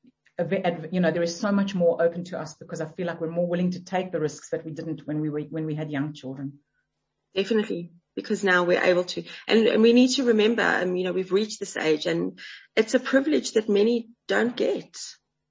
you 0.91 0.99
know, 0.99 1.11
there 1.11 1.23
is 1.23 1.39
so 1.39 1.51
much 1.51 1.75
more 1.75 2.01
open 2.01 2.23
to 2.25 2.39
us 2.39 2.55
because 2.55 2.81
I 2.81 2.85
feel 2.85 3.07
like 3.07 3.21
we're 3.21 3.29
more 3.29 3.47
willing 3.47 3.71
to 3.71 3.83
take 3.83 4.11
the 4.11 4.19
risks 4.19 4.49
that 4.49 4.65
we 4.65 4.71
didn't 4.71 5.05
when 5.05 5.21
we 5.21 5.29
were, 5.29 5.41
when 5.41 5.65
we 5.65 5.75
had 5.75 5.91
young 5.91 6.13
children. 6.13 6.59
Definitely. 7.35 7.91
Because 8.15 8.43
now 8.43 8.63
we're 8.63 8.83
able 8.83 9.05
to, 9.05 9.23
and, 9.47 9.67
and 9.67 9.81
we 9.81 9.93
need 9.93 10.09
to 10.15 10.25
remember, 10.25 10.63
um, 10.63 10.95
you 10.95 11.05
know, 11.05 11.13
we've 11.13 11.31
reached 11.31 11.59
this 11.59 11.77
age 11.77 12.05
and 12.05 12.39
it's 12.75 12.93
a 12.93 12.99
privilege 12.99 13.53
that 13.53 13.69
many 13.69 14.09
don't 14.27 14.55
get. 14.55 14.97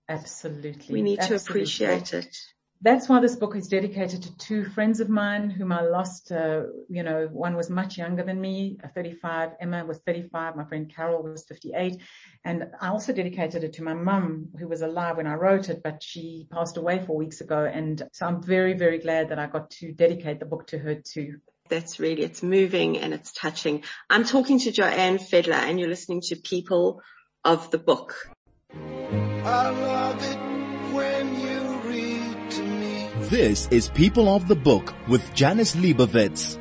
Absolutely. 0.08 0.92
We 0.92 1.02
need 1.02 1.20
Absolutely. 1.20 1.44
to 1.44 1.50
appreciate 1.50 2.12
it 2.14 2.36
that's 2.80 3.08
why 3.08 3.20
this 3.20 3.34
book 3.34 3.56
is 3.56 3.66
dedicated 3.66 4.22
to 4.22 4.36
two 4.36 4.64
friends 4.64 5.00
of 5.00 5.08
mine 5.08 5.50
whom 5.50 5.72
I 5.72 5.82
lost. 5.82 6.30
Uh, 6.30 6.64
you 6.88 7.02
know, 7.02 7.28
one 7.32 7.56
was 7.56 7.68
much 7.68 7.98
younger 7.98 8.22
than 8.22 8.40
me, 8.40 8.78
35. 8.94 9.50
Emma 9.60 9.84
was 9.84 9.98
35. 9.98 10.54
My 10.54 10.64
friend 10.64 10.92
Carol 10.94 11.22
was 11.22 11.44
58. 11.44 12.00
And 12.44 12.70
I 12.80 12.88
also 12.88 13.12
dedicated 13.12 13.64
it 13.64 13.72
to 13.74 13.82
my 13.82 13.94
mum, 13.94 14.50
who 14.58 14.68
was 14.68 14.82
alive 14.82 15.16
when 15.16 15.26
I 15.26 15.34
wrote 15.34 15.68
it, 15.68 15.82
but 15.82 16.02
she 16.02 16.46
passed 16.52 16.76
away 16.76 17.04
four 17.04 17.16
weeks 17.16 17.40
ago. 17.40 17.64
And 17.64 18.00
so 18.12 18.26
I'm 18.26 18.42
very, 18.42 18.74
very 18.74 18.98
glad 18.98 19.30
that 19.30 19.40
I 19.40 19.48
got 19.48 19.70
to 19.72 19.92
dedicate 19.92 20.38
the 20.38 20.46
book 20.46 20.68
to 20.68 20.78
her 20.78 20.94
too. 20.94 21.38
that's 21.68 22.00
really, 22.00 22.22
it's 22.22 22.42
moving 22.42 22.98
and 22.98 23.12
it's 23.12 23.32
touching. 23.32 23.84
I'm 24.08 24.24
talking 24.24 24.58
to 24.60 24.72
Joanne 24.72 25.18
Fedler 25.18 25.52
and 25.52 25.78
you're 25.78 25.88
listening 25.88 26.22
to 26.28 26.36
People 26.36 27.02
of 27.44 27.70
the 27.70 27.78
Book. 27.78 28.14
This 33.30 33.68
is 33.70 33.90
People 33.90 34.34
of 34.34 34.48
the 34.48 34.56
Book 34.56 34.94
with 35.06 35.34
Janice 35.34 35.76
Liebowitz. 35.76 36.58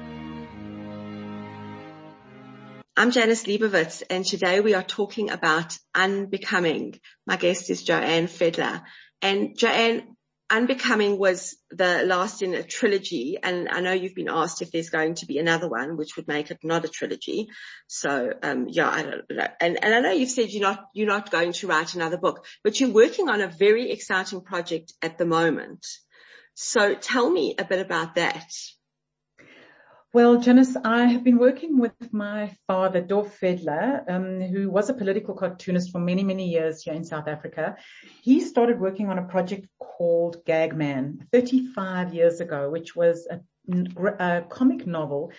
I'm 2.97 3.11
Janice 3.11 3.45
Liebowitz 3.45 4.03
and 4.09 4.25
today 4.25 4.59
we 4.59 4.73
are 4.73 4.83
talking 4.83 5.29
about 5.29 5.77
unbecoming. 5.95 6.99
My 7.25 7.37
guest 7.37 7.69
is 7.69 7.83
Joanne 7.83 8.27
Fedler. 8.27 8.81
And 9.21 9.57
Joanne, 9.57 10.17
Unbecoming 10.49 11.17
was 11.17 11.57
the 11.71 12.03
last 12.03 12.41
in 12.41 12.53
a 12.53 12.63
trilogy, 12.63 13.37
and 13.41 13.67
I 13.67 13.81
know 13.81 13.91
you've 13.91 14.15
been 14.15 14.29
asked 14.29 14.61
if 14.61 14.71
there's 14.71 14.89
going 14.89 15.15
to 15.15 15.25
be 15.25 15.39
another 15.39 15.67
one, 15.67 15.97
which 15.97 16.15
would 16.15 16.29
make 16.29 16.51
it 16.51 16.59
not 16.63 16.85
a 16.85 16.87
trilogy. 16.87 17.49
So, 17.87 18.31
um, 18.41 18.67
yeah, 18.69 18.89
I 18.89 19.03
don't 19.03 19.29
know. 19.29 19.47
And, 19.59 19.83
and 19.83 19.93
I 19.93 19.99
know 19.99 20.11
you've 20.11 20.29
said 20.29 20.51
you're 20.51 20.61
not, 20.61 20.85
you're 20.93 21.05
not 21.05 21.31
going 21.31 21.51
to 21.51 21.67
write 21.67 21.95
another 21.95 22.17
book, 22.17 22.45
but 22.63 22.79
you're 22.79 22.91
working 22.91 23.27
on 23.27 23.41
a 23.41 23.49
very 23.49 23.91
exciting 23.91 24.39
project 24.39 24.93
at 25.01 25.17
the 25.17 25.25
moment. 25.25 25.85
So 26.59 26.95
tell 26.95 27.29
me 27.29 27.53
a 27.59 27.63
bit 27.63 27.85
about 27.85 28.15
that. 28.15 28.51
Well, 30.11 30.39
Janice, 30.41 30.75
I 30.83 31.05
have 31.05 31.23
been 31.23 31.37
working 31.37 31.77
with 31.77 32.11
my 32.11 32.51
father, 32.65 32.99
Dov 32.99 33.31
Fedler, 33.39 34.03
um, 34.09 34.41
who 34.41 34.67
was 34.67 34.89
a 34.89 34.95
political 34.95 35.35
cartoonist 35.35 35.91
for 35.91 35.99
many, 35.99 36.23
many 36.23 36.49
years 36.49 36.81
here 36.81 36.95
in 36.95 37.03
South 37.03 37.27
Africa. 37.27 37.75
He 38.23 38.39
started 38.39 38.79
working 38.79 39.07
on 39.07 39.19
a 39.19 39.27
project 39.27 39.67
called 39.77 40.43
Gagman 40.47 41.27
35 41.31 42.15
years 42.15 42.39
ago, 42.39 42.71
which 42.71 42.95
was 42.95 43.27
a, 43.29 43.39
a 44.17 44.41
comic 44.49 44.87
novel 44.87 45.33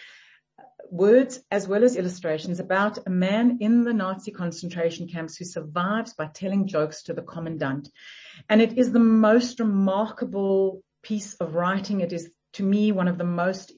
words 0.89 1.41
as 1.51 1.67
well 1.67 1.83
as 1.83 1.97
illustrations 1.97 2.61
about 2.61 3.07
a 3.07 3.11
man 3.11 3.59
in 3.61 3.83
the 3.83 3.93
Nazi 3.93 4.31
concentration 4.31 5.09
camps 5.09 5.37
who 5.37 5.45
survives 5.45 6.15
by 6.15 6.27
telling 6.27 6.69
jokes 6.69 7.03
to 7.03 7.13
the 7.13 7.23
commandant. 7.23 7.89
And 8.49 8.63
it 8.63 8.79
is 8.79 8.93
the 8.93 9.01
most 9.01 9.59
remarkable 9.59 10.85
piece 11.03 11.35
of 11.35 11.55
writing. 11.55 12.01
It 12.01 12.13
is 12.13 12.31
to 12.55 12.63
me 12.63 12.93
one 12.93 13.09
of 13.09 13.19
the 13.19 13.25
most 13.25 13.73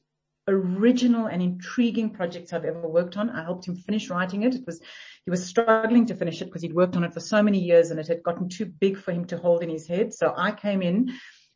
original 0.49 1.27
and 1.27 1.43
intriguing 1.43 2.11
projects 2.11 2.53
I've 2.53 2.65
ever 2.65 2.89
worked 2.89 3.17
on. 3.17 3.31
I 3.31 3.43
helped 3.43 3.67
him 3.67 3.77
finish 3.77 4.11
writing 4.11 4.43
it. 4.43 4.55
It 4.55 4.67
was, 4.67 4.81
he 5.25 5.31
was 5.31 5.47
struggling 5.47 6.07
to 6.07 6.15
finish 6.15 6.41
it 6.43 6.47
because 6.47 6.63
he'd 6.63 6.75
worked 6.75 6.97
on 6.97 7.05
it 7.05 7.15
for 7.15 7.21
so 7.21 7.43
many 7.43 7.61
years 7.61 7.91
and 7.91 8.01
it 8.01 8.09
had 8.09 8.23
gotten 8.23 8.49
too 8.49 8.67
big 8.67 8.97
for 8.99 9.13
him 9.13 9.27
to 9.27 9.37
hold 9.37 9.63
in 9.63 9.69
his 9.69 9.87
head. 9.87 10.13
So 10.13 10.33
I 10.37 10.53
came 10.53 10.83
in, 10.83 11.13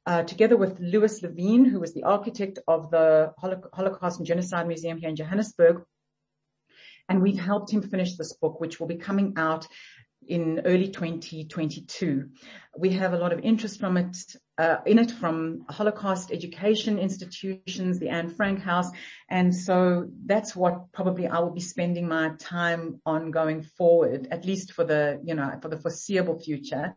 uh, 0.07 0.23
together 0.23 0.57
with 0.57 0.79
Louis 0.81 1.23
Levine, 1.23 1.65
who 1.65 1.81
was 1.81 1.95
the 1.95 2.05
architect 2.05 2.59
of 2.69 2.91
the 2.91 3.33
Holocaust 3.39 4.19
and 4.19 4.27
Genocide 4.27 4.67
Museum 4.67 4.99
here 4.99 5.09
in 5.09 5.17
Johannesburg. 5.17 5.83
And 7.09 7.23
we've 7.23 7.39
helped 7.39 7.71
him 7.71 7.83
finish 7.83 8.17
this 8.17 8.35
book, 8.35 8.61
which 8.61 8.81
will 8.81 8.87
be 8.87 8.97
coming 8.97 9.35
out 9.37 9.67
in 10.27 10.63
early 10.65 10.89
2022. 10.89 12.31
We 12.79 12.91
have 12.91 13.13
a 13.13 13.19
lot 13.19 13.33
of 13.33 13.41
interest 13.41 13.81
from 13.81 13.97
it, 13.97 14.17
uh, 14.57 14.77
in 14.87 14.99
it 14.99 15.11
from 15.11 15.65
Holocaust 15.69 16.31
education 16.31 16.99
institutions, 16.99 17.99
the 17.99 18.09
Anne 18.09 18.31
Frank 18.31 18.61
House. 18.61 18.91
And 19.29 19.55
so 19.55 20.09
that's 20.27 20.55
what 20.55 20.93
probably 20.93 21.27
I 21.27 21.41
will 21.41 21.51
be 21.51 21.61
spending 21.61 22.09
my 22.09 22.33
time 22.39 23.01
on 23.05 23.31
going 23.31 23.63
forward, 23.63 24.29
at 24.31 24.45
least 24.45 24.73
for 24.73 24.85
the, 24.85 25.21
you 25.25 25.35
know, 25.35 25.59
for 25.61 25.69
the 25.69 25.79
foreseeable 25.79 26.39
future. 26.39 26.95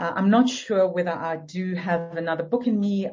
Uh, 0.00 0.12
I'm 0.14 0.30
not 0.30 0.48
sure 0.48 0.88
whether 0.88 1.12
I 1.12 1.36
do 1.36 1.74
have 1.74 2.16
another 2.16 2.44
book 2.44 2.66
in 2.66 2.78
me. 2.78 3.08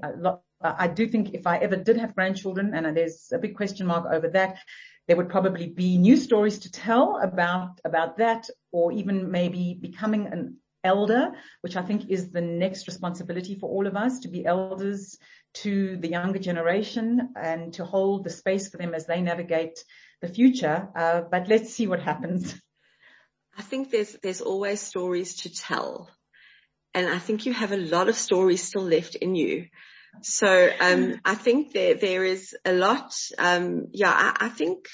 I 0.62 0.88
do 0.88 1.08
think 1.08 1.34
if 1.34 1.46
I 1.48 1.58
ever 1.58 1.76
did 1.76 1.98
have 1.98 2.16
grandchildren, 2.16 2.74
and 2.74 2.96
there's 2.96 3.32
a 3.34 3.40
big 3.40 3.56
question 3.56 3.88
mark 3.88 4.06
over 4.10 4.30
that, 4.30 4.60
there 5.08 5.18
would 5.18 5.30
probably 5.30 5.68
be 5.68 5.98
new 5.98 6.16
stories 6.16 6.60
to 6.60 6.72
tell 6.72 7.20
about, 7.22 7.80
about 7.84 8.18
that 8.18 8.50
or 8.72 8.92
even 8.92 9.32
maybe 9.32 9.78
becoming 9.80 10.28
an 10.28 10.58
elder, 10.86 11.32
which 11.62 11.76
I 11.76 11.82
think 11.82 12.10
is 12.10 12.30
the 12.30 12.42
next 12.42 12.88
responsibility 12.88 13.56
for 13.56 13.70
all 13.70 13.88
of 13.88 13.96
us 13.96 14.20
to 14.20 14.30
be 14.30 14.46
elders 14.46 15.18
to 15.56 15.98
the 15.98 16.10
younger 16.10 16.40
generation 16.40 17.34
and 17.36 17.74
to 17.74 17.86
hold 17.86 18.24
the 18.24 18.30
space 18.30 18.70
for 18.70 18.78
them 18.78 18.94
as 18.94 19.06
they 19.06 19.22
navigate 19.22 19.84
the 20.22 20.28
future. 20.28 20.88
Uh, 20.96 21.22
but 21.30 21.48
let's 21.48 21.74
see 21.74 21.88
what 21.88 22.02
happens. 22.02 22.56
I 23.58 23.62
think 23.62 23.90
there's, 23.90 24.14
there's 24.22 24.42
always 24.42 24.82
stories 24.82 25.36
to 25.42 25.54
tell. 25.54 26.10
And 26.94 27.08
I 27.08 27.20
think 27.20 27.46
you 27.46 27.54
have 27.54 27.72
a 27.72 27.78
lot 27.78 28.10
of 28.10 28.16
stories 28.16 28.64
still 28.64 28.84
left 28.84 29.16
in 29.16 29.36
you. 29.36 29.68
So, 30.22 30.70
um, 30.80 31.20
I 31.26 31.36
think 31.36 31.74
there, 31.74 31.96
there 31.96 32.24
is 32.24 32.56
a 32.64 32.72
lot, 32.72 33.14
um, 33.38 33.88
yeah, 33.92 34.12
I, 34.12 34.46
I 34.46 34.50
think, 34.50 34.88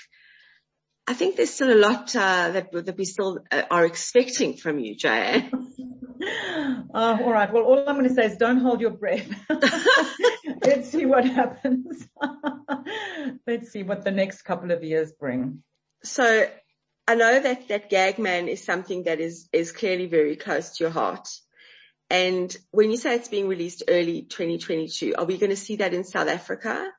I 1.12 1.14
think 1.14 1.36
there's 1.36 1.54
still 1.54 1.74
a 1.74 1.76
lot, 1.76 2.16
uh, 2.16 2.52
that, 2.52 2.72
that 2.72 2.98
we 2.98 3.04
still 3.04 3.40
uh, 3.52 3.64
are 3.70 3.86
expecting 3.86 4.56
from 4.56 4.80
you, 4.80 4.96
Jay. 4.96 5.46
Uh, 6.24 6.86
all 6.94 7.34
right. 7.34 7.52
Well, 7.52 7.64
all 7.64 7.84
I'm 7.86 7.98
going 7.98 8.08
to 8.08 8.16
say 8.16 8.28
is 8.28 8.38
don't 8.38 8.62
hold 8.62 8.80
your 8.80 8.92
breath. 8.92 9.28
Let's 10.66 10.90
see 10.90 11.06
what 11.06 11.26
happens. 11.26 12.08
Let's 13.46 13.74
see 13.74 13.84
what 13.84 14.06
the 14.06 14.12
next 14.12 14.44
couple 14.44 14.72
of 14.72 14.86
years 14.86 15.12
bring. 15.12 15.64
So 16.02 16.48
I 17.10 17.16
know 17.16 17.42
that, 17.42 17.68
that 17.68 17.92
Gagman 17.92 18.48
is 18.48 18.64
something 18.64 19.04
that 19.04 19.20
is, 19.20 19.50
is 19.52 19.74
clearly 19.74 20.06
very 20.06 20.38
close 20.38 20.78
to 20.78 20.86
your 20.86 20.92
heart. 20.92 21.28
And 22.10 22.56
when 22.72 22.90
you 22.90 22.96
say 22.96 23.16
it's 23.16 23.28
being 23.28 23.50
released 23.50 23.84
early 23.90 24.22
2022, 24.22 25.16
are 25.18 25.26
we 25.26 25.38
going 25.38 25.50
to 25.50 25.58
see 25.58 25.76
that 25.76 25.94
in 25.94 26.06
South 26.06 26.30
Africa? 26.30 26.90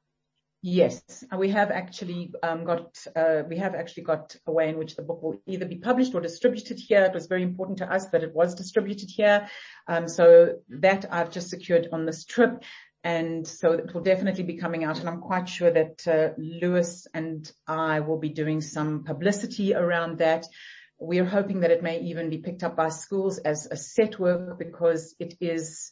Yes, 0.64 1.24
we 1.36 1.48
have 1.48 1.72
actually 1.72 2.30
um, 2.40 2.64
got 2.64 2.96
uh, 3.16 3.42
we 3.48 3.56
have 3.56 3.74
actually 3.74 4.04
got 4.04 4.36
a 4.46 4.52
way 4.52 4.68
in 4.68 4.78
which 4.78 4.94
the 4.94 5.02
book 5.02 5.20
will 5.20 5.42
either 5.44 5.66
be 5.66 5.78
published 5.78 6.14
or 6.14 6.20
distributed 6.20 6.78
here. 6.78 7.02
It 7.02 7.12
was 7.12 7.26
very 7.26 7.42
important 7.42 7.78
to 7.78 7.92
us 7.92 8.06
that 8.10 8.22
it 8.22 8.32
was 8.32 8.54
distributed 8.54 9.10
here, 9.10 9.48
um, 9.88 10.06
so 10.06 10.60
that 10.68 11.06
I've 11.10 11.32
just 11.32 11.50
secured 11.50 11.88
on 11.92 12.06
this 12.06 12.24
trip, 12.24 12.62
and 13.02 13.44
so 13.44 13.72
it 13.72 13.92
will 13.92 14.02
definitely 14.02 14.44
be 14.44 14.56
coming 14.56 14.84
out. 14.84 15.00
And 15.00 15.08
I'm 15.08 15.20
quite 15.20 15.48
sure 15.48 15.72
that 15.72 16.06
uh, 16.06 16.34
Lewis 16.38 17.08
and 17.12 17.50
I 17.66 17.98
will 17.98 18.18
be 18.18 18.28
doing 18.28 18.60
some 18.60 19.02
publicity 19.02 19.74
around 19.74 20.18
that. 20.18 20.46
We 21.00 21.18
are 21.18 21.24
hoping 21.24 21.60
that 21.60 21.72
it 21.72 21.82
may 21.82 22.02
even 22.02 22.30
be 22.30 22.38
picked 22.38 22.62
up 22.62 22.76
by 22.76 22.90
schools 22.90 23.38
as 23.38 23.66
a 23.68 23.76
set 23.76 24.20
work 24.20 24.60
because 24.60 25.16
it 25.18 25.34
is 25.40 25.90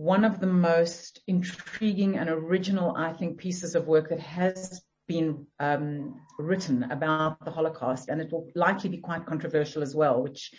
one 0.00 0.24
of 0.24 0.40
the 0.40 0.46
most 0.46 1.20
intriguing 1.26 2.16
and 2.16 2.30
original, 2.30 2.94
I 2.96 3.12
think, 3.12 3.36
pieces 3.36 3.74
of 3.74 3.86
work 3.86 4.08
that 4.08 4.20
has 4.20 4.80
been 5.06 5.46
um, 5.58 6.22
written 6.38 6.84
about 6.84 7.44
the 7.44 7.50
Holocaust, 7.50 8.08
and 8.08 8.18
it 8.18 8.32
will 8.32 8.48
likely 8.54 8.88
be 8.88 8.96
quite 8.96 9.26
controversial 9.26 9.82
as 9.82 9.94
well, 9.94 10.22
which 10.22 10.52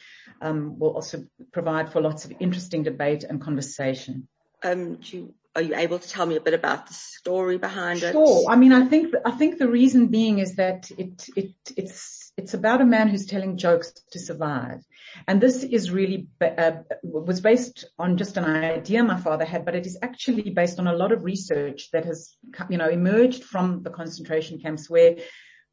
um, 0.43 0.77
will 0.77 0.91
also 0.91 1.23
provide 1.51 1.91
for 1.91 2.01
lots 2.01 2.23
of 2.23 2.33
interesting 2.39 2.83
debate 2.83 3.23
and 3.23 3.41
conversation. 3.41 4.27
Um, 4.63 4.99
you, 5.01 5.33
are 5.55 5.61
you 5.61 5.75
able 5.75 5.99
to 5.99 6.09
tell 6.09 6.25
me 6.25 6.37
a 6.37 6.41
bit 6.41 6.53
about 6.53 6.87
the 6.87 6.93
story 6.93 7.57
behind 7.57 8.03
it? 8.03 8.13
Sure. 8.13 8.49
I 8.49 8.55
mean, 8.55 8.71
I 8.71 8.85
think 8.85 9.13
I 9.25 9.31
think 9.31 9.57
the 9.57 9.67
reason 9.67 10.07
being 10.07 10.39
is 10.39 10.55
that 10.55 10.89
it 10.97 11.27
it 11.35 11.53
it's 11.75 12.31
it's 12.37 12.53
about 12.53 12.81
a 12.81 12.85
man 12.85 13.09
who's 13.09 13.25
telling 13.25 13.57
jokes 13.57 13.91
to 14.11 14.19
survive, 14.19 14.81
and 15.27 15.41
this 15.41 15.63
is 15.63 15.91
really 15.91 16.27
uh, 16.39 16.71
was 17.03 17.41
based 17.41 17.85
on 17.99 18.17
just 18.17 18.37
an 18.37 18.45
idea 18.45 19.03
my 19.03 19.19
father 19.19 19.43
had, 19.43 19.65
but 19.65 19.75
it 19.75 19.85
is 19.85 19.99
actually 20.01 20.49
based 20.51 20.79
on 20.79 20.87
a 20.87 20.95
lot 20.95 21.11
of 21.11 21.23
research 21.23 21.89
that 21.91 22.05
has 22.05 22.35
you 22.69 22.77
know 22.77 22.89
emerged 22.89 23.43
from 23.43 23.83
the 23.83 23.89
concentration 23.89 24.59
camps 24.59 24.89
where 24.89 25.17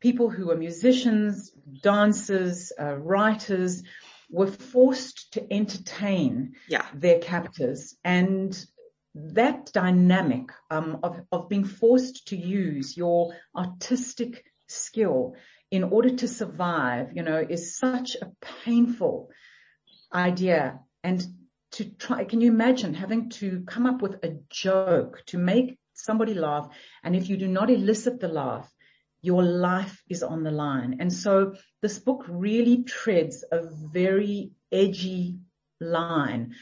people 0.01 0.29
who 0.29 0.47
were 0.47 0.57
musicians, 0.57 1.53
dancers, 1.83 2.72
uh, 2.81 2.97
writers 2.97 3.83
were 4.31 4.47
forced 4.47 5.33
to 5.33 5.53
entertain 5.53 6.55
yeah. 6.68 6.85
their 6.95 7.18
captors 7.18 7.97
and 8.05 8.66
that 9.35 9.73
dynamic 9.73 10.51
um, 10.71 11.01
of, 11.03 11.21
of 11.33 11.49
being 11.49 11.64
forced 11.64 12.29
to 12.29 12.37
use 12.37 12.97
your 12.97 13.35
artistic 13.57 14.45
skill 14.69 15.35
in 15.71 15.85
order 15.85 16.11
to 16.16 16.29
survive, 16.29 17.11
you 17.14 17.23
know, 17.23 17.45
is 17.49 17.77
such 17.77 18.16
a 18.16 18.33
painful 18.64 19.31
idea. 20.12 20.81
And 21.03 21.25
to 21.73 21.85
try, 21.85 22.25
can 22.25 22.41
you 22.41 22.51
imagine 22.51 22.95
having 22.95 23.31
to 23.31 23.64
come 23.66 23.87
up 23.87 24.01
with 24.01 24.25
a 24.25 24.39
joke 24.51 25.23
to 25.27 25.39
make 25.39 25.79
somebody 25.95 26.35
laugh? 26.35 26.69
And 27.03 27.14
if 27.14 27.29
you 27.29 27.37
do 27.37 27.49
not 27.49 27.71
elicit 27.71 28.21
the 28.21 28.29
laugh, 28.29 28.71
your 29.21 29.43
life 29.43 30.03
is 30.09 30.23
on 30.23 30.45
the 30.45 30.51
line. 30.51 30.99
And 31.01 31.12
so 31.12 31.55
this 31.83 31.99
book 31.99 32.25
really 32.29 32.85
treads 32.85 33.45
a 33.51 33.62
very 33.93 34.53
edgy 34.73 35.39
line 35.81 36.55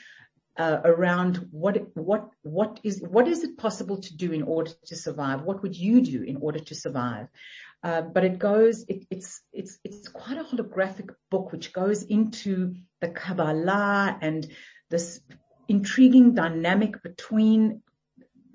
uh, 0.59 0.81
around 0.85 1.49
what 1.51 1.97
what 1.97 2.31
what 2.43 2.81
is 2.83 3.03
what 3.03 3.29
is 3.29 3.45
it 3.45 3.59
possible 3.59 4.01
to 4.01 4.17
do 4.17 4.33
in 4.33 4.43
order 4.43 4.71
to 4.87 4.97
survive? 4.97 5.43
What 5.43 5.63
would 5.63 5.77
you 5.77 6.01
do 6.01 6.23
in 6.23 6.37
order 6.37 6.61
to 6.61 6.75
survive? 6.75 7.29
Uh, 7.83 8.03
but 8.03 8.25
it 8.25 8.39
goes, 8.39 8.85
it, 8.89 9.07
it's 9.11 9.43
it's 9.53 9.79
it's 9.85 10.09
quite 10.09 10.39
a 10.39 10.45
holographic 10.45 11.11
book 11.31 11.53
which 11.53 11.73
goes 11.73 12.03
into 12.03 12.75
the 13.01 13.09
Kabbalah 13.09 14.19
and 14.21 14.47
this 14.91 15.21
intriguing 15.69 16.35
dynamic 16.35 17.03
between 17.03 17.83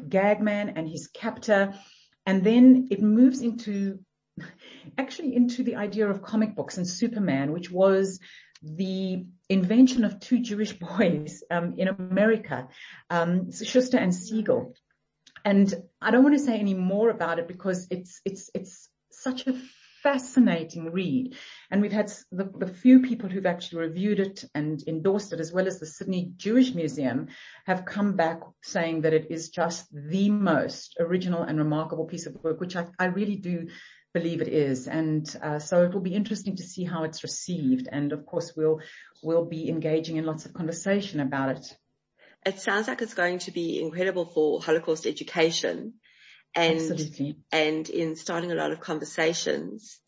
Gagman 0.07 0.73
and 0.75 0.89
his 0.89 1.07
captor 1.07 1.73
And 2.25 2.43
then 2.43 2.87
it 2.91 3.01
moves 3.01 3.41
into, 3.41 3.99
actually 4.97 5.35
into 5.35 5.63
the 5.63 5.75
idea 5.75 6.09
of 6.09 6.21
comic 6.21 6.55
books 6.55 6.77
and 6.77 6.87
Superman, 6.87 7.51
which 7.51 7.71
was 7.71 8.19
the 8.61 9.25
invention 9.49 10.03
of 10.03 10.19
two 10.19 10.39
Jewish 10.39 10.73
boys 10.79 11.43
um, 11.49 11.75
in 11.77 11.87
America, 11.87 12.67
um, 13.09 13.51
Shuster 13.51 13.97
and 13.97 14.13
Siegel. 14.13 14.73
And 15.43 15.73
I 16.01 16.11
don't 16.11 16.23
want 16.23 16.37
to 16.37 16.43
say 16.43 16.59
any 16.59 16.75
more 16.75 17.09
about 17.09 17.39
it 17.39 17.47
because 17.47 17.87
it's 17.89 18.21
it's 18.25 18.51
it's 18.53 18.89
such 19.11 19.47
a 19.47 19.59
fascinating 20.01 20.91
read. 20.91 21.35
And 21.69 21.81
we've 21.81 21.91
had 21.91 22.11
the, 22.31 22.49
the, 22.57 22.67
few 22.67 23.01
people 23.01 23.29
who've 23.29 23.45
actually 23.45 23.81
reviewed 23.81 24.19
it 24.19 24.43
and 24.55 24.83
endorsed 24.87 25.33
it, 25.33 25.39
as 25.39 25.51
well 25.51 25.67
as 25.67 25.79
the 25.79 25.85
Sydney 25.85 26.31
Jewish 26.37 26.73
Museum, 26.73 27.27
have 27.65 27.85
come 27.85 28.15
back 28.15 28.41
saying 28.63 29.01
that 29.01 29.13
it 29.13 29.27
is 29.29 29.49
just 29.49 29.87
the 29.93 30.29
most 30.29 30.97
original 30.99 31.43
and 31.43 31.57
remarkable 31.57 32.05
piece 32.05 32.25
of 32.25 32.35
work, 32.43 32.59
which 32.59 32.75
I, 32.75 32.87
I 32.97 33.05
really 33.05 33.35
do 33.35 33.67
believe 34.13 34.41
it 34.41 34.47
is. 34.47 34.87
And 34.87 35.23
uh, 35.41 35.59
so 35.59 35.83
it 35.83 35.93
will 35.93 36.01
be 36.01 36.15
interesting 36.15 36.55
to 36.57 36.63
see 36.63 36.83
how 36.83 37.03
it's 37.03 37.23
received. 37.23 37.87
And 37.91 38.11
of 38.11 38.25
course, 38.25 38.53
we'll 38.55 38.79
we'll 39.23 39.45
be 39.45 39.69
engaging 39.69 40.17
in 40.17 40.25
lots 40.25 40.45
of 40.45 40.53
conversation 40.53 41.19
about 41.19 41.57
it. 41.57 41.77
It 42.45 42.59
sounds 42.59 42.87
like 42.87 43.01
it's 43.01 43.13
going 43.13 43.39
to 43.39 43.51
be 43.51 43.81
incredible 43.81 44.25
for 44.25 44.61
Holocaust 44.61 45.05
education 45.05 45.93
and 46.55 46.79
Absolutely. 46.79 47.37
and 47.51 47.89
in 47.89 48.15
starting 48.15 48.51
a 48.51 48.55
lot 48.55 48.71
of 48.71 48.79
conversations 48.79 49.99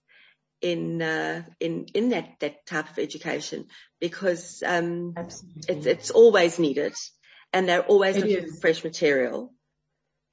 in 0.62 1.02
uh, 1.02 1.44
in 1.60 1.88
in 1.94 2.10
that 2.10 2.36
that 2.40 2.66
type 2.66 2.90
of 2.90 3.00
education 3.00 3.68
because 4.00 4.64
um, 4.66 5.14
it's 5.18 5.44
it's 5.86 6.10
always 6.10 6.58
needed 6.58 6.94
and 7.52 7.70
they're 7.70 7.84
always 7.84 8.18
it 8.18 8.26
looking 8.26 8.50
for 8.50 8.62
fresh 8.62 8.84
material. 8.84 9.54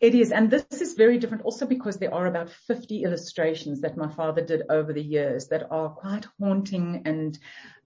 It 0.00 0.14
is, 0.14 0.32
and 0.32 0.50
this 0.50 0.80
is 0.80 0.94
very 0.94 1.18
different 1.18 1.44
also 1.44 1.66
because 1.66 1.98
there 1.98 2.14
are 2.14 2.26
about 2.26 2.50
50 2.50 3.02
illustrations 3.02 3.82
that 3.82 3.96
my 3.96 4.08
father 4.08 4.40
did 4.40 4.62
over 4.70 4.92
the 4.92 5.02
years 5.02 5.48
that 5.48 5.70
are 5.70 5.90
quite 5.90 6.26
haunting 6.40 7.02
and 7.04 7.38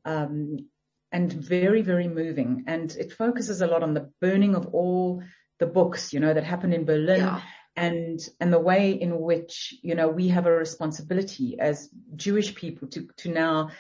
um, 0.05 0.69
and 1.11 1.33
very, 1.33 1.83
very 1.83 2.09
moving. 2.09 2.65
And 2.67 2.95
it 2.97 3.13
focuses 3.13 3.61
a 3.61 3.67
lot 3.67 3.83
on 3.83 3.95
the 3.95 4.11
burning 4.21 4.55
of 4.55 4.75
all 4.75 5.23
the 5.59 5.67
books, 5.67 6.13
you 6.13 6.21
know, 6.21 6.35
that 6.35 6.45
happened 6.45 6.75
in 6.75 6.85
Berlin 6.85 7.21
yeah 7.21 7.41
and 7.77 8.21
and 8.41 8.53
the 8.53 8.61
way 8.61 8.93
in 8.93 9.21
which 9.21 9.75
you 9.83 9.95
know 9.95 10.09
we 10.09 10.29
have 10.29 10.47
a 10.47 10.53
responsibility 10.53 11.59
as 11.59 11.89
Jewish 12.15 12.55
people 12.55 12.89
to 12.89 13.09
to 13.19 13.31
now, 13.31 13.71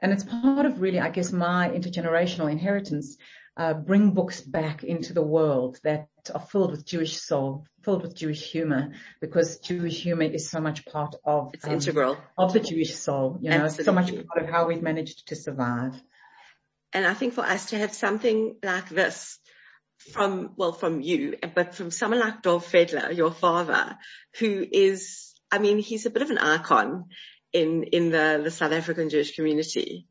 and 0.00 0.12
it's 0.12 0.24
part 0.24 0.66
of 0.66 0.80
really 0.80 1.00
I 1.00 1.10
guess 1.10 1.32
my 1.32 1.68
intergenerational 1.68 2.50
inheritance. 2.50 3.16
Uh, 3.58 3.72
bring 3.72 4.10
books 4.10 4.42
back 4.42 4.84
into 4.84 5.14
the 5.14 5.22
world 5.22 5.78
that 5.82 6.08
are 6.34 6.40
filled 6.42 6.72
with 6.72 6.84
Jewish 6.84 7.16
soul, 7.16 7.64
filled 7.86 8.02
with 8.02 8.16
Jewish 8.16 8.42
humor, 8.42 8.92
because 9.20 9.58
Jewish 9.60 10.02
humor 10.02 10.24
is 10.24 10.50
so 10.50 10.60
much 10.60 10.84
part 10.84 11.14
of 11.24 11.52
it's 11.54 11.64
um, 11.64 11.74
integral 11.74 12.18
of 12.36 12.52
the 12.52 12.60
Jewish 12.60 12.94
soul. 12.96 13.38
You 13.40 13.50
know, 13.50 13.64
Absolutely. 13.64 13.84
so 13.84 13.92
much 13.92 14.26
part 14.26 14.44
of 14.44 14.50
how 14.50 14.66
we've 14.66 14.82
managed 14.82 15.28
to 15.28 15.36
survive. 15.36 15.94
And 16.92 17.06
I 17.06 17.14
think 17.14 17.34
for 17.34 17.44
us 17.44 17.70
to 17.70 17.78
have 17.78 17.94
something 17.94 18.56
like 18.62 18.88
this 18.88 19.38
from, 20.12 20.52
well, 20.56 20.72
from 20.72 21.00
you, 21.00 21.36
but 21.54 21.74
from 21.76 21.90
someone 21.90 22.20
like 22.20 22.42
Dov 22.42 22.66
Fedler, 22.66 23.16
your 23.16 23.30
father, 23.30 23.96
who 24.40 24.66
is, 24.70 25.32
I 25.52 25.58
mean, 25.58 25.78
he's 25.78 26.06
a 26.06 26.10
bit 26.10 26.22
of 26.22 26.30
an 26.30 26.38
icon 26.38 27.04
in, 27.52 27.84
in 27.84 28.10
the, 28.10 28.40
the 28.42 28.50
South 28.50 28.72
African 28.72 29.10
Jewish 29.10 29.36
community. 29.36 30.06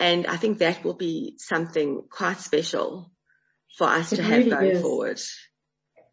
And 0.00 0.26
I 0.26 0.36
think 0.36 0.58
that 0.58 0.82
will 0.82 0.94
be 0.94 1.36
something 1.38 2.02
quite 2.10 2.40
special 2.40 3.12
for 3.78 3.86
us 3.86 4.12
it 4.12 4.16
to 4.16 4.22
have 4.22 4.48
going 4.48 4.70
is. 4.72 4.82
forward. 4.82 5.20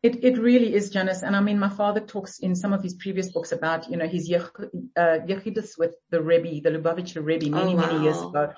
It, 0.04 0.24
it 0.24 0.38
really 0.40 0.74
is, 0.74 0.90
Janice. 0.90 1.22
And 1.22 1.36
I 1.36 1.42
mean, 1.42 1.60
my 1.60 1.70
father 1.70 2.00
talks 2.00 2.40
in 2.40 2.56
some 2.56 2.74
of 2.74 2.82
his 2.82 2.96
previous 2.96 3.32
books 3.32 3.52
about, 3.52 3.90
you 3.90 3.98
know, 3.98 4.08
his 4.08 4.32
uh, 4.32 5.20
yechidus 5.28 5.78
with 5.78 5.94
the 6.10 6.22
Rebbe, 6.22 6.62
the 6.62 6.76
Lubavitcher 6.76 7.24
Rebbe 7.24 7.50
many, 7.50 7.74
oh, 7.74 7.76
wow. 7.76 7.86
many 7.86 8.04
years 8.04 8.18
ago, 8.18 8.54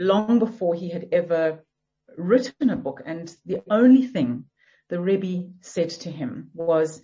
long 0.00 0.38
before 0.40 0.74
he 0.74 0.90
had 0.90 1.08
ever 1.12 1.64
written 2.16 2.70
a 2.70 2.76
book 2.76 3.02
and 3.06 3.32
the 3.46 3.62
only 3.70 4.06
thing 4.06 4.46
the 4.88 5.00
Rebbe 5.00 5.50
said 5.60 5.90
to 5.90 6.10
him 6.10 6.50
was, 6.52 7.00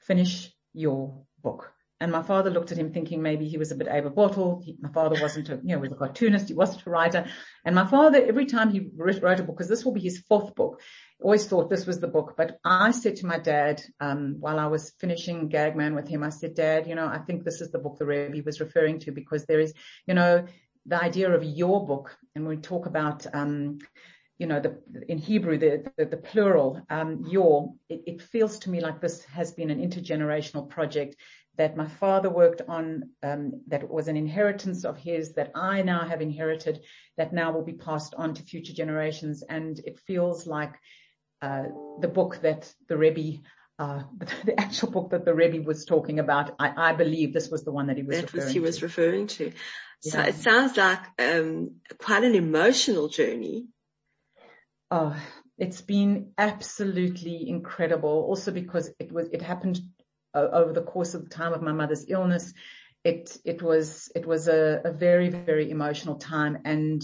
finish 0.00 0.52
your 0.74 1.22
book. 1.42 1.72
And 2.00 2.12
my 2.12 2.22
father 2.22 2.50
looked 2.50 2.70
at 2.70 2.78
him 2.78 2.92
thinking 2.92 3.22
maybe 3.22 3.48
he 3.48 3.58
was 3.58 3.72
a 3.72 3.74
bit 3.74 3.88
able 3.90 4.62
My 4.80 4.90
father 4.90 5.20
wasn't 5.20 5.48
a, 5.48 5.56
you 5.64 5.74
know, 5.74 5.78
was 5.78 5.90
a 5.90 5.96
cartoonist. 5.96 6.48
He 6.48 6.54
wasn't 6.54 6.86
a 6.86 6.90
writer. 6.90 7.26
And 7.64 7.74
my 7.74 7.86
father, 7.86 8.24
every 8.24 8.46
time 8.46 8.70
he 8.70 8.90
wrote 8.94 9.16
a 9.16 9.42
book, 9.42 9.56
because 9.56 9.68
this 9.68 9.84
will 9.84 9.92
be 9.92 10.00
his 10.00 10.20
fourth 10.28 10.54
book, 10.54 10.80
always 11.20 11.46
thought 11.46 11.68
this 11.68 11.86
was 11.86 12.00
the 12.00 12.08
book. 12.08 12.34
But 12.36 12.58
I 12.64 12.90
said 12.92 13.16
to 13.16 13.26
my 13.26 13.38
dad, 13.38 13.82
um, 14.00 14.36
while 14.38 14.58
I 14.58 14.66
was 14.66 14.92
finishing 14.98 15.48
Gagman 15.48 15.94
with 15.94 16.08
him, 16.08 16.22
I 16.22 16.30
said, 16.30 16.54
Dad, 16.54 16.86
you 16.86 16.94
know, 16.94 17.06
I 17.06 17.18
think 17.18 17.44
this 17.44 17.60
is 17.60 17.70
the 17.70 17.78
book 17.78 17.98
the 17.98 18.06
Rebbe 18.06 18.42
was 18.44 18.60
referring 18.60 19.00
to 19.00 19.12
because 19.12 19.44
there 19.44 19.60
is, 19.60 19.74
you 20.06 20.14
know, 20.14 20.46
the 20.86 21.02
idea 21.02 21.30
of 21.30 21.44
your 21.44 21.86
book. 21.86 22.16
And 22.34 22.46
we 22.46 22.56
talk 22.56 22.86
about, 22.86 23.26
um, 23.34 23.78
you 24.38 24.46
know, 24.46 24.60
the, 24.60 24.78
in 25.08 25.18
Hebrew, 25.18 25.58
the, 25.58 25.90
the, 25.96 26.04
the 26.04 26.16
plural, 26.16 26.80
um, 26.88 27.24
your, 27.28 27.74
it, 27.88 28.02
it, 28.06 28.22
feels 28.22 28.60
to 28.60 28.70
me 28.70 28.80
like 28.80 29.00
this 29.00 29.24
has 29.24 29.50
been 29.52 29.70
an 29.70 29.80
intergenerational 29.80 30.68
project 30.68 31.16
that 31.56 31.76
my 31.76 31.88
father 31.88 32.30
worked 32.30 32.62
on, 32.68 33.10
um, 33.24 33.62
that 33.66 33.90
was 33.90 34.06
an 34.06 34.16
inheritance 34.16 34.84
of 34.84 34.96
his 34.96 35.32
that 35.32 35.50
I 35.56 35.82
now 35.82 36.06
have 36.06 36.20
inherited 36.20 36.80
that 37.16 37.32
now 37.32 37.50
will 37.50 37.64
be 37.64 37.72
passed 37.72 38.14
on 38.14 38.34
to 38.34 38.42
future 38.44 38.72
generations. 38.72 39.42
And 39.42 39.76
it 39.80 39.98
feels 40.06 40.46
like, 40.46 40.74
uh, 41.42 41.64
the 42.00 42.08
book 42.08 42.40
that 42.42 42.72
the 42.88 42.96
Rebbe 42.96 43.38
uh, 43.78 44.02
the 44.44 44.58
actual 44.58 44.90
book 44.90 45.10
that 45.10 45.24
the 45.24 45.34
Rebbe 45.34 45.64
was 45.64 45.84
talking 45.84 46.18
about, 46.18 46.54
I, 46.58 46.90
I 46.90 46.92
believe 46.94 47.32
this 47.32 47.48
was 47.48 47.64
the 47.64 47.72
one 47.72 47.86
that 47.86 47.96
he 47.96 48.02
was 48.02 48.16
that 48.16 48.32
referring 48.32 48.44
was 48.44 48.52
he 48.52 48.58
to. 48.58 48.64
was 48.64 48.82
referring 48.82 49.26
to. 49.28 49.52
So 50.00 50.20
it 50.20 50.36
sounds 50.36 50.76
like 50.76 51.00
um, 51.18 51.76
quite 51.98 52.22
an 52.22 52.34
emotional 52.34 53.08
journey 53.08 53.66
Oh, 54.90 55.16
it's 55.58 55.80
been 55.80 56.32
absolutely 56.38 57.48
incredible. 57.48 58.24
Also 58.28 58.52
because 58.52 58.90
it 58.98 59.12
was, 59.12 59.28
it 59.32 59.42
happened 59.42 59.80
uh, 60.34 60.48
over 60.52 60.72
the 60.72 60.82
course 60.82 61.14
of 61.14 61.24
the 61.24 61.30
time 61.30 61.52
of 61.52 61.62
my 61.62 61.72
mother's 61.72 62.06
illness. 62.08 62.52
It, 63.04 63.36
it 63.44 63.62
was, 63.62 64.10
it 64.14 64.26
was 64.26 64.48
a, 64.48 64.80
a 64.84 64.92
very, 64.92 65.28
very 65.28 65.70
emotional 65.70 66.16
time. 66.16 66.58
And 66.64 67.02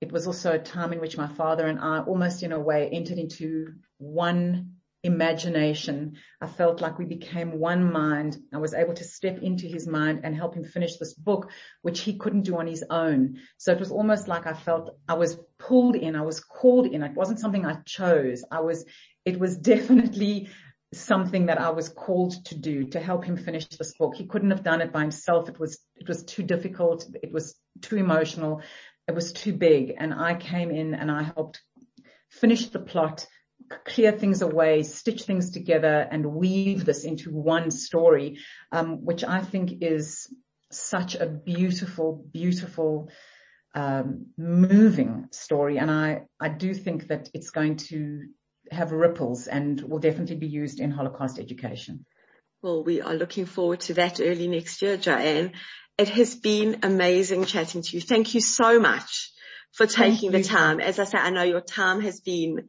it 0.00 0.12
was 0.12 0.26
also 0.26 0.52
a 0.52 0.58
time 0.58 0.92
in 0.92 1.00
which 1.00 1.16
my 1.16 1.28
father 1.28 1.66
and 1.66 1.78
I 1.78 2.00
almost 2.00 2.42
in 2.42 2.52
a 2.52 2.60
way 2.60 2.88
entered 2.92 3.18
into 3.18 3.74
one 3.98 4.74
imagination. 5.04 6.16
I 6.40 6.46
felt 6.46 6.80
like 6.80 6.98
we 6.98 7.04
became 7.04 7.58
one 7.58 7.92
mind. 7.92 8.38
I 8.52 8.58
was 8.58 8.74
able 8.74 8.94
to 8.94 9.04
step 9.04 9.38
into 9.42 9.66
his 9.66 9.86
mind 9.86 10.20
and 10.24 10.34
help 10.34 10.54
him 10.54 10.64
finish 10.64 10.96
this 10.96 11.14
book, 11.14 11.50
which 11.82 12.00
he 12.00 12.16
couldn't 12.16 12.42
do 12.42 12.56
on 12.56 12.66
his 12.66 12.84
own. 12.90 13.36
So 13.58 13.70
it 13.72 13.78
was 13.78 13.92
almost 13.92 14.26
like 14.26 14.46
I 14.46 14.54
felt 14.54 14.96
I 15.06 15.14
was 15.14 15.38
pulled 15.58 15.94
in. 15.94 16.16
I 16.16 16.22
was 16.22 16.40
called 16.40 16.86
in. 16.86 17.02
It 17.02 17.14
wasn't 17.14 17.38
something 17.38 17.66
I 17.66 17.76
chose. 17.86 18.44
I 18.50 18.60
was, 18.60 18.84
it 19.24 19.38
was 19.38 19.56
definitely 19.74 20.48
something 20.94 21.46
that 21.46 21.60
I 21.60 21.70
was 21.70 21.88
called 21.88 22.44
to 22.46 22.54
do 22.56 22.84
to 22.88 23.00
help 23.00 23.24
him 23.24 23.36
finish 23.36 23.66
this 23.66 23.94
book. 23.94 24.14
He 24.14 24.26
couldn't 24.26 24.50
have 24.50 24.62
done 24.62 24.80
it 24.80 24.92
by 24.92 25.02
himself. 25.02 25.48
It 25.48 25.58
was, 25.58 25.78
it 25.96 26.08
was 26.08 26.24
too 26.24 26.42
difficult. 26.42 27.06
It 27.22 27.32
was 27.32 27.56
too 27.82 27.96
emotional. 27.96 28.62
It 29.06 29.14
was 29.14 29.32
too 29.32 29.52
big. 29.52 29.94
And 29.98 30.14
I 30.14 30.34
came 30.34 30.70
in 30.70 30.94
and 30.94 31.10
I 31.10 31.22
helped 31.22 31.62
finish 32.30 32.68
the 32.68 32.80
plot 32.80 33.26
clear 33.84 34.12
things 34.12 34.42
away, 34.42 34.82
stitch 34.82 35.22
things 35.22 35.50
together 35.50 36.06
and 36.10 36.26
weave 36.26 36.84
this 36.84 37.04
into 37.04 37.30
one 37.30 37.70
story, 37.70 38.38
um, 38.72 39.04
which 39.04 39.24
I 39.24 39.40
think 39.40 39.82
is 39.82 40.28
such 40.70 41.14
a 41.14 41.26
beautiful, 41.26 42.24
beautiful, 42.32 43.10
um, 43.74 44.26
moving 44.36 45.28
story. 45.32 45.78
And 45.78 45.90
I, 45.90 46.22
I 46.40 46.48
do 46.48 46.74
think 46.74 47.08
that 47.08 47.30
it's 47.34 47.50
going 47.50 47.76
to 47.88 48.24
have 48.70 48.92
ripples 48.92 49.46
and 49.46 49.80
will 49.80 49.98
definitely 49.98 50.36
be 50.36 50.46
used 50.46 50.80
in 50.80 50.90
Holocaust 50.90 51.38
education. 51.38 52.06
Well, 52.64 52.82
we 52.82 53.02
are 53.02 53.12
looking 53.12 53.44
forward 53.44 53.80
to 53.80 53.94
that 53.94 54.20
early 54.22 54.48
next 54.48 54.80
year, 54.80 54.96
Joanne. 54.96 55.52
It 55.98 56.08
has 56.08 56.34
been 56.34 56.78
amazing 56.82 57.44
chatting 57.44 57.82
to 57.82 57.90
you. 57.94 58.00
Thank 58.00 58.34
you 58.34 58.40
so 58.40 58.80
much 58.80 59.34
for 59.72 59.86
taking 59.86 60.32
the 60.32 60.42
time. 60.42 60.80
As 60.80 60.98
I 60.98 61.04
say, 61.04 61.18
I 61.18 61.28
know 61.28 61.42
your 61.42 61.60
time 61.60 62.00
has 62.00 62.22
been 62.22 62.68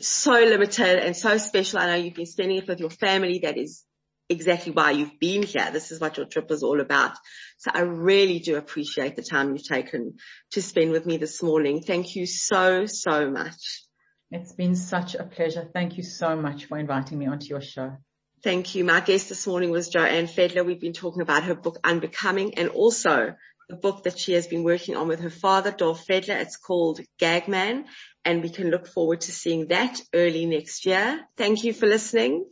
so 0.00 0.32
limited 0.32 1.00
and 1.00 1.14
so 1.14 1.36
special. 1.36 1.80
I 1.80 1.86
know 1.88 1.94
you've 1.96 2.14
been 2.14 2.24
spending 2.24 2.56
it 2.56 2.66
with 2.66 2.80
your 2.80 2.88
family. 2.88 3.40
That 3.42 3.58
is 3.58 3.84
exactly 4.30 4.72
why 4.72 4.92
you've 4.92 5.20
been 5.20 5.42
here. 5.42 5.70
This 5.70 5.92
is 5.92 6.00
what 6.00 6.16
your 6.16 6.24
trip 6.24 6.50
is 6.50 6.62
all 6.62 6.80
about. 6.80 7.12
So 7.58 7.72
I 7.74 7.80
really 7.80 8.38
do 8.38 8.56
appreciate 8.56 9.16
the 9.16 9.22
time 9.22 9.52
you've 9.52 9.68
taken 9.68 10.14
to 10.52 10.62
spend 10.62 10.92
with 10.92 11.04
me 11.04 11.18
this 11.18 11.42
morning. 11.42 11.82
Thank 11.82 12.16
you 12.16 12.24
so, 12.24 12.86
so 12.86 13.30
much. 13.30 13.82
It's 14.30 14.54
been 14.54 14.76
such 14.76 15.14
a 15.14 15.24
pleasure. 15.24 15.68
Thank 15.74 15.98
you 15.98 16.04
so 16.04 16.36
much 16.36 16.64
for 16.64 16.78
inviting 16.78 17.18
me 17.18 17.26
onto 17.26 17.48
your 17.48 17.60
show. 17.60 17.98
Thank 18.42 18.74
you. 18.74 18.84
My 18.84 19.00
guest 19.00 19.28
this 19.28 19.46
morning 19.46 19.70
was 19.70 19.88
Joanne 19.88 20.26
Fedler. 20.26 20.64
We've 20.64 20.80
been 20.80 20.92
talking 20.92 21.22
about 21.22 21.44
her 21.44 21.54
book 21.54 21.78
Unbecoming 21.82 22.58
and 22.58 22.68
also 22.68 23.34
the 23.68 23.76
book 23.76 24.04
that 24.04 24.18
she 24.18 24.34
has 24.34 24.46
been 24.46 24.62
working 24.62 24.96
on 24.96 25.08
with 25.08 25.20
her 25.20 25.30
father, 25.30 25.72
Dov 25.72 26.04
Fedler. 26.06 26.40
It's 26.40 26.56
called 26.56 27.00
Gagman 27.18 27.86
and 28.24 28.42
we 28.42 28.50
can 28.50 28.70
look 28.70 28.86
forward 28.86 29.22
to 29.22 29.32
seeing 29.32 29.68
that 29.68 30.00
early 30.12 30.46
next 30.46 30.84
year. 30.86 31.26
Thank 31.36 31.64
you 31.64 31.72
for 31.72 31.86
listening. 31.86 32.44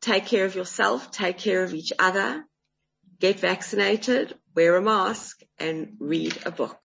take 0.00 0.26
care 0.26 0.44
of 0.44 0.54
yourself, 0.54 1.10
take 1.10 1.38
care 1.38 1.64
of 1.64 1.74
each 1.74 1.92
other, 1.98 2.44
get 3.18 3.40
vaccinated, 3.40 4.34
wear 4.54 4.76
a 4.76 4.82
mask 4.82 5.40
and 5.58 5.96
read 5.98 6.38
a 6.46 6.50
book. 6.50 6.78